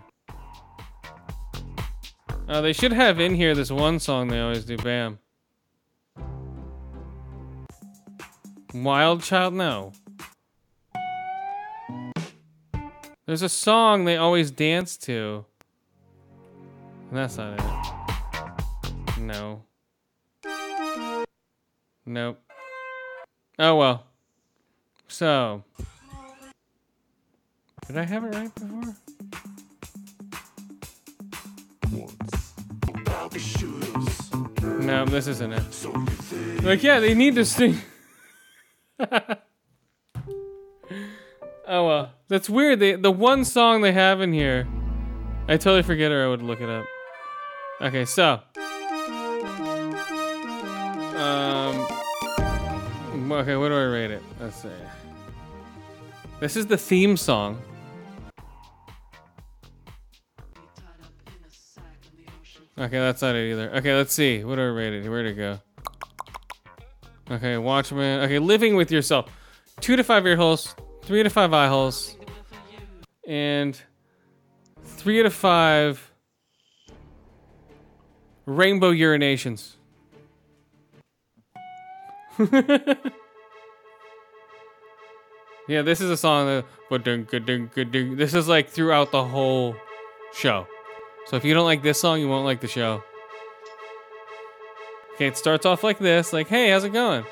Uh, 2.49 2.61
they 2.61 2.73
should 2.73 2.93
have 2.93 3.21
in 3.21 3.37
here 3.37 3.55
this 3.55 3.71
one 3.71 4.01
song 4.01 4.27
they 4.27 4.41
always 4.41 4.65
do. 4.65 4.77
Bam. 4.77 5.21
Wild 8.75 9.23
Child? 9.23 9.55
No. 9.55 9.93
There's 13.25 13.43
a 13.43 13.49
song 13.49 14.05
they 14.05 14.17
always 14.17 14.51
dance 14.51 14.97
to. 14.99 15.45
And 17.09 17.19
that's 17.19 17.37
not 17.37 17.61
it. 17.61 19.21
No. 19.21 19.63
Nope. 22.05 22.41
Oh 23.59 23.77
well. 23.77 24.05
So. 25.07 25.63
Did 27.87 27.97
I 27.97 28.03
have 28.05 28.25
it 28.25 28.35
right 28.35 28.55
before? 28.55 28.97
No, 34.81 35.05
this 35.05 35.29
isn't 35.29 35.53
it. 35.53 36.65
Like, 36.65 36.83
yeah, 36.83 36.99
they 36.99 37.15
need 37.15 37.37
to 37.37 37.45
sing. 37.45 37.79
oh 41.67 41.87
well, 41.87 42.13
that's 42.29 42.49
weird. 42.51 42.81
The 42.81 43.11
one 43.11 43.45
song 43.45 43.83
they 43.83 43.93
have 43.93 44.21
in 44.21 44.33
here, 44.33 44.67
I 45.49 45.57
totally 45.57 45.83
forget 45.83 46.13
or 46.13 46.25
I 46.25 46.29
would 46.29 46.43
look 46.43 46.61
it 46.61 46.69
up. 46.69 46.85
Okay, 47.81 48.05
so. 48.05 48.41
Um. 51.17 51.87
Okay, 53.33 53.57
what 53.57 53.69
do 53.69 53.75
I 53.75 53.85
rate 53.85 54.11
it? 54.11 54.23
Let's 54.41 54.63
see. 54.63 54.69
This 56.41 56.57
is 56.57 56.67
the 56.67 56.77
theme 56.77 57.17
song. 57.17 57.63
Okay, 62.79 62.99
that's 62.99 63.23
not 63.23 63.37
it 63.37 63.53
either. 63.53 63.71
Okay, 63.77 63.95
let's 63.95 64.13
see. 64.13 64.43
What 64.45 64.57
do 64.57 64.63
I 64.63 64.67
rate 64.67 64.93
it? 64.93 65.09
Where'd 65.09 65.27
it 65.27 65.35
go? 65.35 65.61
Okay, 67.31 67.57
Watchmen. 67.57 68.21
Okay, 68.21 68.39
living 68.39 68.75
with 68.77 68.91
yourself. 68.91 69.31
Two 69.81 69.95
to 69.97 70.03
five 70.03 70.27
ear 70.27 70.37
holes, 70.37 70.75
three 71.03 71.21
out 71.21 71.27
of 71.27 71.33
five 71.33 71.53
eye 71.53 71.69
holes, 71.69 72.17
and 73.27 73.81
three 74.85 75.21
out 75.21 75.27
of 75.27 75.35
five 75.35 76.13
rainbow 78.47 78.93
urinations. 78.93 79.75
yeah, 85.69 85.83
this 85.83 86.01
is 86.01 86.11
a 86.11 86.17
song 86.17 86.47
that. 86.47 86.65
This 88.17 88.35
is 88.35 88.49
like 88.49 88.69
throughout 88.69 89.13
the 89.13 89.25
whole 89.25 89.77
show. 90.35 90.67
So 91.27 91.37
if 91.37 91.45
you 91.45 91.55
don't 91.55 91.65
like 91.65 91.83
this 91.83 92.01
song, 92.01 92.21
you 92.21 92.29
won't 92.29 92.45
like 92.45 92.61
the 92.61 92.69
show. 92.69 93.03
Okay, 95.15 95.27
it 95.27 95.37
starts 95.37 95.65
off 95.65 95.83
like 95.83 95.99
this, 95.99 96.33
like, 96.33 96.49
hey, 96.49 96.71
how's 96.71 96.85
it 96.85 96.93
going? 96.93 97.25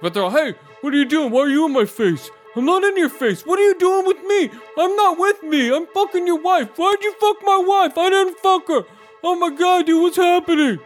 But 0.00 0.14
they're 0.14 0.22
all, 0.22 0.30
hey, 0.30 0.54
what 0.80 0.94
are 0.94 0.96
you 0.96 1.04
doing? 1.04 1.30
Why 1.30 1.40
are 1.40 1.48
you 1.48 1.66
in 1.66 1.72
my 1.72 1.84
face? 1.84 2.30
I'm 2.56 2.64
not 2.64 2.82
in 2.82 2.96
your 2.96 3.08
face. 3.08 3.46
What 3.46 3.58
are 3.58 3.62
you 3.62 3.78
doing 3.78 4.06
with 4.06 4.22
me? 4.24 4.50
I'm 4.76 4.96
not 4.96 5.18
with 5.18 5.42
me. 5.42 5.72
I'm 5.72 5.86
fucking 5.86 6.26
your 6.26 6.40
wife. 6.40 6.76
Why'd 6.76 7.02
you 7.02 7.14
fuck 7.20 7.36
my 7.42 7.62
wife? 7.64 7.96
I 7.96 8.10
didn't 8.10 8.38
fuck 8.38 8.66
her. 8.68 8.84
Oh 9.22 9.36
my 9.36 9.50
god, 9.50 9.86
dude, 9.86 10.02
what's 10.02 10.16
happening? 10.16 10.80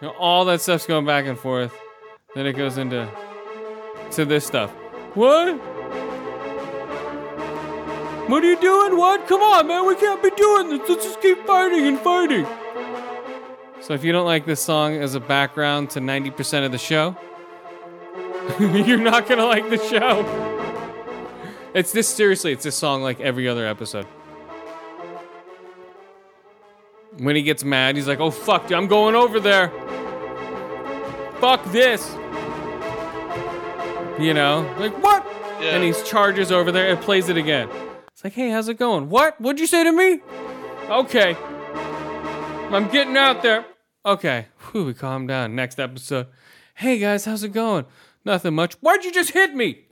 You 0.00 0.08
know, 0.08 0.10
all 0.18 0.44
that 0.46 0.60
stuff's 0.60 0.86
going 0.86 1.06
back 1.06 1.26
and 1.26 1.38
forth. 1.38 1.72
Then 2.34 2.46
it 2.46 2.54
goes 2.54 2.78
into 2.78 3.08
to 4.12 4.24
this 4.24 4.44
stuff. 4.44 4.70
What? 5.14 5.54
What 8.28 8.42
are 8.42 8.46
you 8.46 8.60
doing? 8.60 8.96
What? 8.96 9.28
Come 9.28 9.42
on, 9.42 9.68
man. 9.68 9.86
We 9.86 9.94
can't 9.94 10.22
be 10.22 10.30
doing 10.30 10.70
this. 10.70 10.88
Let's 10.88 11.04
just 11.04 11.20
keep 11.20 11.46
fighting 11.46 11.86
and 11.86 11.98
fighting. 12.00 12.46
So 13.80 13.94
if 13.94 14.02
you 14.02 14.12
don't 14.12 14.26
like 14.26 14.46
this 14.46 14.60
song 14.60 14.94
as 14.96 15.14
a 15.14 15.20
background 15.20 15.90
to 15.90 16.00
90% 16.00 16.64
of 16.64 16.72
the 16.72 16.78
show, 16.78 17.16
you're 18.58 18.98
not 18.98 19.28
gonna 19.28 19.44
like 19.44 19.68
the 19.70 19.78
show. 19.78 20.51
It's 21.74 21.90
this 21.90 22.06
seriously, 22.06 22.52
it's 22.52 22.64
this 22.64 22.76
song 22.76 23.02
like 23.02 23.20
every 23.20 23.48
other 23.48 23.66
episode. 23.66 24.06
When 27.18 27.34
he 27.34 27.42
gets 27.42 27.64
mad, 27.64 27.96
he's 27.96 28.06
like, 28.06 28.20
oh 28.20 28.30
fuck, 28.30 28.66
dude, 28.66 28.76
I'm 28.76 28.88
going 28.88 29.14
over 29.14 29.40
there. 29.40 29.68
Fuck 31.40 31.64
this. 31.72 32.12
You 34.20 34.34
know? 34.34 34.70
Like 34.78 35.02
what? 35.02 35.24
Yeah. 35.60 35.76
And 35.76 35.82
he 35.82 35.92
charges 36.04 36.52
over 36.52 36.70
there 36.70 36.90
and 36.90 37.00
plays 37.00 37.28
it 37.28 37.38
again. 37.38 37.70
It's 38.08 38.22
like, 38.22 38.34
hey, 38.34 38.50
how's 38.50 38.68
it 38.68 38.78
going? 38.78 39.08
What? 39.08 39.40
What'd 39.40 39.58
you 39.58 39.66
say 39.66 39.82
to 39.82 39.92
me? 39.92 40.20
Okay. 40.90 41.36
I'm 42.70 42.88
getting 42.88 43.16
out 43.16 43.42
there. 43.42 43.64
Okay. 44.04 44.46
Whew, 44.70 44.84
we 44.86 44.94
calm 44.94 45.26
down. 45.26 45.54
Next 45.54 45.80
episode. 45.80 46.26
Hey 46.74 46.98
guys, 46.98 47.24
how's 47.24 47.42
it 47.42 47.52
going? 47.52 47.86
Nothing 48.24 48.54
much. 48.54 48.74
Why'd 48.74 49.04
you 49.04 49.12
just 49.12 49.30
hit 49.30 49.54
me? 49.54 49.86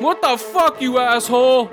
What 0.00 0.22
the 0.22 0.36
fuck, 0.36 0.80
you 0.80 0.98
asshole? 0.98 1.70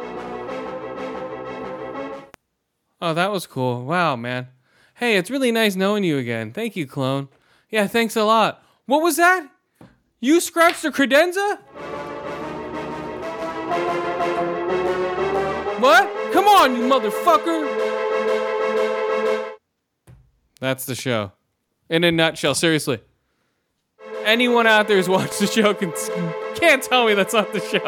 Oh, 3.02 3.14
that 3.14 3.32
was 3.32 3.48
cool. 3.48 3.86
Wow, 3.86 4.16
man. 4.16 4.50
Hey, 4.96 5.16
it's 5.18 5.32
really 5.32 5.52
nice 5.52 5.76
knowing 5.76 6.04
you 6.04 6.18
again. 6.18 6.52
Thank 6.52 6.76
you, 6.76 6.86
clone. 6.86 7.30
Yeah, 7.70 7.88
thanks 7.88 8.16
a 8.16 8.24
lot. 8.24 8.64
What 8.86 9.02
was 9.02 9.16
that? 9.16 9.50
You 10.20 10.42
scratched 10.42 10.82
the 10.82 10.90
credenza? 10.90 11.60
What? 15.80 16.34
Come 16.34 16.46
on, 16.46 16.76
you 16.76 16.82
motherfucker! 16.82 17.88
That's 20.60 20.86
the 20.86 20.96
show. 20.96 21.32
In 21.90 22.04
a 22.04 22.12
nutshell, 22.12 22.54
seriously. 22.54 23.00
Anyone 24.30 24.68
out 24.68 24.88
there 24.88 24.98
who's 24.98 25.10
watched 25.10 25.40
the 25.40 25.48
show 25.48 25.74
can, 25.74 25.92
can't 26.54 26.84
tell 26.84 27.08
me 27.08 27.16
that's 27.16 27.34
not 27.34 27.52
the 27.52 27.60
show. 27.60 27.80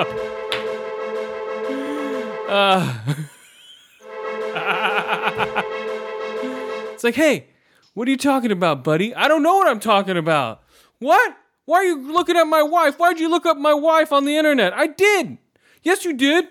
Uh, 2.49 2.97
it's 6.93 7.03
like, 7.03 7.13
hey, 7.13 7.45
what 7.93 8.07
are 8.07 8.11
you 8.11 8.17
talking 8.17 8.51
about, 8.51 8.83
buddy? 8.83 9.13
I 9.13 9.27
don't 9.27 9.43
know 9.43 9.53
what 9.53 9.67
I'm 9.67 9.79
talking 9.79 10.17
about. 10.17 10.63
What? 10.97 11.37
Why 11.65 11.77
are 11.77 11.83
you 11.83 12.11
looking 12.11 12.35
at 12.35 12.45
my 12.45 12.63
wife? 12.63 12.97
Why'd 12.97 13.19
you 13.19 13.29
look 13.29 13.45
up 13.45 13.57
my 13.57 13.75
wife 13.75 14.11
on 14.11 14.25
the 14.25 14.35
internet? 14.35 14.73
I 14.73 14.87
did. 14.87 15.37
Yes, 15.83 16.05
you 16.05 16.13
did. 16.13 16.47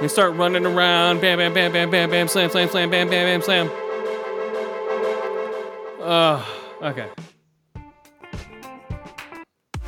They 0.00 0.06
start 0.06 0.36
running 0.36 0.64
around. 0.64 1.20
Bam, 1.20 1.38
bam, 1.38 1.52
bam, 1.52 1.72
bam, 1.72 1.90
bam, 1.90 2.08
bam, 2.08 2.28
slam, 2.28 2.50
slam, 2.50 2.68
slam, 2.68 2.88
bam, 2.88 3.08
bam, 3.08 3.26
bam, 3.26 3.42
slam. 3.42 3.81
Uh, 6.02 6.44
okay. 6.82 7.08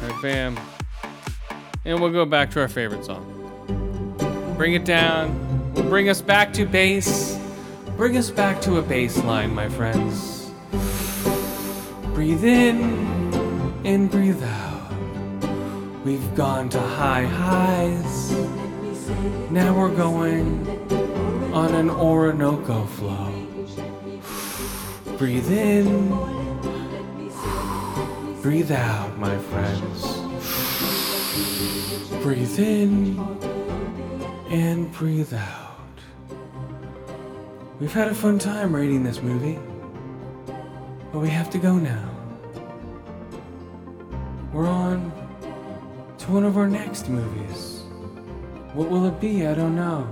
Alright, 0.00 0.22
bam. 0.22 0.58
And 1.84 2.00
we'll 2.00 2.12
go 2.12 2.24
back 2.24 2.52
to 2.52 2.60
our 2.60 2.68
favorite 2.68 3.04
song. 3.04 4.54
Bring 4.56 4.74
it 4.74 4.84
down. 4.84 5.72
Bring 5.74 6.08
us 6.08 6.22
back 6.22 6.52
to 6.52 6.66
bass. 6.66 7.36
Bring 7.96 8.16
us 8.16 8.30
back 8.30 8.60
to 8.62 8.78
a 8.78 8.82
bass 8.82 9.18
line, 9.24 9.52
my 9.52 9.68
friends. 9.68 10.52
Breathe 12.14 12.44
in 12.44 12.80
and 13.84 14.08
breathe 14.08 14.40
out. 14.40 14.92
We've 16.04 16.34
gone 16.36 16.68
to 16.68 16.80
high 16.80 17.24
highs. 17.24 18.30
Now 19.50 19.76
we're 19.76 19.94
going 19.94 20.64
on 21.52 21.74
an 21.74 21.90
Orinoco 21.90 22.86
flow. 22.86 23.43
Breathe 25.18 25.50
in, 25.52 26.08
breathe 28.42 28.72
out, 28.72 29.16
my 29.16 29.38
friends. 29.38 30.02
Breathe 32.22 32.58
in 32.58 33.18
and 34.50 34.90
breathe 34.92 35.32
out. 35.32 35.78
We've 37.78 37.92
had 37.92 38.08
a 38.08 38.14
fun 38.14 38.40
time 38.40 38.74
rating 38.74 39.04
this 39.04 39.22
movie, 39.22 39.58
but 41.12 41.20
we 41.20 41.28
have 41.28 41.48
to 41.50 41.58
go 41.58 41.76
now. 41.76 42.10
We're 44.52 44.66
on 44.66 45.12
to 46.18 46.32
one 46.32 46.44
of 46.44 46.56
our 46.56 46.68
next 46.68 47.08
movies. 47.08 47.82
What 48.72 48.90
will 48.90 49.06
it 49.06 49.20
be? 49.20 49.46
I 49.46 49.54
don't 49.54 49.76
know. 49.76 50.08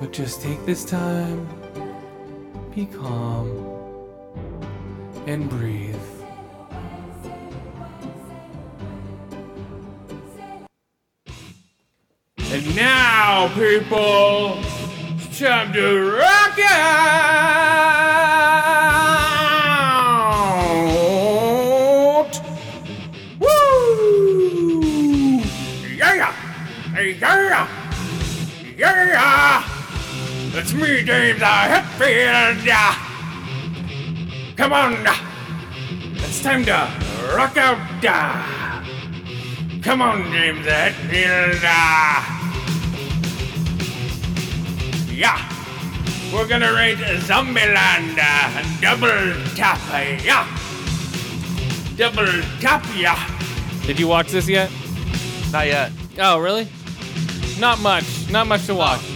But 0.00 0.12
just 0.12 0.40
take 0.40 0.64
this 0.64 0.84
time, 0.84 1.46
be 2.74 2.86
calm, 2.86 3.48
and 5.26 5.48
breathe. 5.50 5.94
And 12.38 12.76
now, 12.76 13.48
people, 13.54 14.58
it's 15.16 15.38
time 15.38 15.72
to 15.74 16.16
rock 16.16 16.58
out! 16.70 18.01
It's 30.62 30.74
me, 30.74 31.02
James 31.02 31.40
the 31.40 31.44
Hetfield! 31.44 32.64
Come 34.56 34.72
on! 34.72 34.94
It's 36.14 36.40
time 36.40 36.64
to 36.66 36.88
rock 37.34 37.56
out! 37.56 37.78
Come 39.82 40.02
on, 40.02 40.22
James 40.30 40.64
Hetfield! 40.64 41.60
Yeah! 45.10 45.36
We're 46.32 46.46
gonna 46.46 46.72
rate 46.72 46.98
Zombieland 46.98 48.14
double 48.80 49.34
tap, 49.56 49.80
yeah! 50.24 50.46
Double 51.96 52.40
tap, 52.60 52.86
yeah! 52.96 53.18
Did 53.84 53.98
you 53.98 54.06
watch 54.06 54.30
this 54.30 54.48
yet? 54.48 54.70
Not 55.50 55.66
yet. 55.66 55.90
Oh, 56.20 56.38
really? 56.38 56.68
Not 57.58 57.80
much. 57.80 58.30
Not 58.30 58.46
much 58.46 58.66
to 58.66 58.76
watch. 58.76 59.11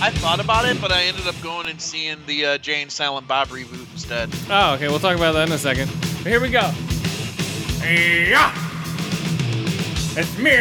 I 0.00 0.10
thought 0.10 0.38
about 0.38 0.64
it, 0.64 0.80
but 0.80 0.92
I 0.92 1.02
ended 1.02 1.26
up 1.26 1.34
going 1.42 1.68
and 1.68 1.80
seeing 1.80 2.18
the 2.26 2.46
uh, 2.46 2.58
Jay 2.58 2.82
and 2.82 2.90
Silent 2.90 3.26
Bob 3.26 3.48
reboot 3.48 3.90
instead. 3.92 4.30
Oh, 4.48 4.74
okay. 4.74 4.86
We'll 4.86 5.00
talk 5.00 5.16
about 5.16 5.32
that 5.32 5.48
in 5.48 5.54
a 5.54 5.58
second. 5.58 5.90
But 6.22 6.30
here 6.30 6.40
we 6.40 6.50
go. 6.50 6.70
Yeah! 7.82 8.52
It's 10.16 10.38
me! 10.38 10.54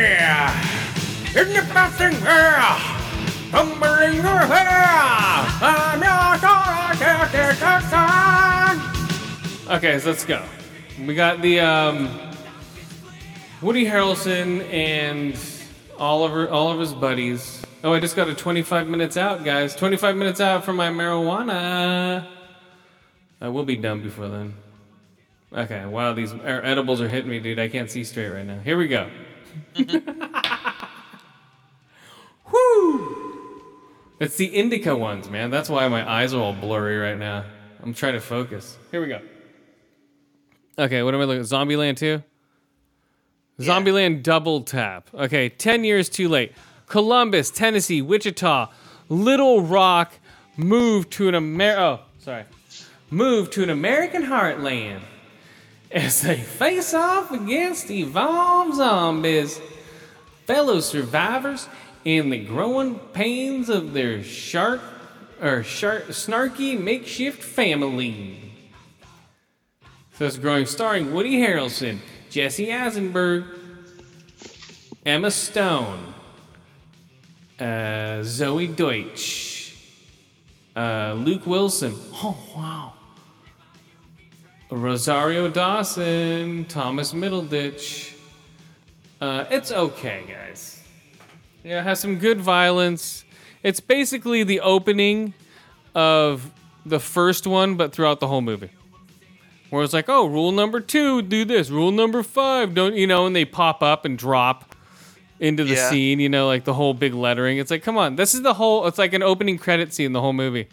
In 1.39 1.53
the 1.53 1.61
passing 1.71 2.13
here! 2.19 2.63
Tumbling 3.51 4.15
your 4.15 4.39
hair! 4.39 5.45
I'm 5.61 6.01
your 6.01 6.37
son! 7.89 9.77
Okay, 9.77 9.99
so 9.99 10.09
let's 10.09 10.25
go. 10.25 10.43
We 11.05 11.13
got 11.13 11.41
the 11.43 11.59
um, 11.59 12.09
Woody 13.61 13.85
Harrelson 13.85 14.67
and 14.71 15.37
Oliver, 15.99 16.49
all 16.49 16.71
of 16.71 16.79
his 16.79 16.93
buddies. 16.93 17.56
Oh, 17.83 17.93
I 17.93 17.99
just 17.99 18.15
got 18.15 18.27
a 18.27 18.33
25 18.33 18.87
minutes 18.87 19.17
out, 19.17 19.43
guys. 19.43 19.75
25 19.75 20.15
minutes 20.15 20.41
out 20.41 20.65
for 20.65 20.73
my 20.73 20.89
marijuana. 20.89 22.27
I 23.39 23.49
will 23.49 23.65
be 23.65 23.75
done 23.75 24.01
before 24.01 24.29
then. 24.29 24.55
Okay, 25.53 25.85
wow, 25.85 26.13
these 26.13 26.33
er- 26.33 26.61
edibles 26.63 26.99
are 27.01 27.07
hitting 27.07 27.29
me, 27.29 27.39
dude. 27.39 27.59
I 27.59 27.67
can't 27.69 27.89
see 27.89 28.03
straight 28.03 28.29
right 28.29 28.45
now. 28.45 28.59
Here 28.59 28.77
we 28.77 28.87
go. 28.87 29.09
Whoo! 32.51 33.61
It's 34.19 34.35
the 34.37 34.47
indica 34.47 34.95
ones, 34.95 35.29
man. 35.29 35.51
That's 35.51 35.69
why 35.69 35.87
my 35.87 36.09
eyes 36.09 36.33
are 36.33 36.41
all 36.41 36.53
blurry 36.53 36.97
right 36.97 37.17
now. 37.17 37.45
I'm 37.83 37.93
trying 37.93 38.13
to 38.13 38.19
focus. 38.19 38.77
Here 38.91 38.99
we 39.01 39.07
go. 39.07 39.21
Okay, 40.79 41.03
what 41.03 41.13
am 41.13 41.21
I 41.21 41.25
looking 41.25 41.41
at? 41.41 41.47
Zombieland 41.47 41.97
2? 41.97 42.23
Zombieland 43.59 44.23
Double 44.23 44.61
Tap. 44.61 45.09
Okay, 45.13 45.49
10 45.49 45.83
years 45.83 46.09
too 46.09 46.27
late. 46.27 46.53
Columbus, 46.87 47.51
Tallahassee, 47.51 48.01
Wichita, 48.01 48.69
Little 49.09 49.61
Rock 49.61 50.13
moved 50.55 51.11
to 51.13 51.27
an 51.27 51.35
Amer 51.35 51.75
Oh, 51.77 51.99
sorry. 52.19 52.45
Moved 53.09 53.53
to 53.53 53.63
an 53.63 53.69
American 53.69 54.23
heartland 54.23 55.01
as 55.91 56.21
they 56.21 56.37
face 56.37 56.93
off 56.93 57.31
against 57.31 57.89
evolved 57.91 58.75
zombies. 58.75 59.61
Fellow 60.45 60.79
survivors 60.79 61.67
in 62.03 62.29
the 62.29 62.39
growing 62.39 62.95
pains 63.13 63.69
of 63.69 63.93
their 63.93 64.23
shark 64.23 64.81
or 65.41 65.63
shark, 65.63 66.07
snarky 66.07 66.79
makeshift 66.79 67.43
family. 67.43 68.53
So 70.17 70.25
it's 70.25 70.37
growing, 70.37 70.65
starring 70.65 71.13
Woody 71.13 71.37
Harrelson, 71.37 71.99
Jesse 72.29 72.73
Eisenberg, 72.73 73.43
Emma 75.05 75.29
Stone, 75.29 76.13
uh, 77.59 78.21
Zoey 78.23 78.75
Deutch, 78.75 79.75
uh, 80.75 81.13
Luke 81.17 81.45
Wilson. 81.45 81.95
Oh 82.13 82.37
wow. 82.55 82.93
Rosario 84.69 85.49
Dawson, 85.49 86.65
Thomas 86.65 87.13
Middleditch. 87.13 88.15
Uh, 89.21 89.45
it's 89.49 89.71
okay, 89.71 90.23
guys. 90.27 90.83
Yeah, 91.63 91.79
it 91.79 91.83
has 91.83 91.99
some 91.99 92.17
good 92.17 92.41
violence. 92.41 93.23
It's 93.63 93.79
basically 93.79 94.43
the 94.43 94.59
opening 94.59 95.33
of 95.95 96.51
the 96.85 96.99
first 96.99 97.47
one, 97.47 97.75
but 97.75 97.93
throughout 97.93 98.19
the 98.19 98.27
whole 98.27 98.41
movie. 98.41 98.69
Where 99.69 99.83
it's 99.83 99.93
like, 99.93 100.07
oh, 100.07 100.25
rule 100.27 100.51
number 100.51 100.79
two, 100.79 101.21
do 101.21 101.43
this. 101.43 101.69
Rule 101.69 101.91
number 101.91 102.23
five, 102.23 102.73
don't 102.73 102.95
you 102.95 103.07
know? 103.07 103.25
And 103.25 103.35
they 103.35 103.45
pop 103.45 103.81
up 103.81 104.05
and 104.05 104.17
drop 104.17 104.66
into 105.39 105.63
the 105.63 105.75
Yeah. 105.75 105.89
scene, 105.89 106.19
you 106.19 106.29
know, 106.29 106.47
like 106.47 106.63
the 106.63 106.73
whole 106.73 106.93
big 106.93 107.13
lettering. 107.13 107.57
It's 107.57 107.69
like, 107.71 107.83
come 107.83 107.97
on, 107.97 108.15
this 108.15 108.33
is 108.33 108.41
the 108.41 108.53
whole. 108.55 108.87
It's 108.87 108.97
like 108.97 109.13
an 109.13 109.23
opening 109.23 109.57
credit 109.57 109.93
scene, 109.93 110.13
the 110.13 110.21
whole 110.21 110.33
movie. 110.33 110.67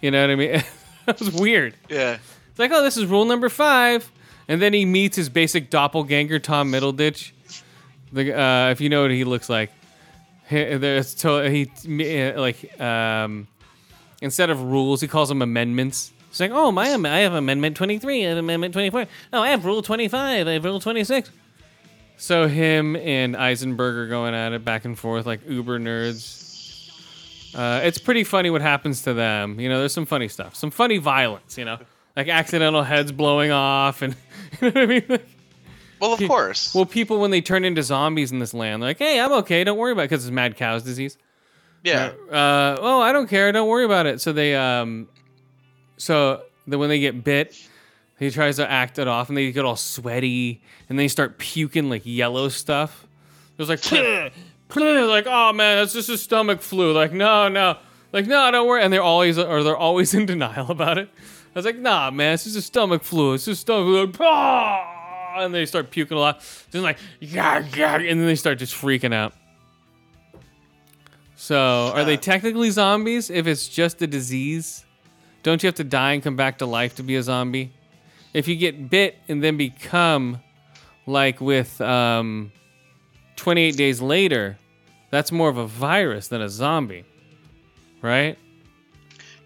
You 0.00 0.10
know 0.10 0.20
what 0.22 0.30
I 0.30 0.34
mean? 0.36 0.62
that 1.06 1.18
was 1.18 1.30
weird. 1.32 1.74
Yeah. 1.88 2.18
It's 2.50 2.58
like, 2.58 2.70
oh, 2.72 2.82
this 2.82 2.96
is 2.96 3.06
rule 3.06 3.24
number 3.24 3.48
five, 3.48 4.10
and 4.48 4.60
then 4.60 4.72
he 4.72 4.84
meets 4.84 5.16
his 5.16 5.28
basic 5.28 5.70
doppelganger, 5.70 6.38
Tom 6.38 6.70
Middleditch. 6.72 7.32
The 8.12 8.38
uh, 8.38 8.70
if 8.70 8.80
you 8.80 8.88
know 8.88 9.02
what 9.02 9.10
he 9.12 9.24
looks 9.24 9.48
like, 9.48 9.70
he, 10.48 10.64
there's 10.76 11.14
to, 11.16 11.48
he 11.48 11.70
uh, 12.32 12.40
like 12.40 12.80
um, 12.80 13.46
instead 14.20 14.50
of 14.50 14.60
rules, 14.62 15.00
he 15.00 15.06
calls 15.08 15.28
them 15.28 15.42
amendments. 15.42 16.12
It's 16.30 16.38
like, 16.40 16.50
oh, 16.52 16.70
my, 16.70 16.84
I 16.92 17.18
have 17.20 17.34
amendment 17.34 17.76
23, 17.76 18.24
I 18.24 18.28
have 18.28 18.38
amendment 18.38 18.72
24. 18.72 19.06
Oh, 19.32 19.40
I 19.42 19.48
have 19.50 19.64
rule 19.64 19.82
25, 19.82 20.46
I 20.46 20.52
have 20.52 20.64
rule 20.64 20.78
26. 20.78 21.28
So 22.20 22.46
him 22.48 22.96
and 22.96 23.34
Eisenberg 23.34 23.96
are 23.96 24.06
going 24.06 24.34
at 24.34 24.52
it 24.52 24.62
back 24.62 24.84
and 24.84 24.96
forth 24.98 25.24
like 25.24 25.40
uber 25.48 25.80
nerds. 25.80 26.38
Uh, 27.54 27.80
it's 27.82 27.96
pretty 27.98 28.24
funny 28.24 28.50
what 28.50 28.60
happens 28.60 29.02
to 29.02 29.14
them. 29.14 29.58
You 29.58 29.70
know, 29.70 29.78
there's 29.78 29.94
some 29.94 30.04
funny 30.06 30.28
stuff, 30.28 30.54
some 30.54 30.70
funny 30.70 30.98
violence. 30.98 31.56
You 31.56 31.64
know, 31.64 31.78
like 32.14 32.28
accidental 32.28 32.82
heads 32.82 33.10
blowing 33.10 33.50
off, 33.50 34.02
and 34.02 34.14
you 34.60 34.70
know 34.70 34.80
what 34.80 34.82
I 34.82 34.86
mean. 34.86 35.04
Like, 35.08 35.26
Well, 35.98 36.12
of 36.12 36.20
course. 36.28 36.74
well, 36.74 36.84
people 36.84 37.20
when 37.20 37.30
they 37.30 37.40
turn 37.40 37.64
into 37.64 37.82
zombies 37.82 38.32
in 38.32 38.38
this 38.38 38.52
land, 38.52 38.82
they're 38.82 38.90
like, 38.90 38.98
"Hey, 38.98 39.18
I'm 39.18 39.32
okay. 39.32 39.64
Don't 39.64 39.78
worry 39.78 39.92
about 39.92 40.02
it," 40.02 40.10
because 40.10 40.26
it's 40.26 40.30
mad 40.32 40.56
cow's 40.56 40.82
disease. 40.82 41.16
yeah. 41.82 42.12
Uh, 42.30 42.76
oh, 42.78 43.00
I 43.00 43.12
don't 43.12 43.28
care. 43.28 43.50
Don't 43.50 43.66
worry 43.68 43.86
about 43.86 44.04
it. 44.04 44.20
So 44.20 44.34
they, 44.34 44.54
um, 44.54 45.08
so 45.96 46.42
that 46.68 46.78
when 46.78 46.90
they 46.90 47.00
get 47.00 47.24
bit, 47.24 47.56
he 48.20 48.30
tries 48.30 48.56
to 48.56 48.70
act 48.70 48.98
it 48.98 49.08
off, 49.08 49.28
and 49.28 49.36
they 49.36 49.50
get 49.50 49.64
all 49.64 49.76
sweaty, 49.76 50.60
and 50.88 50.98
they 50.98 51.08
start 51.08 51.38
puking 51.38 51.88
like 51.88 52.02
yellow 52.04 52.50
stuff. 52.50 53.06
It 53.56 53.62
was 53.62 53.68
like, 53.68 53.80
like, 53.90 55.26
oh 55.26 55.52
man, 55.52 55.78
that's 55.78 55.94
just 55.94 56.08
a 56.10 56.18
stomach 56.18 56.60
flu. 56.60 56.92
Like, 56.92 57.12
no, 57.12 57.48
no, 57.48 57.78
like, 58.12 58.26
no, 58.26 58.50
don't 58.50 58.68
worry. 58.68 58.82
And 58.82 58.92
they're 58.92 59.02
always, 59.02 59.38
or 59.38 59.62
they're 59.62 59.76
always 59.76 60.14
in 60.14 60.26
denial 60.26 60.70
about 60.70 60.98
it. 60.98 61.08
I 61.16 61.58
was 61.58 61.64
like, 61.64 61.78
nah, 61.78 62.10
man, 62.10 62.34
it's 62.34 62.44
just 62.44 62.56
a 62.56 62.62
stomach 62.62 63.02
flu. 63.02 63.34
It's 63.34 63.46
just 63.46 63.62
stomach 63.62 64.14
flu. 64.14 64.26
Like, 64.26 64.86
and 65.38 65.54
they 65.54 65.64
start 65.64 65.90
puking 65.90 66.16
a 66.16 66.20
lot. 66.20 66.40
Just 66.40 66.74
like, 66.74 66.98
yeah, 67.20 67.64
yeah, 67.74 67.96
and 67.96 68.20
then 68.20 68.26
they 68.26 68.36
start 68.36 68.58
just 68.58 68.74
freaking 68.74 69.14
out. 69.14 69.32
So, 71.36 71.90
are 71.94 72.04
they 72.04 72.18
technically 72.18 72.68
zombies 72.70 73.30
if 73.30 73.46
it's 73.46 73.66
just 73.66 74.02
a 74.02 74.06
disease? 74.06 74.84
Don't 75.42 75.62
you 75.62 75.68
have 75.68 75.76
to 75.76 75.84
die 75.84 76.12
and 76.12 76.22
come 76.22 76.36
back 76.36 76.58
to 76.58 76.66
life 76.66 76.96
to 76.96 77.02
be 77.02 77.16
a 77.16 77.22
zombie? 77.22 77.72
If 78.32 78.48
you 78.48 78.56
get 78.56 78.90
bit 78.90 79.16
and 79.28 79.42
then 79.42 79.56
become 79.56 80.40
like 81.06 81.40
with 81.40 81.80
um, 81.80 82.52
28 83.36 83.76
days 83.76 84.00
later, 84.00 84.58
that's 85.10 85.32
more 85.32 85.48
of 85.48 85.56
a 85.56 85.66
virus 85.66 86.28
than 86.28 86.40
a 86.40 86.48
zombie, 86.48 87.04
right? 88.00 88.38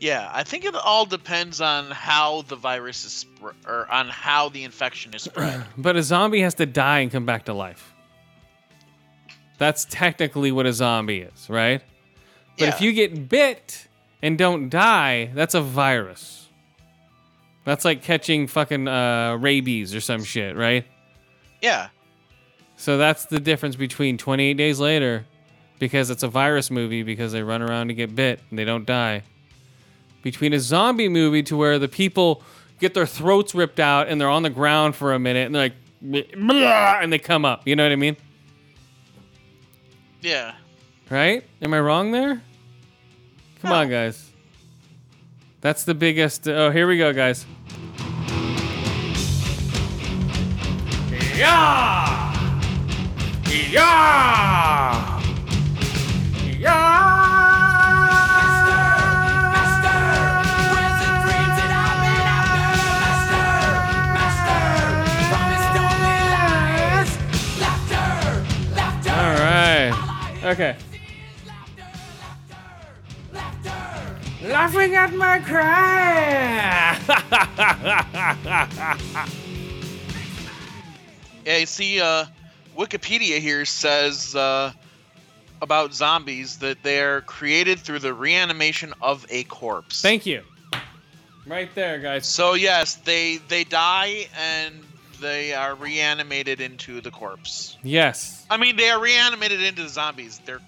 Yeah, 0.00 0.30
I 0.32 0.42
think 0.42 0.64
it 0.64 0.74
all 0.74 1.06
depends 1.06 1.60
on 1.60 1.90
how 1.90 2.42
the 2.42 2.56
virus 2.56 3.04
is 3.06 3.12
spread, 3.12 3.54
or 3.66 3.90
on 3.90 4.08
how 4.08 4.50
the 4.50 4.64
infection 4.64 5.14
is 5.14 5.22
spread. 5.22 5.64
But 5.78 5.96
a 5.96 6.02
zombie 6.02 6.40
has 6.40 6.54
to 6.56 6.66
die 6.66 7.00
and 7.00 7.10
come 7.10 7.24
back 7.24 7.46
to 7.46 7.54
life. 7.54 7.94
That's 9.56 9.86
technically 9.86 10.52
what 10.52 10.66
a 10.66 10.72
zombie 10.72 11.20
is, 11.20 11.48
right? 11.48 11.80
But 12.58 12.68
if 12.68 12.80
you 12.80 12.92
get 12.92 13.28
bit 13.28 13.88
and 14.20 14.36
don't 14.36 14.68
die, 14.68 15.30
that's 15.34 15.54
a 15.54 15.60
virus. 15.62 16.43
That's 17.64 17.84
like 17.84 18.02
catching 18.02 18.46
fucking 18.46 18.86
uh, 18.88 19.36
rabies 19.40 19.94
or 19.94 20.00
some 20.00 20.22
shit, 20.24 20.54
right? 20.56 20.84
yeah, 21.62 21.88
So 22.76 22.98
that's 22.98 23.24
the 23.24 23.40
difference 23.40 23.74
between 23.74 24.18
28 24.18 24.54
Days 24.54 24.78
Later, 24.78 25.24
because 25.78 26.10
it's 26.10 26.22
a 26.22 26.28
virus 26.28 26.70
movie 26.70 27.02
because 27.02 27.32
they 27.32 27.42
run 27.42 27.62
around 27.62 27.88
and 27.88 27.96
get 27.96 28.14
bit 28.14 28.40
and 28.50 28.58
they 28.58 28.66
don't 28.66 28.84
die, 28.84 29.22
between 30.22 30.52
a 30.52 30.60
zombie 30.60 31.08
movie 31.08 31.42
to 31.44 31.56
where 31.56 31.78
the 31.78 31.88
people 31.88 32.42
get 32.80 32.92
their 32.92 33.06
throats 33.06 33.54
ripped 33.54 33.80
out 33.80 34.08
and 34.08 34.20
they're 34.20 34.28
on 34.28 34.42
the 34.42 34.50
ground 34.50 34.94
for 34.94 35.14
a 35.14 35.18
minute 35.18 35.46
and 35.46 35.54
they're 35.54 35.70
like, 36.02 36.34
"Blah," 36.36 36.98
and 37.00 37.10
they 37.10 37.18
come 37.18 37.46
up. 37.46 37.66
You 37.66 37.76
know 37.76 37.84
what 37.84 37.92
I 37.92 37.96
mean? 37.96 38.16
yeah. 40.20 40.54
Right? 41.10 41.44
Am 41.62 41.72
I 41.72 41.80
wrong 41.80 42.12
there? 42.12 42.42
Come 43.62 43.72
on, 43.72 43.88
guys. 43.88 44.30
That's 45.64 45.84
the 45.84 45.94
biggest. 45.94 46.46
Uh, 46.46 46.52
oh, 46.52 46.70
here 46.70 46.86
we 46.86 46.98
go, 46.98 47.14
guys. 47.14 47.46
Yeah! 51.34 52.34
Yeah! 53.48 55.22
Yeah! 56.60 57.14
All 69.08 69.34
right. 69.40 70.40
Okay. 70.44 70.76
Laughing 74.54 74.94
at 74.94 75.12
my 75.14 75.40
cry. 75.40 76.96
Yeah, 81.44 81.58
you 81.58 81.66
see, 81.66 82.00
uh, 82.00 82.26
Wikipedia 82.78 83.40
here 83.40 83.64
says 83.64 84.36
uh, 84.36 84.70
about 85.60 85.92
zombies 85.92 86.58
that 86.58 86.84
they're 86.84 87.22
created 87.22 87.80
through 87.80 87.98
the 87.98 88.14
reanimation 88.14 88.94
of 89.02 89.26
a 89.28 89.42
corpse. 89.42 90.00
Thank 90.00 90.24
you. 90.24 90.42
Right 91.48 91.74
there, 91.74 91.98
guys. 91.98 92.24
So 92.24 92.54
yes, 92.54 92.94
they 92.94 93.38
they 93.48 93.64
die 93.64 94.28
and 94.38 94.84
they 95.20 95.52
are 95.52 95.74
reanimated 95.74 96.60
into 96.60 97.00
the 97.00 97.10
corpse. 97.10 97.76
Yes. 97.82 98.46
I 98.48 98.56
mean, 98.56 98.76
they 98.76 98.88
are 98.88 99.00
reanimated 99.00 99.62
into 99.64 99.82
the 99.82 99.88
zombies. 99.88 100.40
They're 100.46 100.60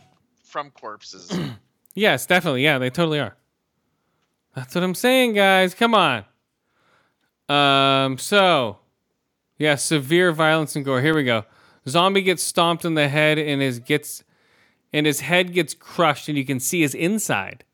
from 0.44 0.72
corpses. 0.72 1.30
Yes, 1.98 2.26
definitely. 2.26 2.62
Yeah, 2.62 2.76
they 2.76 2.90
totally 2.90 3.20
are. 3.20 3.34
That's 4.56 4.74
what 4.74 4.82
I'm 4.82 4.94
saying, 4.94 5.34
guys. 5.34 5.74
Come 5.74 5.94
on. 5.94 6.24
Um, 7.48 8.16
so 8.16 8.78
yeah, 9.58 9.74
severe 9.74 10.32
violence 10.32 10.74
and 10.74 10.84
gore. 10.84 11.02
Here 11.02 11.14
we 11.14 11.24
go. 11.24 11.44
Zombie 11.86 12.22
gets 12.22 12.42
stomped 12.42 12.84
in 12.84 12.94
the 12.94 13.08
head 13.08 13.38
and 13.38 13.60
his 13.60 13.78
gets 13.78 14.24
and 14.94 15.04
his 15.04 15.20
head 15.20 15.52
gets 15.52 15.74
crushed 15.74 16.28
and 16.28 16.38
you 16.38 16.44
can 16.44 16.58
see 16.58 16.80
his 16.80 16.94
inside. 16.94 17.64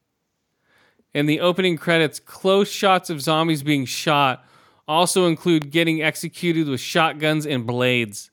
In 1.14 1.26
the 1.26 1.41
opening 1.41 1.78
credits, 1.78 2.18
close 2.18 2.70
shots 2.70 3.11
of 3.11 3.22
zombies 3.22 3.62
being 3.62 3.85
shot 3.85 4.45
also 4.89 5.26
include 5.26 5.70
getting 5.70 6.03
executed 6.03 6.68
with 6.68 6.80
shotguns 6.80 7.47
and 7.47 7.64
blades. 7.64 8.30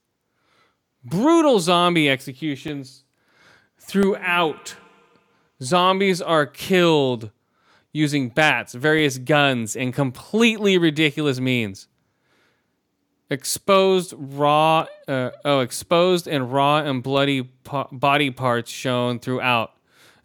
Brutal 1.06 1.60
zombie 1.60 2.10
executions 2.10 3.04
throughout. 3.78 4.76
Zombies 5.62 6.20
are 6.20 6.48
killed 6.48 7.32
using 7.92 8.30
bats, 8.30 8.74
various 8.74 9.18
guns, 9.18 9.76
and 9.76 9.94
completely 9.94 10.78
ridiculous 10.78 11.40
means. 11.40 11.88
Exposed 13.30 14.14
raw, 14.18 14.88
uh, 15.08 15.32
oh, 15.46 15.60
exposed 15.60 16.28
and 16.28 16.52
raw 16.52 16.78
and 16.78 17.04
bloody 17.04 17.44
po- 17.44 17.88
body 17.92 18.32
parts 18.32 18.72
shown 18.72 19.20
throughout 19.20 19.74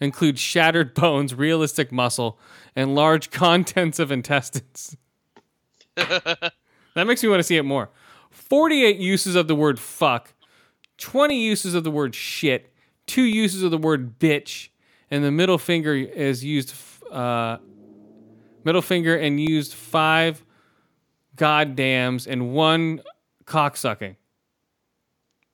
include 0.00 0.38
shattered 0.38 0.94
bones, 1.00 1.34
realistic 1.34 1.90
muscle, 1.90 2.38
and 2.76 2.94
large 2.94 3.30
contents 3.32 3.98
of 3.98 4.12
intestines. 4.12 4.96
that 5.96 6.52
makes 6.94 7.22
me 7.22 7.28
want 7.28 7.40
to 7.40 7.44
see 7.44 7.56
it 7.56 7.64
more. 7.64 7.90
48 8.30 8.96
uses 8.96 9.36
of 9.36 9.48
the 9.48 9.54
word 9.54 9.78
fuck, 9.78 10.34
20 10.98 11.38
uses 11.38 11.74
of 11.74 11.84
the 11.84 11.90
word 11.90 12.14
shit, 12.14 12.72
two 13.06 13.22
uses 13.22 13.62
of 13.62 13.70
the 13.70 13.78
word 13.78 14.18
bitch, 14.18 14.68
and 15.10 15.24
the 15.24 15.30
middle 15.30 15.58
finger 15.58 15.94
is 15.94 16.44
used, 16.44 16.72
uh, 17.10 17.58
middle 18.64 18.82
finger 18.82 19.16
and 19.16 19.40
used 19.40 19.74
five 19.74 20.44
goddams 21.36 22.26
and 22.26 22.52
one 22.52 23.00
cocksucking. 23.44 24.16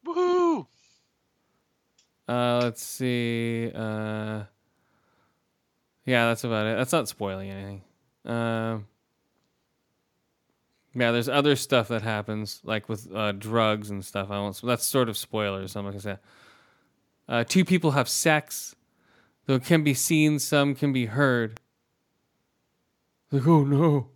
Woohoo! 0.06 0.66
Uh, 2.28 2.60
let's 2.62 2.82
see. 2.82 3.70
Uh, 3.74 4.44
yeah, 6.04 6.26
that's 6.28 6.44
about 6.44 6.66
it. 6.66 6.76
That's 6.76 6.92
not 6.92 7.08
spoiling 7.08 7.50
anything. 7.50 7.82
Um, 8.24 8.86
yeah, 10.94 11.12
there's 11.12 11.28
other 11.28 11.56
stuff 11.56 11.88
that 11.88 12.02
happens, 12.02 12.60
like 12.64 12.88
with 12.88 13.12
uh, 13.14 13.32
drugs 13.32 13.90
and 13.90 14.04
stuff. 14.04 14.30
I 14.30 14.38
won't. 14.38 14.60
That's 14.62 14.84
sort 14.84 15.08
of 15.08 15.16
spoilers. 15.16 15.76
I'm 15.76 15.84
not 15.84 15.90
gonna 15.90 16.00
say. 16.00 16.18
Uh, 17.28 17.44
two 17.44 17.64
people 17.64 17.92
have 17.92 18.08
sex, 18.08 18.74
though 19.46 19.54
it 19.54 19.64
can 19.64 19.82
be 19.82 19.94
seen, 19.94 20.38
some 20.38 20.74
can 20.74 20.92
be 20.92 21.06
heard. 21.06 21.60
Like, 23.30 23.46
oh 23.46 23.64
no! 23.64 24.08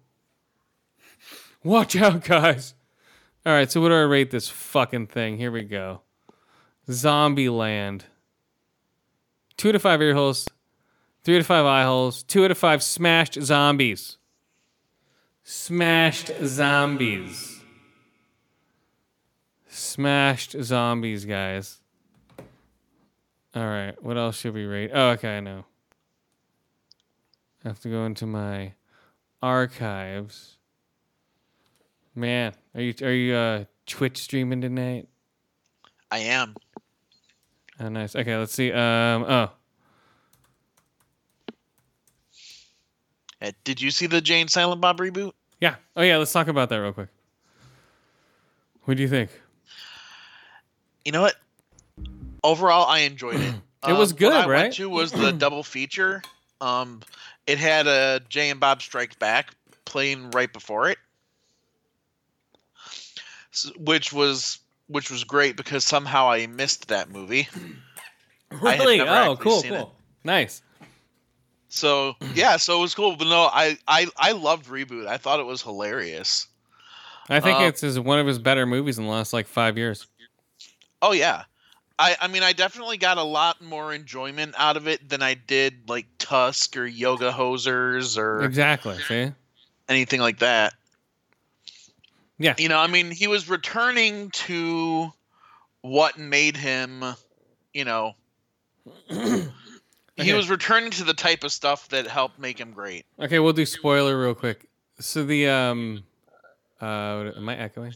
Watch 1.62 1.96
out, 1.96 2.24
guys! 2.24 2.74
All 3.46 3.52
right, 3.52 3.70
so 3.70 3.80
what 3.80 3.90
do 3.90 3.94
I 3.94 4.00
rate 4.00 4.30
this 4.30 4.48
fucking 4.48 5.08
thing? 5.08 5.36
Here 5.36 5.52
we 5.52 5.62
go. 5.64 6.00
Zombie 6.90 7.48
Land. 7.48 8.06
Two 9.56 9.70
to 9.70 9.78
five 9.78 10.02
ear 10.02 10.14
holes, 10.14 10.48
three 11.22 11.38
to 11.38 11.44
five 11.44 11.64
eye 11.64 11.84
holes, 11.84 12.22
two 12.22 12.44
of 12.44 12.58
five 12.58 12.82
smashed 12.82 13.40
zombies. 13.42 14.18
Smashed 15.42 16.30
zombies. 16.42 17.62
Smashed 19.68 20.56
zombies, 20.62 21.24
guys. 21.24 21.80
All 23.54 23.66
right, 23.66 23.94
what 24.02 24.16
else 24.16 24.36
should 24.38 24.54
we 24.54 24.64
rate? 24.64 24.90
Oh, 24.92 25.10
okay, 25.10 25.36
I 25.36 25.40
know. 25.40 25.64
I 27.64 27.68
have 27.68 27.80
to 27.80 27.88
go 27.88 28.04
into 28.04 28.26
my 28.26 28.72
archives. 29.42 30.56
Man, 32.14 32.52
are 32.74 32.80
you 32.80 32.94
are 33.02 33.12
you 33.12 33.34
uh 33.34 33.64
Twitch 33.86 34.18
streaming 34.18 34.60
tonight? 34.60 35.08
I 36.10 36.18
am. 36.18 36.54
Oh, 37.80 37.88
nice. 37.88 38.14
Okay, 38.14 38.36
let's 38.36 38.52
see. 38.54 38.70
Um, 38.72 39.24
oh, 39.24 39.50
Uh, 43.42 43.50
did 43.64 43.80
you 43.82 43.90
see 43.90 44.06
the 44.06 44.20
Jay 44.20 44.40
and 44.40 44.48
Silent 44.50 44.80
Bob 44.80 44.98
reboot? 44.98 45.32
yeah. 45.60 45.74
Oh, 45.96 46.02
yeah. 46.02 46.16
Let's 46.16 46.32
talk 46.32 46.48
about 46.48 46.68
that 46.70 46.76
real 46.76 46.92
quick. 46.92 47.08
What 48.84 48.96
do 48.96 49.02
you 49.02 49.08
think? 49.08 49.30
You 51.04 51.12
know 51.12 51.20
what? 51.22 51.34
Overall, 52.44 52.86
I 52.86 53.00
enjoyed 53.00 53.40
it. 53.40 53.54
It 53.86 53.92
was 53.92 54.12
Um, 54.12 54.16
good, 54.18 54.32
what 54.32 54.46
I 54.46 54.48
right? 54.48 54.62
Went 54.62 54.74
to 54.76 54.88
was 54.88 55.12
the 55.12 55.30
double 55.44 55.62
feature. 55.62 56.22
Um, 56.62 57.00
it 57.46 57.58
had 57.58 57.86
a 57.86 58.20
Jay 58.30 58.48
and 58.48 58.58
Bob 58.58 58.80
Strike 58.80 59.18
Back 59.18 59.54
playing 59.84 60.30
right 60.30 60.50
before 60.50 60.88
it, 60.88 60.96
which 63.76 64.10
was 64.12 64.58
which 64.86 65.10
was 65.10 65.24
great 65.24 65.56
because 65.56 65.84
somehow 65.84 66.30
I 66.30 66.46
missed 66.46 66.88
that 66.88 67.10
movie. 67.10 67.48
Really? 68.50 69.00
Oh, 69.00 69.36
cool, 69.36 69.62
cool. 69.62 69.74
it. 69.74 69.88
Nice. 70.22 70.62
So 71.68 72.14
yeah, 72.34 72.56
so 72.56 72.78
it 72.78 72.82
was 72.82 72.94
cool. 72.94 73.16
But 73.16 73.26
no, 73.26 73.50
I 73.52 73.76
I 73.88 74.06
I 74.16 74.30
loved 74.32 74.66
reboot. 74.66 75.08
I 75.08 75.16
thought 75.16 75.40
it 75.40 75.46
was 75.46 75.60
hilarious. 75.60 76.46
I 77.28 77.40
think 77.40 77.58
Uh, 77.58 77.64
it's 77.64 77.80
his, 77.80 77.98
one 77.98 78.20
of 78.20 78.26
his 78.28 78.38
better 78.38 78.64
movies 78.64 78.96
in 78.96 79.04
the 79.06 79.10
last 79.10 79.32
like 79.32 79.48
five 79.48 79.76
years. 79.76 80.06
Oh 81.02 81.10
yeah. 81.12 81.44
I, 81.98 82.16
I 82.20 82.28
mean 82.28 82.42
I 82.42 82.52
definitely 82.52 82.96
got 82.96 83.18
a 83.18 83.22
lot 83.22 83.60
more 83.60 83.92
enjoyment 83.92 84.54
out 84.58 84.76
of 84.76 84.88
it 84.88 85.08
than 85.08 85.22
I 85.22 85.34
did 85.34 85.88
like 85.88 86.06
Tusk 86.18 86.76
or 86.76 86.86
Yoga 86.86 87.30
Hosers 87.30 88.18
or 88.18 88.42
Exactly. 88.42 88.98
See? 88.98 89.32
anything 89.88 90.20
like 90.20 90.38
that. 90.40 90.74
Yeah. 92.38 92.54
You 92.58 92.68
know, 92.68 92.78
I 92.78 92.88
mean, 92.88 93.10
he 93.10 93.28
was 93.28 93.48
returning 93.48 94.30
to 94.30 95.12
what 95.82 96.18
made 96.18 96.56
him, 96.56 97.04
you 97.72 97.84
know, 97.84 98.14
he 100.16 100.32
was 100.32 100.50
returning 100.50 100.90
to 100.92 101.04
the 101.04 101.14
type 101.14 101.44
of 101.44 101.52
stuff 101.52 101.88
that 101.90 102.06
helped 102.06 102.38
make 102.38 102.58
him 102.58 102.72
great. 102.72 103.06
Okay, 103.20 103.38
we'll 103.38 103.52
do 103.52 103.66
spoiler 103.66 104.20
real 104.20 104.34
quick. 104.34 104.68
So 104.98 105.24
the 105.24 105.48
um, 105.48 106.04
uh, 106.80 107.30
am 107.36 107.48
I 107.48 107.56
echoing 107.56 107.94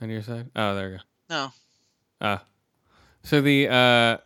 on 0.00 0.10
your 0.10 0.22
side? 0.22 0.48
Oh, 0.56 0.74
there 0.74 0.90
we 0.90 0.96
go. 0.96 1.02
No. 1.28 1.52
Ah, 2.20 2.44
so 3.22 3.40
the 3.40 3.68
uh, 3.68 4.16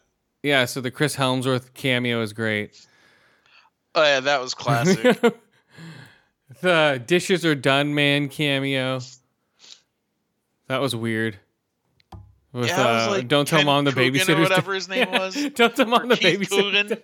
yeah, 0.43 0.65
so 0.65 0.81
the 0.81 0.91
Chris 0.91 1.17
Hemsworth 1.17 1.75
cameo 1.75 2.23
is 2.23 2.33
great. 2.33 2.87
Oh 3.95 4.03
yeah, 4.05 4.21
that 4.21 4.41
was 4.41 4.55
classic. 4.55 5.21
the 6.61 7.03
dishes 7.07 7.45
are 7.45 7.55
done 7.55 7.95
man 7.95 8.29
cameo. 8.29 9.01
That 10.69 10.81
was 10.81 10.95
weird. 10.95 11.39
With, 12.53 12.69
Yeah, 12.69 12.81
it 12.81 12.95
was 12.95 13.09
uh, 13.09 13.11
like 13.11 13.29
don't 13.29 13.47
tell 13.47 13.65
mom 13.65 13.85
the 13.85 13.93
Coogan 13.93 14.15
babysitter's 14.15 14.41
whatever 14.41 14.75
his 14.75 14.89
name 14.89 15.11
was. 15.13 15.35
don't 15.55 15.75
tell 15.75 15.87
mom 15.87 16.05
Or 16.05 16.15
the 16.15 16.17
Keith 16.17 16.49
Coogan. 16.51 16.99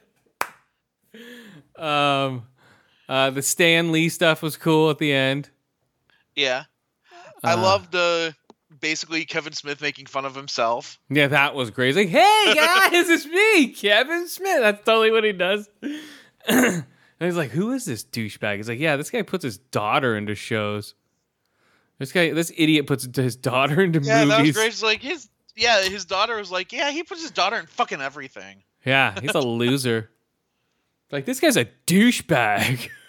Um, 1.79 2.47
uh, 3.07 3.29
the 3.31 3.43
Stan 3.43 3.93
Lee 3.93 4.09
stuff 4.09 4.43
was 4.43 4.57
cool 4.57 4.89
at 4.89 4.97
the 4.99 5.13
end. 5.13 5.51
Yeah. 6.35 6.65
I 7.45 7.53
Uh, 7.53 7.57
loved 7.61 7.95
uh 7.95 8.33
basically 8.81 9.25
Kevin 9.25 9.53
Smith 9.53 9.81
making 9.81 10.07
fun 10.07 10.25
of 10.25 10.35
himself. 10.35 10.99
Yeah, 11.11 11.29
that 11.29 11.55
was 11.55 11.71
crazy. 11.71 12.01
Like, 12.01 12.09
hey 12.09 12.45
guys, 12.55 13.09
it's 13.09 13.27
me, 13.27 13.69
Kevin 13.69 14.29
Smith. 14.29 14.61
That's 14.61 14.85
totally 14.85 15.11
what 15.11 15.25
he 15.25 15.33
does. 15.33 15.69
and 16.49 16.85
he's 17.19 17.37
like, 17.37 17.51
who 17.51 17.73
is 17.73 17.85
this 17.85 18.05
douchebag? 18.05 18.57
He's 18.57 18.69
like, 18.69 18.79
yeah, 18.79 18.97
this 18.97 19.11
guy 19.11 19.23
puts 19.23 19.45
his 19.45 19.59
daughter 19.59 20.17
into 20.17 20.35
shows. 20.35 20.95
This 21.99 22.13
guy, 22.13 22.33
this 22.33 22.53
idiot 22.57 22.87
puts 22.87 23.09
his 23.17 23.37
daughter 23.37 23.81
into 23.83 24.01
Yeah, 24.01 24.25
that 24.25 24.27
was 24.27 24.39
movies. 24.39 24.55
great. 24.57 24.69
It's 24.69 24.83
like 24.83 25.01
his 25.01 25.29
yeah, 25.57 25.83
his 25.83 26.05
daughter 26.05 26.37
was 26.37 26.51
like, 26.51 26.73
yeah, 26.73 26.91
he 26.91 27.03
puts 27.03 27.23
his 27.23 27.31
daughter 27.31 27.57
in 27.57 27.67
fucking 27.67 28.03
everything. 28.03 28.63
Yeah, 28.85 29.19
he's 29.21 29.35
a 29.35 29.41
loser. 29.41 30.11
like 31.11 31.25
this 31.25 31.41
guy's 31.41 31.57
a 31.57 31.65
douchebag. 31.87 32.91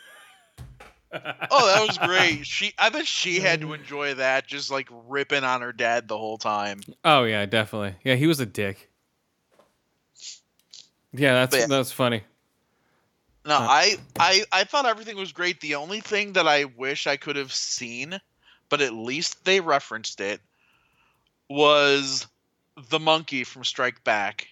Oh, 1.13 1.67
that 1.67 1.87
was 1.87 1.97
great. 1.97 2.45
She, 2.45 2.73
I 2.77 2.89
bet 2.89 3.07
she 3.07 3.39
had 3.39 3.61
to 3.61 3.73
enjoy 3.73 4.15
that, 4.15 4.47
just 4.47 4.71
like 4.71 4.89
ripping 5.07 5.43
on 5.43 5.61
her 5.61 5.73
dad 5.73 6.07
the 6.07 6.17
whole 6.17 6.37
time. 6.37 6.81
Oh 7.03 7.23
yeah, 7.23 7.45
definitely. 7.45 7.95
Yeah, 8.03 8.15
he 8.15 8.27
was 8.27 8.39
a 8.39 8.45
dick. 8.45 8.89
Yeah, 11.13 11.33
that's 11.33 11.55
But 11.55 11.69
that's 11.69 11.91
funny. 11.91 12.23
No, 13.45 13.55
I, 13.55 13.95
I, 14.19 14.43
I 14.51 14.63
thought 14.65 14.85
everything 14.85 15.15
was 15.15 15.31
great. 15.31 15.61
The 15.61 15.75
only 15.75 16.01
thing 16.01 16.33
that 16.33 16.47
I 16.47 16.65
wish 16.65 17.07
I 17.07 17.15
could 17.15 17.37
have 17.37 17.53
seen, 17.53 18.19
but 18.67 18.81
at 18.81 18.93
least 18.93 19.45
they 19.45 19.61
referenced 19.61 20.19
it, 20.19 20.41
was 21.49 22.27
the 22.89 22.99
monkey 22.99 23.45
from 23.45 23.63
Strike 23.63 24.03
Back. 24.03 24.47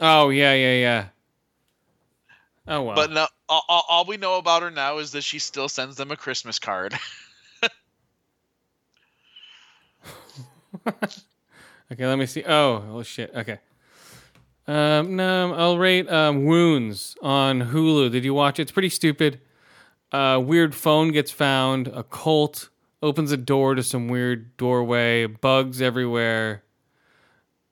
Oh 0.00 0.30
yeah, 0.30 0.52
yeah, 0.54 0.74
yeah. 0.74 1.06
Oh 2.68 2.82
wow. 2.82 2.94
But 2.94 3.10
no, 3.10 3.26
all, 3.48 3.64
all- 3.68 3.84
all 3.88 4.04
we 4.04 4.16
know 4.16 4.38
about 4.38 4.62
her 4.62 4.70
now 4.70 4.98
is 4.98 5.12
that 5.12 5.22
she 5.22 5.38
still 5.38 5.68
sends 5.68 5.96
them 5.96 6.10
a 6.10 6.16
Christmas 6.16 6.58
card. 6.58 6.94
Okay, 11.92 12.06
let 12.06 12.16
me 12.18 12.24
see. 12.24 12.42
Oh, 12.46 12.82
oh 12.90 13.02
shit. 13.02 13.30
Okay. 13.34 13.58
Um, 14.66 15.14
no, 15.16 15.52
I'll 15.52 15.76
rate 15.76 16.10
um, 16.10 16.46
Wounds 16.46 17.16
on 17.20 17.60
Hulu. 17.60 18.10
Did 18.10 18.24
you 18.24 18.32
watch 18.32 18.58
it? 18.58 18.62
It's 18.62 18.72
pretty 18.72 18.88
stupid. 18.88 19.40
Uh, 20.10 20.40
weird 20.42 20.74
phone 20.74 21.12
gets 21.12 21.30
found. 21.30 21.88
A 21.88 22.02
cult 22.02 22.70
opens 23.02 23.30
a 23.30 23.36
door 23.36 23.74
to 23.74 23.82
some 23.82 24.08
weird 24.08 24.56
doorway. 24.56 25.26
Bugs 25.26 25.82
everywhere. 25.82 26.62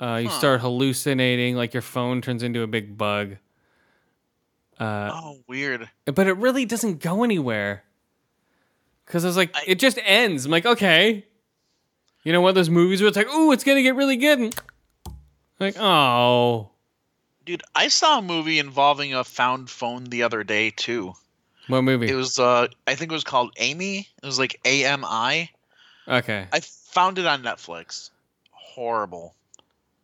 Uh, 0.03 0.16
you 0.16 0.28
Huh. 0.28 0.38
start 0.38 0.61
hallucinating, 0.61 1.57
like 1.57 1.72
your 1.72 1.82
phone 1.82 2.20
turns 2.20 2.43
into 2.43 2.62
a 2.62 2.66
big 2.66 2.99
bug. 2.99 3.36
Uh, 4.81 5.11
oh, 5.12 5.39
weird. 5.47 5.89
but 6.07 6.26
it 6.26 6.33
really 6.39 6.64
doesn't 6.64 7.01
go 7.01 7.22
anywhere. 7.22 7.85
Cause 9.07 9.24
I 9.24 9.28
was 9.28 9.37
like, 9.37 9.55
it 9.66 9.78
just 9.78 9.99
ends. 10.05 10.45
I'm 10.47 10.51
like, 10.53 10.64
okay. 10.66 11.26
You 12.22 12.33
know, 12.33 12.41
one 12.41 12.51
of 12.51 12.55
those 12.55 12.70
movies 12.70 13.01
where 13.01 13.09
it's 13.09 13.16
like, 13.16 13.28
ooh, 13.28 13.51
it's 13.53 13.64
gonna 13.64 13.83
get 13.83 13.95
really 13.95 14.16
good. 14.16 14.39
And 14.39 14.55
like, 15.59 15.76
oh, 15.78 16.70
Dude, 17.45 17.62
I 17.74 17.89
saw 17.89 18.18
a 18.18 18.22
movie 18.22 18.59
involving 18.59 19.12
a 19.14 19.24
found 19.24 19.68
phone 19.68 20.05
the 20.05 20.22
other 20.22 20.45
day 20.45 20.70
too. 20.70 21.14
what 21.66 21.83
movie? 21.83 22.09
It 22.09 22.14
was 22.14 22.39
uh 22.39 22.68
I 22.87 22.95
think 22.95 23.11
it 23.11 23.14
was 23.14 23.24
called 23.24 23.53
Amy. 23.59 24.09
It 24.22 24.26
was 24.26 24.39
like 24.39 24.61
A 24.64 24.85
M 24.85 25.05
I. 25.05 25.51
okay. 26.09 26.47
I 26.53 26.61
found 26.61 27.18
it 27.18 27.26
on 27.26 27.43
Netflix. 27.43 28.11
Horrible. 28.53 29.35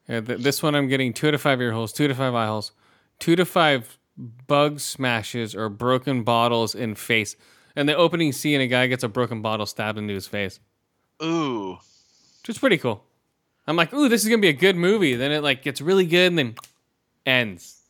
Yeah, 0.09 0.20
th- 0.20 0.41
this 0.41 0.62
one 0.62 0.74
I'm 0.74 0.89
getting 0.89 1.12
two 1.12 1.31
to 1.31 1.39
five 1.39 1.61
ear 1.61 1.72
holes, 1.72 1.93
two 1.93 2.09
to 2.09 2.14
five 2.14 2.35
eye 2.35 2.47
holes, 2.47 2.72
two 3.20 3.37
to 3.37 3.45
five 3.45 3.97
bug 4.17 4.81
smashes 4.81 5.55
or 5.55 5.69
broken 5.69 6.23
bottles 6.23 6.75
in 6.75 6.95
face. 6.95 7.37
And 7.75 7.89
the 7.89 7.97
opening 7.97 8.33
scene, 8.33 8.61
a 8.61 8.67
guy 8.67 8.87
gets 8.87 9.05
a 9.05 9.09
broken 9.09 9.43
bottle 9.43 9.67
stabbed 9.67 9.99
into 9.99 10.14
his 10.14 10.27
face. 10.27 10.61
Ooh. 11.23 11.79
Which 12.43 12.49
is 12.49 12.59
pretty 12.59 12.79
cool. 12.79 13.05
I'm 13.67 13.77
like, 13.77 13.93
ooh, 13.93 14.09
this 14.09 14.23
is 14.23 14.29
gonna 14.29 14.41
be 14.41 14.49
a 14.49 14.53
good 14.53 14.77
movie. 14.77 15.17
Then 15.17 15.33
it 15.33 15.43
like 15.43 15.62
gets 15.62 15.81
really 15.81 16.07
good 16.07 16.29
and 16.29 16.39
then 16.39 16.55
ends. 17.25 17.83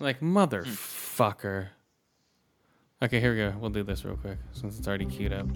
Like 0.00 0.20
motherfucker. 0.20 1.68
Okay, 3.02 3.20
here 3.20 3.32
we 3.32 3.38
go. 3.38 3.54
We'll 3.60 3.70
do 3.70 3.82
this 3.82 4.04
real 4.04 4.16
quick 4.16 4.38
since 4.52 4.78
it's 4.78 4.88
already 4.88 5.06
queued 5.06 5.32
up. 5.32 5.46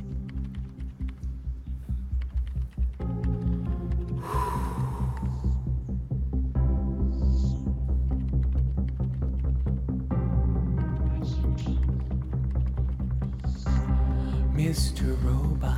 Mr. 14.56 15.22
Robot. 15.22 15.74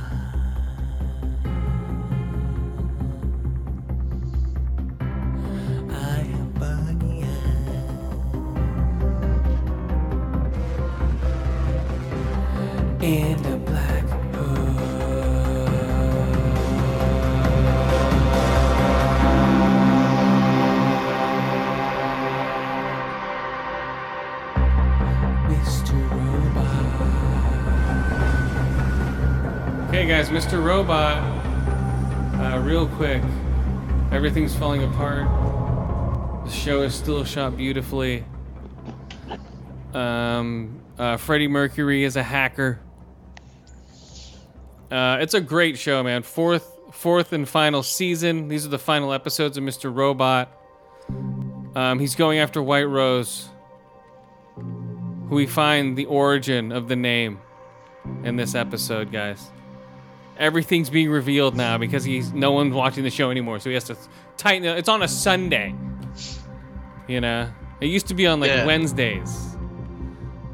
And 13.01 13.45
a 13.45 13.68
guys, 30.09 30.29
Mr. 30.29 30.63
Robot. 30.63 31.17
Uh, 32.33 32.57
real 32.61 32.87
quick, 32.87 33.21
everything's 34.11 34.55
falling 34.55 34.83
apart. 34.83 35.27
The 36.45 36.51
show 36.51 36.81
is 36.81 36.95
still 36.95 37.23
shot 37.23 37.55
beautifully. 37.55 38.23
Um, 39.93 40.81
uh, 40.97 41.17
Freddie 41.17 41.47
Mercury 41.47 42.05
is 42.05 42.15
a 42.15 42.23
hacker. 42.23 42.79
Uh, 44.89 45.19
it's 45.21 45.35
a 45.35 45.41
great 45.41 45.77
show, 45.77 46.01
man. 46.01 46.23
Fourth, 46.23 46.67
fourth 46.91 47.31
and 47.31 47.47
final 47.47 47.83
season. 47.83 48.47
These 48.47 48.65
are 48.65 48.69
the 48.69 48.79
final 48.79 49.13
episodes 49.13 49.59
of 49.59 49.63
Mr. 49.63 49.95
Robot. 49.95 50.51
Um, 51.75 51.99
he's 51.99 52.15
going 52.15 52.39
after 52.39 52.63
White 52.63 52.89
Rose, 52.89 53.47
who 54.55 55.35
we 55.35 55.45
find 55.45 55.95
the 55.95 56.05
origin 56.05 56.71
of 56.71 56.87
the 56.87 56.95
name 56.95 57.39
in 58.23 58.37
this 58.37 58.55
episode, 58.55 59.11
guys. 59.11 59.51
Everything's 60.39 60.89
being 60.89 61.09
revealed 61.11 61.55
now 61.55 61.77
because 61.77 62.03
he's 62.03 62.31
no 62.31 62.51
one's 62.53 62.73
watching 62.73 63.03
the 63.03 63.09
show 63.09 63.29
anymore, 63.29 63.59
so 63.59 63.69
he 63.69 63.73
has 63.73 63.83
to 63.85 63.97
tighten 64.37 64.65
it. 64.67 64.77
It's 64.77 64.89
on 64.89 65.01
a 65.03 65.07
Sunday. 65.07 65.75
You 67.07 67.19
know, 67.21 67.49
it 67.81 67.87
used 67.87 68.07
to 68.07 68.13
be 68.13 68.25
on 68.25 68.39
like 68.39 68.49
Yeah. 68.49 68.65
Wednesdays. 68.65 69.57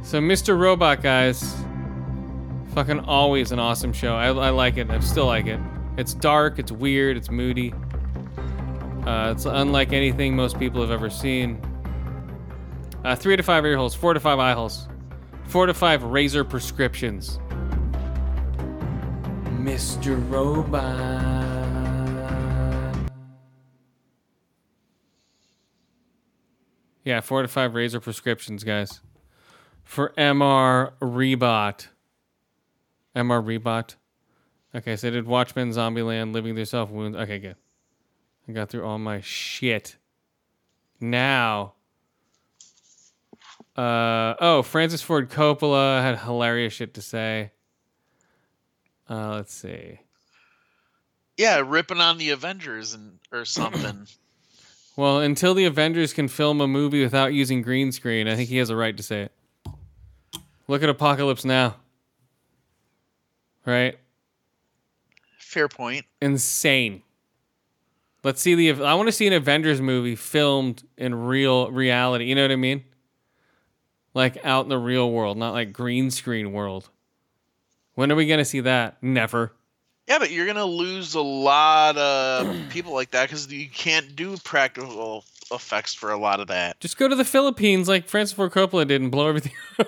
So, 0.02 0.20
Mr. 0.20 0.58
Robot, 0.58 1.02
guys, 1.04 1.56
fucking 2.74 3.00
always 3.02 3.52
an 3.52 3.60
awesome 3.60 3.94
show. 3.94 4.16
I, 4.16 4.28
I 4.28 4.50
like 4.50 4.78
it. 4.78 4.90
I 4.90 5.00
still 5.00 5.26
like 5.28 5.46
it. 5.48 5.60
It's 5.98 6.14
dark, 6.14 6.60
it's 6.60 6.72
weird, 6.72 7.16
it's 7.18 7.30
moody. 7.30 7.74
Uh, 9.06 9.34
it's 9.36 9.46
unlike 9.46 9.94
anything 9.94 10.36
most 10.36 10.58
people 10.60 10.82
have 10.82 10.92
ever 10.92 11.10
seen. 11.10 11.62
Uh, 13.04 13.16
three 13.16 13.38
to 13.38 13.44
five 13.44 13.64
ear 13.66 13.78
holes, 13.78 13.94
four 13.94 14.14
to 14.16 14.20
five 14.20 14.40
eye 14.40 14.54
holes, 14.54 14.88
four 15.46 15.68
to 15.68 15.74
five 15.76 16.04
razor 16.04 16.44
prescriptions. 16.44 17.40
Mr. 19.66 20.22
Robot. 20.30 21.26
Yeah, 27.04 27.22
four 27.22 27.42
to 27.42 27.48
five 27.48 27.74
razor 27.74 28.00
prescriptions, 28.00 28.64
guys. 28.64 29.02
For 29.84 30.14
MR 30.20 30.92
Rebot. 31.02 31.88
MR 33.16 33.44
Rebot. 33.44 33.96
Okay, 34.76 34.96
so 34.96 35.08
I 35.08 35.12
did 35.12 35.26
Watchmen, 35.26 35.72
Zombieland, 35.72 36.32
Living 36.34 36.54
Through 36.54 36.66
Self 36.66 36.92
Wounds. 36.92 37.18
Okay, 37.18 37.40
good. 37.40 37.56
I 38.48 38.52
got 38.52 38.70
through 38.70 38.86
all 38.86 39.00
my 39.00 39.22
shit. 39.22 39.98
Now. 41.02 41.74
Uh 43.76 44.36
oh, 44.40 44.62
Francis 44.62 45.02
Ford 45.02 45.32
Coppola 45.32 46.04
had 46.04 46.20
hilarious 46.20 46.74
shit 46.74 46.94
to 46.94 47.02
say. 47.02 47.52
Uh, 49.10 49.36
let's 49.36 49.54
see. 49.54 50.00
Yeah, 51.38 51.62
ripping 51.66 52.00
on 52.00 52.18
the 52.18 52.32
Avengers 52.32 52.94
and 52.94 53.20
or 53.32 53.46
something. 53.46 54.08
Well, 54.96 55.20
until 55.20 55.54
the 55.54 55.66
Avengers 55.66 56.14
can 56.14 56.28
film 56.28 56.62
a 56.62 56.68
movie 56.68 57.04
without 57.04 57.34
using 57.34 57.62
green 57.62 57.92
screen, 57.92 58.28
I 58.28 58.36
think 58.36 58.50
he 58.50 58.58
has 58.58 58.70
a 58.70 58.76
right 58.76 58.96
to 58.96 59.04
say 59.04 59.24
it. 59.24 59.32
Look 60.68 60.82
at 60.82 60.90
Apocalypse 60.90 61.46
Now. 61.46 61.76
Right? 63.66 63.98
Fair 65.40 65.68
point. 65.68 66.06
Insane. 66.22 67.02
Let's 68.24 68.42
see 68.42 68.56
the. 68.56 68.84
I 68.84 68.96
want 68.96 69.08
to 69.08 69.12
see 69.12 69.28
an 69.28 69.34
Avengers 69.34 69.80
movie 69.80 70.16
filmed 70.16 70.84
in 70.98 71.14
real 71.14 71.72
reality. 71.72 72.26
You 72.26 72.36
know 72.36 72.42
what 72.42 72.52
I 72.52 72.56
mean? 72.56 72.84
Like 74.14 74.44
out 74.44 74.66
in 74.66 74.70
the 74.70 74.78
real 74.78 75.12
world, 75.12 75.38
not 75.38 75.54
like 75.54 75.72
green 75.74 76.10
screen 76.10 76.52
world. 76.52 76.90
When 77.96 78.12
are 78.12 78.16
we 78.16 78.28
gonna 78.28 78.46
see 78.46 78.62
that? 78.62 79.02
Never. 79.02 79.54
Yeah, 80.08 80.20
but 80.20 80.30
you're 80.30 80.46
gonna 80.46 80.66
lose 80.66 81.16
a 81.16 81.22
lot 81.22 81.98
of 81.98 82.56
people 82.70 82.94
like 82.94 83.12
that 83.12 83.30
because 83.30 83.52
you 83.52 83.70
can't 83.70 84.16
do 84.16 84.38
practical 84.38 85.26
effects 85.52 85.94
for 85.94 86.12
a 86.12 86.18
lot 86.18 86.40
of 86.40 86.48
that. 86.48 86.80
Just 86.80 86.98
go 86.98 87.08
to 87.08 87.16
the 87.16 87.26
Philippines 87.26 87.88
like 87.88 88.08
Francis 88.08 88.36
Ford 88.36 88.52
Coppola 88.52 88.88
did 88.88 89.02
and 89.02 89.12
blow 89.12 89.28
everything. 89.28 89.54
up. 89.80 89.88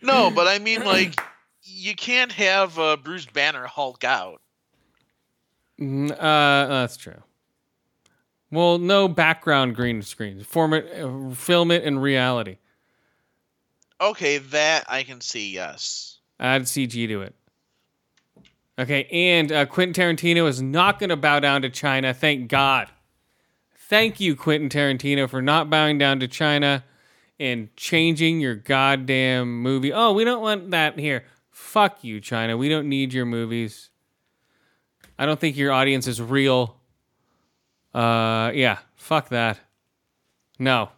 No, 0.00 0.30
but 0.30 0.46
I 0.46 0.58
mean, 0.58 0.84
like, 0.84 1.20
you 1.62 1.94
can't 1.94 2.32
have 2.32 2.78
uh, 2.78 2.96
Bruce 2.96 3.26
Banner 3.26 3.66
Hulk 3.66 4.04
out. 4.04 4.40
Mm, 5.80 6.10
uh, 6.10 6.66
that's 6.66 6.96
true. 6.96 7.22
Well, 8.50 8.78
no 8.78 9.08
background 9.08 9.76
green 9.76 10.02
screen. 10.02 10.42
Form 10.42 10.72
it, 10.72 10.86
uh, 11.00 11.34
film 11.34 11.70
it 11.70 11.84
in 11.84 11.98
reality. 11.98 12.58
Okay, 14.00 14.38
that 14.38 14.84
I 14.88 15.02
can 15.02 15.20
see. 15.20 15.50
Yes. 15.50 16.18
Add 16.38 16.62
CG 16.62 17.08
to 17.08 17.22
it. 17.22 17.34
Okay, 18.78 19.08
and 19.10 19.50
uh, 19.50 19.66
Quentin 19.66 20.16
Tarantino 20.16 20.46
is 20.46 20.62
not 20.62 21.00
going 21.00 21.10
to 21.10 21.16
bow 21.16 21.40
down 21.40 21.62
to 21.62 21.70
China. 21.70 22.14
Thank 22.14 22.48
God. 22.48 22.88
Thank 23.88 24.20
you, 24.20 24.36
Quentin 24.36 24.68
Tarantino, 24.68 25.28
for 25.28 25.42
not 25.42 25.68
bowing 25.68 25.98
down 25.98 26.20
to 26.20 26.28
China 26.28 26.84
and 27.40 27.74
changing 27.74 28.40
your 28.40 28.54
goddamn 28.54 29.62
movie. 29.62 29.92
Oh, 29.92 30.12
we 30.12 30.24
don't 30.24 30.42
want 30.42 30.70
that 30.70 30.98
here. 30.98 31.24
Fuck 31.50 32.04
you, 32.04 32.20
China. 32.20 32.56
We 32.56 32.68
don't 32.68 32.88
need 32.88 33.12
your 33.12 33.26
movies. 33.26 33.90
I 35.18 35.26
don't 35.26 35.40
think 35.40 35.56
your 35.56 35.72
audience 35.72 36.06
is 36.06 36.22
real. 36.22 36.76
Uh, 37.92 38.52
yeah, 38.54 38.78
fuck 38.94 39.30
that. 39.30 39.58
No. 40.58 40.90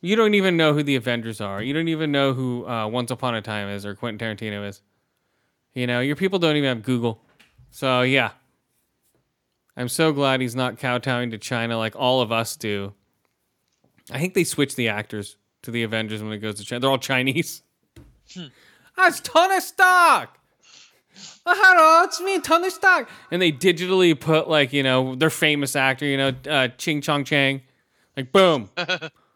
You 0.00 0.14
don't 0.16 0.34
even 0.34 0.56
know 0.56 0.74
who 0.74 0.82
the 0.82 0.96
Avengers 0.96 1.40
are. 1.40 1.62
You 1.62 1.74
don't 1.74 1.88
even 1.88 2.12
know 2.12 2.32
who 2.32 2.66
uh, 2.66 2.86
Once 2.86 3.10
Upon 3.10 3.34
a 3.34 3.42
Time 3.42 3.68
is 3.68 3.84
or 3.84 3.94
Quentin 3.94 4.36
Tarantino 4.36 4.66
is. 4.68 4.80
You 5.74 5.86
know, 5.86 6.00
your 6.00 6.16
people 6.16 6.38
don't 6.38 6.56
even 6.56 6.68
have 6.68 6.82
Google. 6.82 7.20
So, 7.70 8.02
yeah. 8.02 8.30
I'm 9.76 9.88
so 9.88 10.12
glad 10.12 10.40
he's 10.40 10.56
not 10.56 10.78
kowtowing 10.78 11.30
to 11.30 11.38
China 11.38 11.78
like 11.78 11.94
all 11.96 12.20
of 12.20 12.32
us 12.32 12.56
do. 12.56 12.94
I 14.10 14.18
think 14.18 14.34
they 14.34 14.44
switch 14.44 14.74
the 14.74 14.88
actors 14.88 15.36
to 15.62 15.70
the 15.70 15.82
Avengers 15.82 16.22
when 16.22 16.32
it 16.32 16.38
goes 16.38 16.56
to 16.56 16.64
China. 16.64 16.80
They're 16.80 16.90
all 16.90 16.98
Chinese. 16.98 17.62
That's 18.96 19.20
Tony 19.20 19.60
Stark. 19.60 20.30
Oh, 21.46 21.54
hello, 21.56 22.04
it's 22.04 22.20
me, 22.20 22.40
Tony 22.40 22.70
Stark. 22.70 23.08
And 23.30 23.40
they 23.40 23.52
digitally 23.52 24.18
put 24.18 24.48
like 24.48 24.72
you 24.72 24.82
know 24.82 25.14
their 25.14 25.30
famous 25.30 25.76
actor, 25.76 26.04
you 26.06 26.16
know, 26.16 26.32
uh, 26.48 26.68
Ching 26.76 27.00
Chong 27.00 27.24
Chang, 27.24 27.62
like 28.16 28.32
boom, 28.32 28.70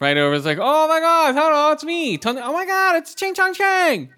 right 0.00 0.16
over. 0.16 0.34
It's 0.34 0.44
like, 0.44 0.58
oh 0.60 0.88
my 0.88 1.00
god, 1.00 1.34
hello, 1.34 1.72
it's 1.72 1.84
me, 1.84 2.18
Tony. 2.18 2.40
Oh 2.42 2.52
my 2.52 2.66
god, 2.66 2.96
it's 2.96 3.14
Ching 3.14 3.34
Chong 3.34 3.54
Chang. 3.54 4.10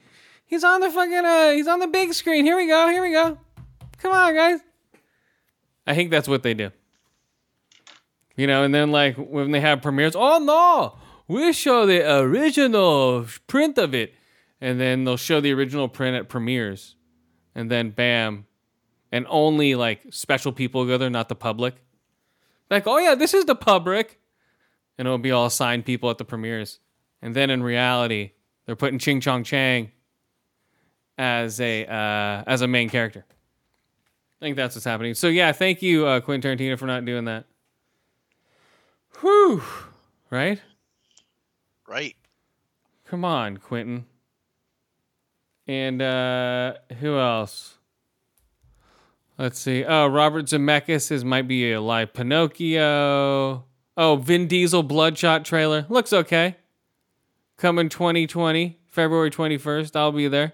He's 0.46 0.64
on 0.64 0.80
the 0.80 0.90
fucking, 0.90 1.24
uh, 1.24 1.50
he's 1.50 1.68
on 1.68 1.78
the 1.78 1.86
big 1.86 2.14
screen. 2.14 2.44
Here 2.44 2.56
we 2.56 2.66
go, 2.66 2.88
here 2.88 3.02
we 3.02 3.12
go. 3.12 3.38
Come 3.98 4.12
on, 4.12 4.34
guys. 4.34 4.60
I 5.86 5.94
think 5.94 6.10
that's 6.10 6.28
what 6.28 6.42
they 6.42 6.54
do. 6.54 6.70
You 8.36 8.46
know, 8.46 8.62
and 8.62 8.74
then 8.74 8.90
like 8.92 9.16
when 9.16 9.50
they 9.50 9.60
have 9.60 9.82
premieres, 9.82 10.14
oh 10.14 10.38
no, 10.38 10.96
we 11.26 11.52
show 11.52 11.86
the 11.86 12.18
original 12.20 13.26
print 13.46 13.78
of 13.78 13.94
it, 13.94 14.14
and 14.60 14.80
then 14.80 15.04
they'll 15.04 15.16
show 15.16 15.40
the 15.40 15.52
original 15.52 15.88
print 15.88 16.16
at 16.16 16.28
premieres, 16.28 16.94
and 17.54 17.70
then 17.70 17.90
bam, 17.90 18.46
and 19.10 19.26
only 19.28 19.74
like 19.74 20.02
special 20.10 20.52
people 20.52 20.86
go 20.86 20.96
there, 20.96 21.10
not 21.10 21.28
the 21.28 21.34
public. 21.34 21.74
Like, 22.70 22.86
oh 22.86 22.98
yeah, 22.98 23.14
this 23.14 23.34
is 23.34 23.46
the 23.46 23.54
public, 23.56 24.20
and 24.98 25.06
it'll 25.06 25.18
be 25.18 25.30
all 25.30 25.48
signed 25.48 25.84
people 25.86 26.10
at 26.10 26.18
the 26.18 26.24
premieres, 26.24 26.80
and 27.22 27.34
then 27.34 27.48
in 27.48 27.62
reality, 27.62 28.32
they're 28.66 28.76
putting 28.76 28.98
Ching 28.98 29.20
Chong 29.20 29.44
Chang 29.44 29.92
as 31.16 31.60
a 31.60 31.86
uh, 31.86 32.44
as 32.46 32.60
a 32.60 32.68
main 32.68 32.90
character. 32.90 33.24
I 33.28 34.44
think 34.44 34.56
that's 34.56 34.76
what's 34.76 34.84
happening. 34.84 35.14
So 35.14 35.28
yeah, 35.28 35.52
thank 35.52 35.82
you, 35.82 36.06
uh, 36.06 36.20
Quentin 36.20 36.58
Tarantino, 36.58 36.78
for 36.78 36.86
not 36.86 37.04
doing 37.04 37.24
that. 37.24 37.46
Whew. 39.20 39.62
Right? 40.30 40.60
Right. 41.86 42.16
Come 43.06 43.24
on, 43.24 43.56
Quentin. 43.56 44.04
And 45.66 46.00
uh 46.00 46.74
who 47.00 47.18
else? 47.18 47.74
Let's 49.38 49.58
see. 49.58 49.84
Oh, 49.84 50.06
Robert 50.06 50.46
Zemeckis 50.46 51.10
is 51.10 51.24
might 51.24 51.46
be 51.48 51.72
a 51.72 51.80
live 51.80 52.12
Pinocchio. 52.12 53.64
Oh, 54.00 54.14
Vin 54.14 54.46
Diesel 54.46 54.84
Bloodshot 54.84 55.44
trailer. 55.44 55.84
Looks 55.88 56.12
okay. 56.12 56.54
Coming 57.56 57.88
2020, 57.88 58.78
February 58.86 59.28
21st. 59.28 59.96
I'll 59.96 60.12
be 60.12 60.28
there. 60.28 60.52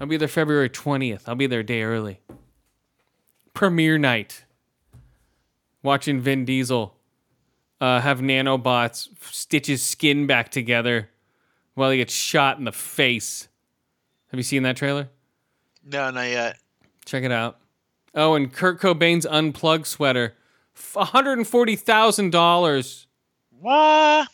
I'll 0.00 0.08
be 0.08 0.16
there 0.16 0.26
February 0.26 0.68
20th. 0.68 1.22
I'll 1.28 1.36
be 1.36 1.46
there 1.46 1.60
a 1.60 1.64
day 1.64 1.84
early. 1.84 2.18
Premiere 3.54 3.98
night. 3.98 4.44
Watching 5.84 6.20
Vin 6.20 6.44
Diesel 6.44 6.96
uh, 7.80 8.00
have 8.00 8.18
nanobots 8.18 9.10
stitch 9.30 9.68
his 9.68 9.84
skin 9.84 10.26
back 10.26 10.50
together 10.50 11.10
while 11.74 11.92
he 11.92 11.98
gets 11.98 12.12
shot 12.12 12.58
in 12.58 12.64
the 12.64 12.72
face. 12.72 13.46
Have 14.32 14.38
you 14.38 14.42
seen 14.44 14.64
that 14.64 14.76
trailer? 14.76 15.08
No, 15.84 16.10
not 16.10 16.22
yet. 16.22 16.58
Check 17.04 17.22
it 17.22 17.30
out. 17.30 17.60
Oh, 18.12 18.34
and 18.34 18.52
Kurt 18.52 18.80
Cobain's 18.80 19.24
unplugged 19.24 19.86
sweater, 19.86 20.34
one 20.92 21.06
hundred 21.06 21.38
and 21.38 21.46
forty 21.46 21.76
thousand 21.76 22.30
dollars. 22.30 23.06
What? 23.60 24.28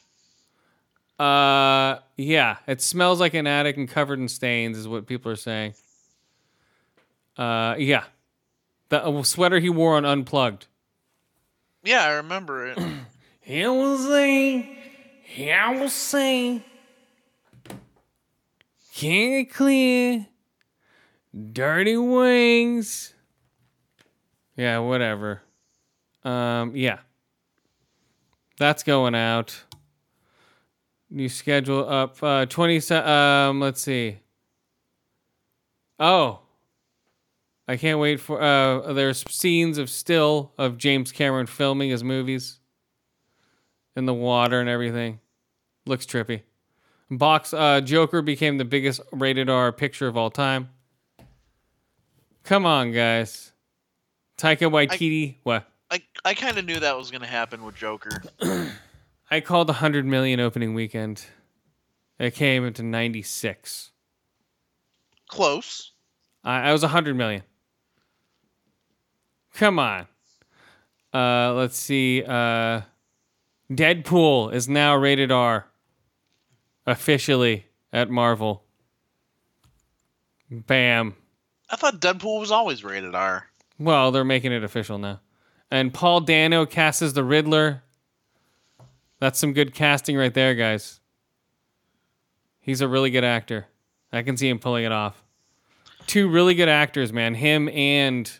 Uh, 1.19 1.99
yeah, 2.17 2.57
it 2.67 2.81
smells 2.81 3.21
like 3.21 3.35
an 3.35 3.47
attic 3.47 3.77
and 3.77 3.89
covered 3.89 4.19
in 4.19 4.29
stains, 4.29 4.79
is 4.79 4.89
what 4.89 5.07
people 5.07 5.31
are 5.31 5.37
saying. 5.37 5.75
Uh, 7.37 7.75
yeah, 7.79 8.05
the 8.89 9.05
uh, 9.05 9.23
sweater 9.23 9.61
he 9.61 9.69
wore 9.69 9.97
on 9.97 10.05
Unplugged. 10.05 10.67
Yeah, 11.85 12.05
I 12.05 12.11
remember 12.13 12.67
it. 12.67 12.79
Here 13.41 13.73
was 13.73 14.09
a, 14.11 14.79
here 15.25 15.81
was 15.81 15.93
say, 15.93 16.63
can't 18.95 19.49
get 19.49 19.53
clear, 19.53 20.27
dirty 21.53 21.97
wings. 21.97 23.13
Yeah, 24.57 24.79
whatever. 24.79 25.43
Um, 26.25 26.75
yeah, 26.75 26.99
that's 28.59 28.83
going 28.83 29.15
out. 29.15 29.65
New 31.09 31.29
schedule 31.29 31.89
up. 31.89 32.23
Uh, 32.23 32.47
twenty. 32.47 32.79
Um, 32.95 33.61
let's 33.61 33.81
see. 33.81 34.19
Oh, 35.99 36.41
I 37.67 37.77
can't 37.77 37.99
wait 37.99 38.21
for. 38.21 38.41
Uh, 38.41 38.93
there's 38.93 39.25
scenes 39.31 39.79
of 39.79 39.91
still 39.91 40.53
of 40.59 40.77
James 40.79 41.13
Cameron 41.13 41.47
filming 41.47 41.91
his 41.91 42.03
movies 42.03 42.59
in 43.97 44.07
the 44.07 44.15
water 44.15 44.61
and 44.61 44.69
everything. 44.69 45.21
Looks 45.87 46.07
trippy. 46.07 46.43
Box 47.11 47.53
uh, 47.53 47.81
Joker 47.81 48.23
became 48.23 48.59
the 48.59 48.65
biggest 48.65 49.01
rated 49.13 49.51
R 49.51 49.73
picture 49.73 50.07
of 50.07 50.17
all 50.17 50.31
time. 50.31 50.71
Come 52.45 52.67
on, 52.67 52.93
guys. 52.93 53.53
Taika 54.39 54.71
Waititi. 54.71 55.37
what? 55.43 55.70
I 55.91 56.03
I 56.25 56.35
kind 56.35 56.59
of 56.59 56.65
knew 56.65 56.79
that 56.81 56.97
was 56.97 57.11
gonna 57.11 57.27
happen 57.27 57.65
with 57.65 57.75
Joker. 57.77 58.23
I 59.31 59.41
called 59.41 59.69
100 59.69 60.05
million 60.07 60.41
opening 60.41 60.75
weekend. 60.75 61.25
It 62.19 62.35
came 62.35 62.65
into 62.65 62.83
96. 62.83 63.93
Close. 65.29 65.93
I, 66.45 66.69
I 66.69 66.73
was 66.73 66.83
100 66.83 67.17
million. 67.17 67.43
Come 69.55 69.79
on. 69.79 70.07
Uh, 71.15 71.55
let's 71.55 71.77
see. 71.77 72.23
Uh, 72.23 72.83
Deadpool 73.71 74.53
is 74.53 74.69
now 74.69 74.97
rated 74.97 75.31
R 75.31 75.67
officially 76.87 77.67
at 77.93 78.11
Marvel. 78.11 78.65
Bam. 80.51 81.15
I 81.71 81.77
thought 81.77 82.01
Deadpool 82.01 82.41
was 82.41 82.51
always 82.51 82.83
rated 82.83 83.15
R. 83.15 83.47
Well, 83.79 84.11
they're 84.11 84.25
making 84.25 84.53
it 84.53 84.65
official 84.65 84.99
now. 84.99 85.21
And 85.71 85.95
Paul 85.95 86.21
Dano 86.21 86.67
casts 86.67 87.03
as 87.03 87.13
the 87.13 87.25
Riddler. 87.25 87.83
That's 89.21 89.39
some 89.39 89.53
good 89.53 89.75
casting 89.75 90.17
right 90.17 90.33
there, 90.33 90.55
guys. 90.55 91.01
He's 92.61 92.81
a 92.81 92.89
really 92.89 93.11
good 93.11 93.25
actor. 93.25 93.67
I 94.13 94.23
can 94.23 94.37
see 94.37 94.49
him 94.49 94.59
pulling 94.59 94.85
it 94.85 94.93
off. 94.93 95.23
Two 96.07 96.29
really 96.29 96.55
good 96.55 96.69
actors, 96.69 97.13
man. 97.13 97.35
Him 97.35 97.69
and 97.69 98.31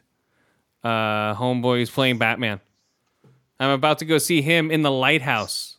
uh, 0.83 1.35
Homeboy 1.35 1.79
who's 1.79 1.91
playing 1.91 2.19
Batman. 2.19 2.61
I'm 3.61 3.71
about 3.71 3.99
to 3.99 4.05
go 4.05 4.19
see 4.19 4.43
him 4.43 4.71
in 4.71 4.83
the 4.83 4.91
Lighthouse. 4.91 5.77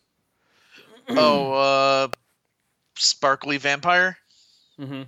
oh, 1.09 1.53
uh, 1.53 2.07
Sparkly 2.95 3.57
Vampire. 3.57 4.17
Mm-hmm. 4.79 5.03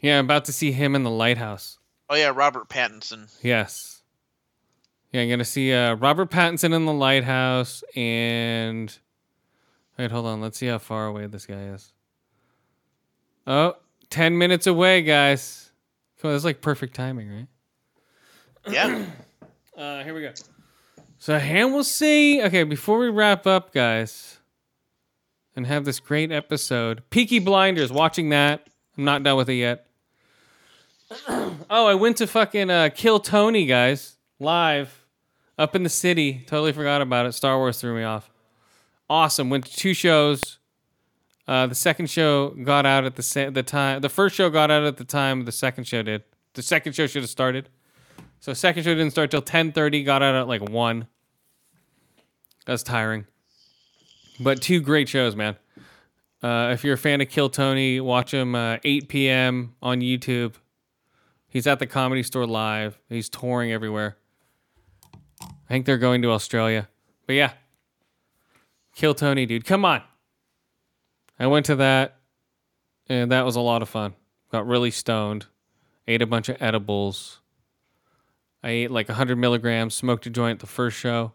Yeah, 0.00 0.18
I'm 0.18 0.26
about 0.26 0.44
to 0.46 0.52
see 0.52 0.70
him 0.70 0.94
in 0.94 1.02
the 1.02 1.10
Lighthouse. 1.10 1.78
Oh 2.10 2.14
yeah, 2.14 2.30
Robert 2.34 2.68
Pattinson. 2.68 3.34
Yes. 3.42 3.93
Yeah, 5.14 5.20
I'm 5.20 5.28
gonna 5.30 5.44
see 5.44 5.72
uh, 5.72 5.94
Robert 5.94 6.28
Pattinson 6.28 6.74
in 6.74 6.86
the 6.86 6.92
lighthouse 6.92 7.84
and 7.94 8.92
wait, 9.96 10.10
hold 10.10 10.26
on. 10.26 10.40
Let's 10.40 10.58
see 10.58 10.66
how 10.66 10.78
far 10.78 11.06
away 11.06 11.28
this 11.28 11.46
guy 11.46 11.66
is. 11.66 11.92
Oh, 13.46 13.76
10 14.10 14.36
minutes 14.36 14.66
away, 14.66 15.02
guys. 15.02 15.70
Come 16.20 16.30
on, 16.30 16.34
that's 16.34 16.44
like 16.44 16.60
perfect 16.60 16.96
timing, 16.96 17.32
right? 17.32 17.46
Yeah. 18.66 19.04
Uh, 19.76 20.04
here 20.04 20.14
we 20.14 20.20
go. 20.20 20.30
So, 21.18 21.34
and 21.34 21.72
we'll 21.72 21.82
see. 21.82 22.40
Okay, 22.40 22.62
before 22.62 23.00
we 23.00 23.08
wrap 23.08 23.44
up, 23.44 23.72
guys, 23.72 24.38
and 25.56 25.66
have 25.66 25.84
this 25.84 25.98
great 25.98 26.30
episode, 26.30 27.02
Peaky 27.10 27.40
Blinders. 27.40 27.90
Watching 27.90 28.28
that. 28.28 28.68
I'm 28.96 29.02
not 29.02 29.24
done 29.24 29.36
with 29.36 29.50
it 29.50 29.54
yet. 29.54 29.88
oh, 31.28 31.56
I 31.68 31.94
went 31.94 32.18
to 32.18 32.28
fucking 32.28 32.70
uh, 32.70 32.90
Kill 32.94 33.18
Tony, 33.18 33.66
guys, 33.66 34.16
live 34.38 35.03
up 35.58 35.74
in 35.76 35.82
the 35.82 35.88
city. 35.88 36.44
Totally 36.46 36.72
forgot 36.72 37.02
about 37.02 37.26
it. 37.26 37.32
Star 37.32 37.58
Wars 37.58 37.80
threw 37.80 37.94
me 37.94 38.02
off. 38.02 38.30
Awesome. 39.08 39.50
Went 39.50 39.66
to 39.66 39.76
two 39.76 39.94
shows. 39.94 40.58
Uh, 41.46 41.66
the 41.66 41.74
second 41.74 42.08
show 42.08 42.50
got 42.50 42.86
out 42.86 43.04
at 43.04 43.16
the 43.16 43.22
sa- 43.22 43.50
the 43.50 43.62
time. 43.62 44.00
The 44.00 44.08
first 44.08 44.34
show 44.34 44.48
got 44.48 44.70
out 44.70 44.84
at 44.84 44.96
the 44.96 45.04
time 45.04 45.44
the 45.44 45.52
second 45.52 45.84
show 45.84 46.02
did. 46.02 46.24
The 46.54 46.62
second 46.62 46.94
show 46.94 47.06
should 47.06 47.22
have 47.22 47.30
started. 47.30 47.68
So 48.40 48.54
second 48.54 48.84
show 48.84 48.94
didn't 48.94 49.10
start 49.10 49.30
till 49.30 49.42
ten 49.42 49.72
thirty. 49.72 50.02
Got 50.04 50.22
out 50.22 50.34
at 50.34 50.48
like 50.48 50.62
one. 50.62 51.06
That's 52.66 52.82
tiring. 52.82 53.26
But 54.40 54.62
two 54.62 54.80
great 54.80 55.08
shows, 55.08 55.36
man. 55.36 55.56
Uh, 56.42 56.70
if 56.72 56.84
you're 56.84 56.94
a 56.94 56.98
fan 56.98 57.20
of 57.20 57.28
Kill 57.28 57.48
Tony, 57.48 58.00
watch 58.00 58.34
him 58.34 58.54
uh, 58.54 58.76
8 58.84 59.08
p.m. 59.08 59.74
on 59.80 60.00
YouTube. 60.00 60.54
He's 61.48 61.66
at 61.66 61.78
the 61.78 61.86
Comedy 61.86 62.22
Store 62.22 62.46
live. 62.46 62.98
He's 63.08 63.28
touring 63.30 63.72
everywhere. 63.72 64.18
I 65.44 65.68
think 65.68 65.86
they're 65.86 65.98
going 65.98 66.22
to 66.22 66.30
Australia. 66.30 66.88
But 67.26 67.34
yeah, 67.34 67.52
Kill 68.94 69.14
Tony, 69.14 69.44
dude. 69.44 69.64
Come 69.64 69.84
on. 69.84 70.02
I 71.38 71.46
went 71.48 71.66
to 71.66 71.76
that, 71.76 72.16
and 73.08 73.32
that 73.32 73.44
was 73.44 73.56
a 73.56 73.60
lot 73.60 73.82
of 73.82 73.88
fun. 73.88 74.14
Got 74.52 74.66
really 74.66 74.90
stoned. 74.90 75.46
Ate 76.06 76.22
a 76.22 76.26
bunch 76.26 76.48
of 76.48 76.56
edibles. 76.60 77.40
I 78.62 78.70
ate 78.70 78.90
like 78.90 79.08
100 79.08 79.36
milligrams, 79.36 79.94
smoked 79.94 80.26
a 80.26 80.30
joint 80.30 80.60
the 80.60 80.66
first 80.66 80.96
show. 80.96 81.32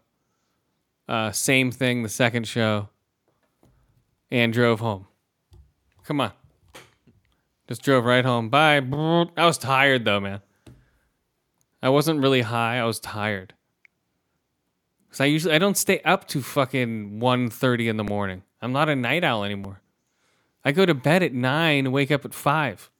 Uh, 1.08 1.32
same 1.32 1.70
thing 1.70 2.02
the 2.02 2.08
second 2.08 2.48
show. 2.48 2.88
And 4.30 4.52
drove 4.52 4.80
home. 4.80 5.06
Come 6.04 6.20
on. 6.20 6.32
Just 7.68 7.82
drove 7.82 8.04
right 8.04 8.24
home. 8.24 8.48
Bye. 8.48 8.76
I 9.36 9.44
was 9.44 9.58
tired 9.58 10.04
though, 10.04 10.20
man. 10.20 10.40
I 11.82 11.88
wasn't 11.88 12.20
really 12.20 12.42
high. 12.42 12.78
I 12.78 12.84
was 12.84 13.00
tired. 13.00 13.54
Cause 15.10 15.20
I 15.20 15.24
usually 15.24 15.54
I 15.54 15.58
don't 15.58 15.76
stay 15.76 16.00
up 16.04 16.28
to 16.28 16.40
fucking 16.40 17.20
1.30 17.20 17.88
in 17.88 17.96
the 17.96 18.04
morning. 18.04 18.42
I'm 18.62 18.72
not 18.72 18.88
a 18.88 18.96
night 18.96 19.24
owl 19.24 19.44
anymore. 19.44 19.80
I 20.64 20.72
go 20.72 20.86
to 20.86 20.94
bed 20.94 21.22
at 21.22 21.32
nine 21.32 21.86
and 21.86 21.92
wake 21.92 22.10
up 22.10 22.24
at 22.24 22.34
five. 22.34 22.90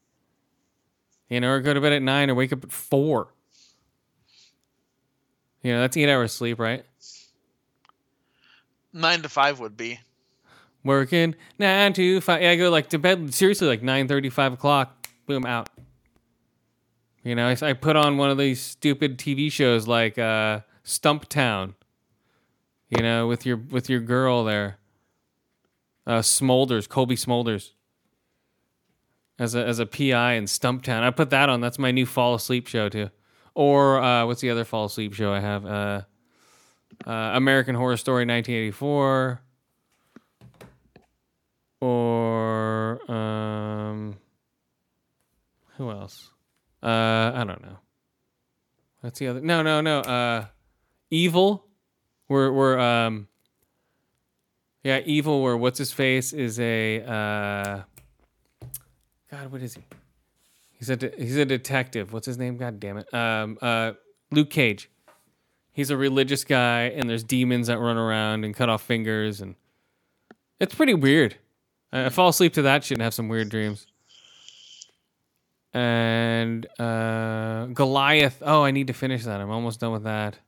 You 1.28 1.40
know, 1.40 1.50
or 1.50 1.60
go 1.60 1.72
to 1.72 1.80
bed 1.80 1.92
at 1.92 2.02
nine 2.02 2.30
or 2.30 2.34
wake 2.34 2.52
up 2.52 2.64
at 2.64 2.72
four. 2.72 3.28
You 5.62 5.74
know, 5.74 5.80
that's 5.80 5.96
eight 5.96 6.08
hours 6.08 6.32
sleep, 6.32 6.58
right? 6.58 6.84
Nine 8.92 9.22
to 9.22 9.28
five 9.28 9.60
would 9.60 9.76
be. 9.76 10.00
Working 10.82 11.34
nine 11.58 11.92
to 11.92 12.20
five. 12.20 12.42
Yeah, 12.42 12.50
I 12.50 12.56
go 12.56 12.70
like 12.70 12.88
to 12.88 12.98
bed 12.98 13.32
seriously 13.34 13.68
like 13.68 13.82
nine 13.82 14.08
thirty, 14.08 14.30
five 14.30 14.54
o'clock. 14.54 15.06
Boom, 15.26 15.44
out. 15.44 15.68
You 17.22 17.34
know, 17.34 17.46
I, 17.46 17.56
I 17.62 17.72
put 17.74 17.96
on 17.96 18.16
one 18.16 18.30
of 18.30 18.38
these 18.38 18.60
stupid 18.60 19.18
TV 19.18 19.52
shows 19.52 19.86
like 19.86 20.18
uh, 20.18 20.60
Stumptown. 20.84 21.74
You 22.90 23.02
know, 23.02 23.26
with 23.26 23.46
your 23.46 23.56
with 23.56 23.88
your 23.88 24.00
girl 24.00 24.44
there, 24.44 24.78
uh, 26.06 26.18
Smulders, 26.20 26.88
Cobie 26.88 27.16
Smulders, 27.16 27.70
as 29.38 29.54
a 29.54 29.64
as 29.64 29.78
a 29.78 29.86
PI 29.86 30.32
in 30.32 30.44
Stumptown. 30.44 31.02
I 31.02 31.10
put 31.10 31.30
that 31.30 31.48
on. 31.48 31.60
That's 31.60 31.78
my 31.78 31.92
new 31.92 32.06
fall 32.06 32.34
asleep 32.34 32.66
show 32.66 32.88
too. 32.88 33.10
Or 33.54 34.00
uh, 34.00 34.26
what's 34.26 34.40
the 34.40 34.50
other 34.50 34.64
fall 34.64 34.86
asleep 34.86 35.14
show 35.14 35.32
I 35.32 35.40
have? 35.40 35.64
Uh, 35.66 36.02
uh, 37.06 37.10
American 37.34 37.74
Horror 37.74 37.96
Story 37.96 38.26
1984 38.26 39.40
or 41.80 43.10
um 43.10 44.16
who 45.76 45.90
else 45.90 46.30
uh 46.82 47.32
i 47.34 47.44
don't 47.46 47.62
know 47.62 47.78
what's 49.00 49.18
the 49.18 49.28
other 49.28 49.40
no 49.40 49.62
no 49.62 49.80
no 49.80 50.00
uh 50.00 50.44
evil 51.10 51.66
we're 52.30 52.50
we're 52.50 52.78
um 52.78 53.28
yeah 54.82 55.00
evil 55.04 55.42
where 55.42 55.56
what's 55.56 55.78
his 55.78 55.92
face 55.92 56.32
is 56.32 56.58
a 56.58 57.02
uh 57.02 57.82
god 59.30 59.52
what 59.52 59.60
is 59.60 59.74
he 59.74 59.82
he's 60.70 60.88
a 60.88 60.96
de- 60.96 61.12
he's 61.18 61.36
a 61.36 61.44
detective 61.44 62.14
what's 62.14 62.26
his 62.26 62.38
name 62.38 62.56
god 62.56 62.80
damn 62.80 62.96
it 62.96 63.12
um 63.12 63.58
uh 63.60 63.92
luke 64.30 64.48
cage 64.48 64.88
he's 65.72 65.90
a 65.90 65.96
religious 65.96 66.44
guy 66.44 66.82
and 66.82 67.10
there's 67.10 67.24
demons 67.24 67.66
that 67.66 67.78
run 67.78 67.98
around 67.98 68.44
and 68.44 68.54
cut 68.54 68.68
off 68.70 68.80
fingers 68.80 69.40
and 69.42 69.56
it's 70.58 70.74
pretty 70.74 70.94
weird 70.94 71.36
I 71.92 72.06
I 72.06 72.08
fall 72.08 72.28
asleep 72.28 72.54
to 72.54 72.62
that 72.62 72.84
shit 72.84 72.98
and 72.98 73.02
have 73.02 73.14
some 73.14 73.28
weird 73.28 73.48
dreams. 73.48 73.86
And 75.72 76.66
uh, 76.80 77.66
Goliath. 77.66 78.42
Oh, 78.44 78.62
I 78.64 78.70
need 78.70 78.88
to 78.88 78.92
finish 78.92 79.24
that. 79.24 79.40
I'm 79.40 79.50
almost 79.50 79.80
done 79.80 79.92
with 79.92 80.04
that. 80.04 80.38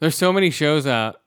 There's 0.00 0.16
so 0.16 0.32
many 0.32 0.50
shows 0.50 0.86
out. 0.86 1.20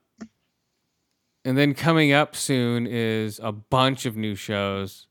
And 1.44 1.56
then 1.56 1.74
coming 1.74 2.12
up 2.12 2.36
soon 2.36 2.86
is 2.86 3.40
a 3.42 3.50
bunch 3.50 4.04
of 4.04 4.16
new 4.16 4.34
shows 4.34 5.06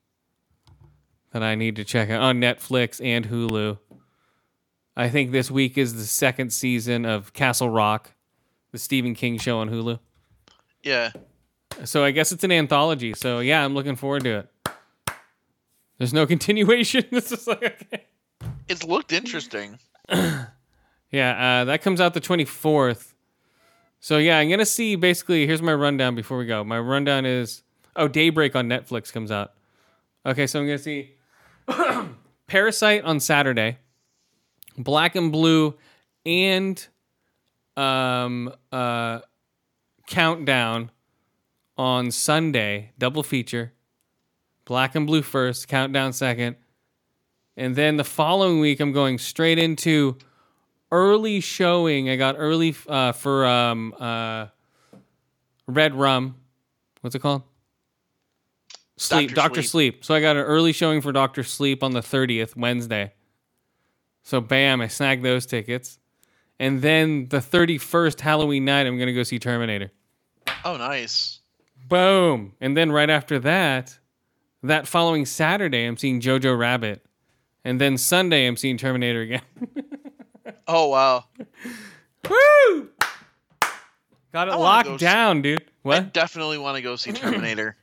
that 1.31 1.43
I 1.43 1.55
need 1.55 1.75
to 1.77 1.83
check 1.83 2.09
out 2.09 2.21
on 2.21 2.39
Netflix 2.39 3.03
and 3.03 3.27
Hulu. 3.27 3.79
I 4.95 5.09
think 5.09 5.31
this 5.31 5.49
week 5.49 5.77
is 5.77 5.95
the 5.95 6.03
second 6.03 6.53
season 6.53 7.05
of 7.05 7.33
Castle 7.33 7.69
Rock, 7.69 8.11
the 8.71 8.77
Stephen 8.77 9.15
King 9.15 9.37
show 9.37 9.59
on 9.59 9.69
Hulu. 9.69 9.99
Yeah. 10.83 11.11
So 11.85 12.03
I 12.03 12.11
guess 12.11 12.31
it's 12.31 12.43
an 12.43 12.51
anthology. 12.51 13.13
So 13.15 13.39
yeah, 13.39 13.63
I'm 13.63 13.73
looking 13.73 13.95
forward 13.95 14.23
to 14.23 14.39
it. 14.39 14.49
There's 15.97 16.13
no 16.13 16.25
continuation. 16.27 17.05
it's 17.11 17.31
is 17.31 17.47
like 17.47 17.63
okay. 17.63 18.05
It 18.67 18.83
looked 18.87 19.11
interesting. 19.11 19.79
Yeah, 21.11 21.61
uh, 21.61 21.65
that 21.65 21.81
comes 21.81 21.99
out 21.99 22.13
the 22.13 22.21
24th. 22.21 23.08
So 23.99 24.17
yeah, 24.17 24.37
I'm 24.39 24.49
gonna 24.49 24.65
see. 24.65 24.95
Basically, 24.95 25.45
here's 25.45 25.61
my 25.61 25.73
rundown 25.73 26.15
before 26.15 26.37
we 26.37 26.45
go. 26.45 26.63
My 26.63 26.79
rundown 26.79 27.25
is 27.25 27.63
oh, 27.95 28.07
Daybreak 28.07 28.55
on 28.55 28.67
Netflix 28.67 29.11
comes 29.11 29.31
out. 29.31 29.53
Okay, 30.25 30.47
so 30.47 30.59
I'm 30.59 30.65
gonna 30.65 30.77
see 30.77 31.15
Parasite 32.47 33.03
on 33.03 33.19
Saturday, 33.19 33.77
Black 34.77 35.15
and 35.15 35.31
Blue, 35.31 35.75
and 36.25 36.87
um 37.75 38.53
uh 38.71 39.19
Countdown 40.07 40.91
on 41.77 42.11
Sunday, 42.11 42.91
double 42.97 43.23
feature. 43.23 43.73
Black 44.65 44.95
and 44.95 45.07
Blue 45.07 45.21
first, 45.21 45.67
Countdown 45.67 46.13
second. 46.13 46.55
And 47.57 47.75
then 47.75 47.97
the 47.97 48.03
following 48.03 48.59
week, 48.59 48.79
I'm 48.79 48.91
going 48.91 49.17
straight 49.17 49.59
into 49.59 50.17
early 50.91 51.39
showing. 51.39 52.09
I 52.09 52.15
got 52.15 52.35
early 52.37 52.75
uh, 52.87 53.11
for 53.11 53.45
um, 53.45 53.93
uh, 53.99 54.47
Red 55.67 55.95
Rum. 55.95 56.35
What's 57.01 57.15
it 57.15 57.19
called? 57.19 57.43
Sleep. 58.97 59.33
Dr. 59.33 59.61
Sleep. 59.61 59.95
Sleep. 59.95 60.05
So 60.05 60.13
I 60.13 60.19
got 60.19 60.35
an 60.35 60.43
early 60.43 60.73
showing 60.73 61.01
for 61.01 61.11
Doctor 61.11 61.43
Sleep 61.43 61.83
on 61.83 61.91
the 61.91 62.01
30th, 62.01 62.55
Wednesday. 62.55 63.13
So 64.23 64.41
bam, 64.41 64.81
I 64.81 64.87
snagged 64.87 65.23
those 65.23 65.45
tickets. 65.45 65.97
And 66.59 66.81
then 66.81 67.27
the 67.29 67.37
31st 67.37 68.19
Halloween 68.19 68.65
night, 68.65 68.85
I'm 68.85 68.97
going 68.97 69.07
to 69.07 69.13
go 69.13 69.23
see 69.23 69.39
Terminator. 69.39 69.91
Oh, 70.65 70.75
nice. 70.75 71.39
Boom. 71.87 72.53
And 72.59 72.75
then 72.75 72.91
right 72.91 73.09
after 73.09 73.39
that, 73.39 73.97
that 74.61 74.85
following 74.85 75.25
Saturday, 75.25 75.85
I'm 75.85 75.95
seeing 75.95 76.19
Jojo 76.19 76.57
Rabbit. 76.57 77.05
And 77.63 77.79
then 77.79 77.97
Sunday, 77.97 78.45
I'm 78.45 78.57
seeing 78.57 78.77
Terminator 78.77 79.21
again. 79.21 79.41
Oh 80.71 80.87
wow. 80.87 81.25
Woo! 82.29 82.89
Got 84.31 84.49
it 84.49 84.55
locked 84.55 84.87
go 84.87 84.97
down, 84.97 85.41
dude. 85.41 85.65
What? 85.81 85.97
I 85.97 86.01
definitely 86.01 86.59
want 86.59 86.75
to 86.77 86.83
go 86.83 86.95
see 86.95 87.11
Terminator. 87.13 87.75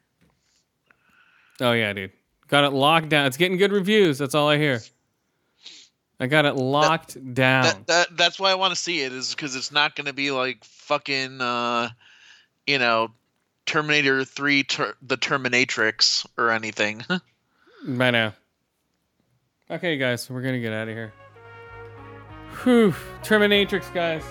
Oh, 1.61 1.73
yeah, 1.73 1.93
dude. 1.93 2.13
Got 2.47 2.63
it 2.63 2.71
locked 2.71 3.09
down. 3.09 3.27
It's 3.27 3.37
getting 3.37 3.57
good 3.57 3.73
reviews. 3.73 4.19
That's 4.19 4.37
all 4.37 4.49
I 4.49 4.57
hear. 4.57 4.81
I 6.21 6.29
got 6.29 6.45
it 6.45 6.55
locked 6.55 7.15
down. 7.35 7.65
that, 7.65 7.87
that 7.89 8.17
that's 8.17 8.39
why 8.39 8.53
I 8.53 8.55
want 8.55 8.73
to 8.73 8.81
see 8.81 9.03
it 9.03 9.13
is 9.13 9.35
because 9.35 9.57
it's 9.57 9.73
not 9.73 9.97
going 9.97 10.07
to 10.07 10.13
be 10.13 10.31
like 10.31 10.65
fucking 10.65 11.41
uh, 11.41 11.89
you 12.69 12.79
know 12.79 13.11
Terminator 13.67 14.25
Three, 14.25 14.63
ter- 14.63 14.95
the 15.03 15.19
Terminatrix 15.19 16.25
or 16.39 16.53
anything. 16.53 17.05
By 17.87 18.13
now. 18.13 18.35
Okay, 19.69 19.99
guys, 19.99 20.31
we're 20.31 20.43
gonna 20.43 20.61
get 20.61 20.73
out 20.73 20.89
of 20.89 20.95
here. 20.95 21.13
Whew, 22.63 22.95
Terminatrix, 23.23 23.93
guys. 23.93 24.25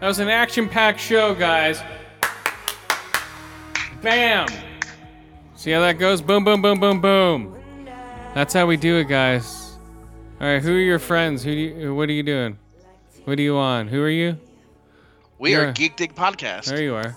That 0.00 0.06
was 0.06 0.18
an 0.18 0.28
action-packed 0.28 1.00
show, 1.00 1.34
guys. 1.34 1.82
Bam. 4.02 4.48
See 5.56 5.70
how 5.72 5.80
that 5.80 5.98
goes? 5.98 6.22
Boom, 6.22 6.42
boom, 6.44 6.62
boom, 6.62 6.80
boom, 6.80 7.00
boom. 7.00 7.56
That's 8.34 8.54
how 8.54 8.66
we 8.66 8.76
do 8.76 8.96
it, 8.96 9.04
guys. 9.04 9.76
All 10.40 10.46
right, 10.46 10.62
who 10.62 10.74
are 10.74 10.78
your 10.80 10.98
friends? 10.98 11.42
Who 11.44 11.50
do 11.52 11.60
you? 11.60 11.94
What 11.94 12.08
are 12.08 12.12
you 12.12 12.22
doing? 12.22 12.58
What 13.24 13.38
are 13.38 13.42
you 13.42 13.56
on? 13.56 13.88
Who 13.88 14.00
are 14.02 14.08
you? 14.08 14.38
we 15.38 15.52
Yeah. 15.52 15.58
are 15.58 15.72
Geek 15.72 15.96
Dig 15.96 16.14
Podcast, 16.14 16.64
There 16.66 16.82
you 16.82 16.94
are. 16.94 17.14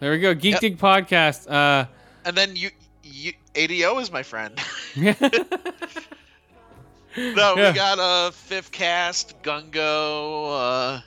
There 0.00 0.10
we 0.12 0.20
go. 0.20 0.32
Geek 0.34 0.52
Yep. 0.52 0.60
Dig 0.60 0.78
Podcast. 0.78 1.50
Uh, 1.50 1.86
and 2.24 2.36
then 2.36 2.54
you, 2.56 2.70
you 3.02 3.32
ADO 3.54 3.98
is 3.98 4.10
my 4.12 4.22
friend. 4.22 4.58
no, 7.34 7.54
Yeah. 7.56 7.70
we 7.70 7.74
got 7.74 7.98
uh 7.98 8.30
Fifth 8.30 8.70
Cast, 8.72 9.42
Gungo, 9.42 10.98
uh, 10.98 11.00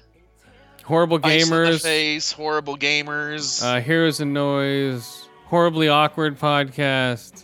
horrible 0.85 1.19
Ice 1.23 1.43
in 1.43 1.49
the 1.49 1.55
gamers. 1.55 1.81
Face, 1.81 2.31
Horrible 2.31 2.77
Gamers. 2.77 3.63
uh, 3.63 3.79
Heroes 3.81 4.19
and 4.19 4.33
Noise, 4.33 5.27
Horribly 5.45 5.87
Awkward 5.87 6.37
podcast. 6.39 7.43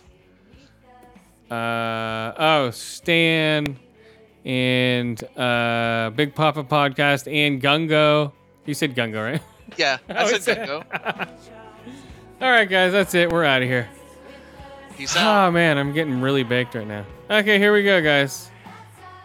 Uh, 1.50 2.32
oh, 2.36 2.70
Stan 2.72 3.78
and 4.44 5.22
uh, 5.36 6.10
Big 6.14 6.34
Papa 6.34 6.62
podcast 6.64 7.26
and 7.32 7.60
Gungo. 7.62 8.32
You 8.66 8.74
said 8.74 8.94
Gungo, 8.94 9.32
right? 9.32 9.42
yeah, 9.78 9.98
I 10.10 10.24
oh, 10.24 10.38
said 10.38 10.68
Gungo. 10.68 10.84
All 12.40 12.50
right, 12.50 12.68
guys, 12.68 12.92
that's 12.92 13.14
it. 13.14 13.32
We're 13.32 13.44
out 13.44 13.62
of 13.62 13.68
here. 13.68 13.88
Peace 14.96 15.16
out. 15.16 15.48
Oh 15.48 15.50
man, 15.50 15.78
I'm 15.78 15.92
getting 15.92 16.20
really 16.20 16.42
baked 16.42 16.74
right 16.74 16.86
now. 16.86 17.04
Okay, 17.30 17.58
here 17.58 17.72
we 17.72 17.82
go, 17.82 18.02
guys. 18.02 18.47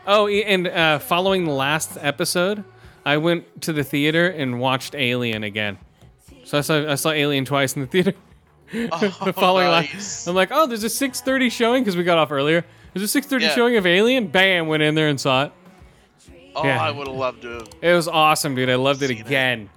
Oh, 0.06 0.28
e- 0.28 0.44
and 0.44 0.68
uh, 0.68 1.00
following 1.00 1.46
the 1.46 1.52
last 1.52 1.98
episode, 2.00 2.64
I 3.06 3.18
went 3.18 3.62
to 3.62 3.74
the 3.74 3.84
theater 3.84 4.28
and 4.28 4.60
watched 4.60 4.96
Alien 4.96 5.44
again. 5.44 5.78
So 6.44 6.58
I 6.58 6.62
saw 6.62 6.92
I 6.92 6.96
saw 6.96 7.12
Alien 7.12 7.46
twice 7.46 7.76
in 7.76 7.82
the 7.82 7.88
theater. 7.88 8.14
the 8.72 9.34
following 9.36 9.68
la- 9.68 9.82
nice. 9.82 10.28
I'm 10.28 10.36
like, 10.36 10.50
oh, 10.52 10.68
there's 10.68 10.84
a 10.84 10.88
6:30 10.88 11.52
showing 11.52 11.84
because 11.84 11.96
we 11.96 12.04
got 12.04 12.18
off 12.18 12.32
earlier. 12.32 12.66
There's 12.94 13.16
a 13.16 13.22
6:30 13.22 13.42
Yeah. 13.42 13.50
showing 13.56 13.78
of 13.78 13.86
Alien. 13.86 14.28
Bam, 14.28 14.68
went 14.68 14.84
in 14.84 14.96
there 14.96 15.08
and 15.08 15.20
saw 15.20 15.46
it. 15.46 15.52
Oh, 16.56 16.64
yeah. 16.66 16.82
I 16.84 16.92
would 16.92 17.08
have 17.08 17.16
loved 17.16 17.42
to. 17.44 17.66
It 17.82 17.94
was 17.94 18.08
awesome, 18.08 18.54
dude. 18.56 18.70
I 18.70 18.76
loved 18.76 19.02
it 19.02 19.08
Seen 19.08 19.18
it. 19.18 19.26
again. 19.26 19.70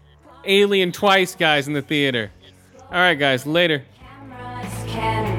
Alien 0.45 0.93
twice, 0.93 1.35
guys, 1.35 1.67
in 1.69 1.73
the 1.73 1.81
theater. 1.83 2.31
All 2.91 2.99
right, 2.99 3.15
guys, 3.19 3.47
later. 3.47 3.85
Cameras 4.31 4.73
cannot 4.93 5.36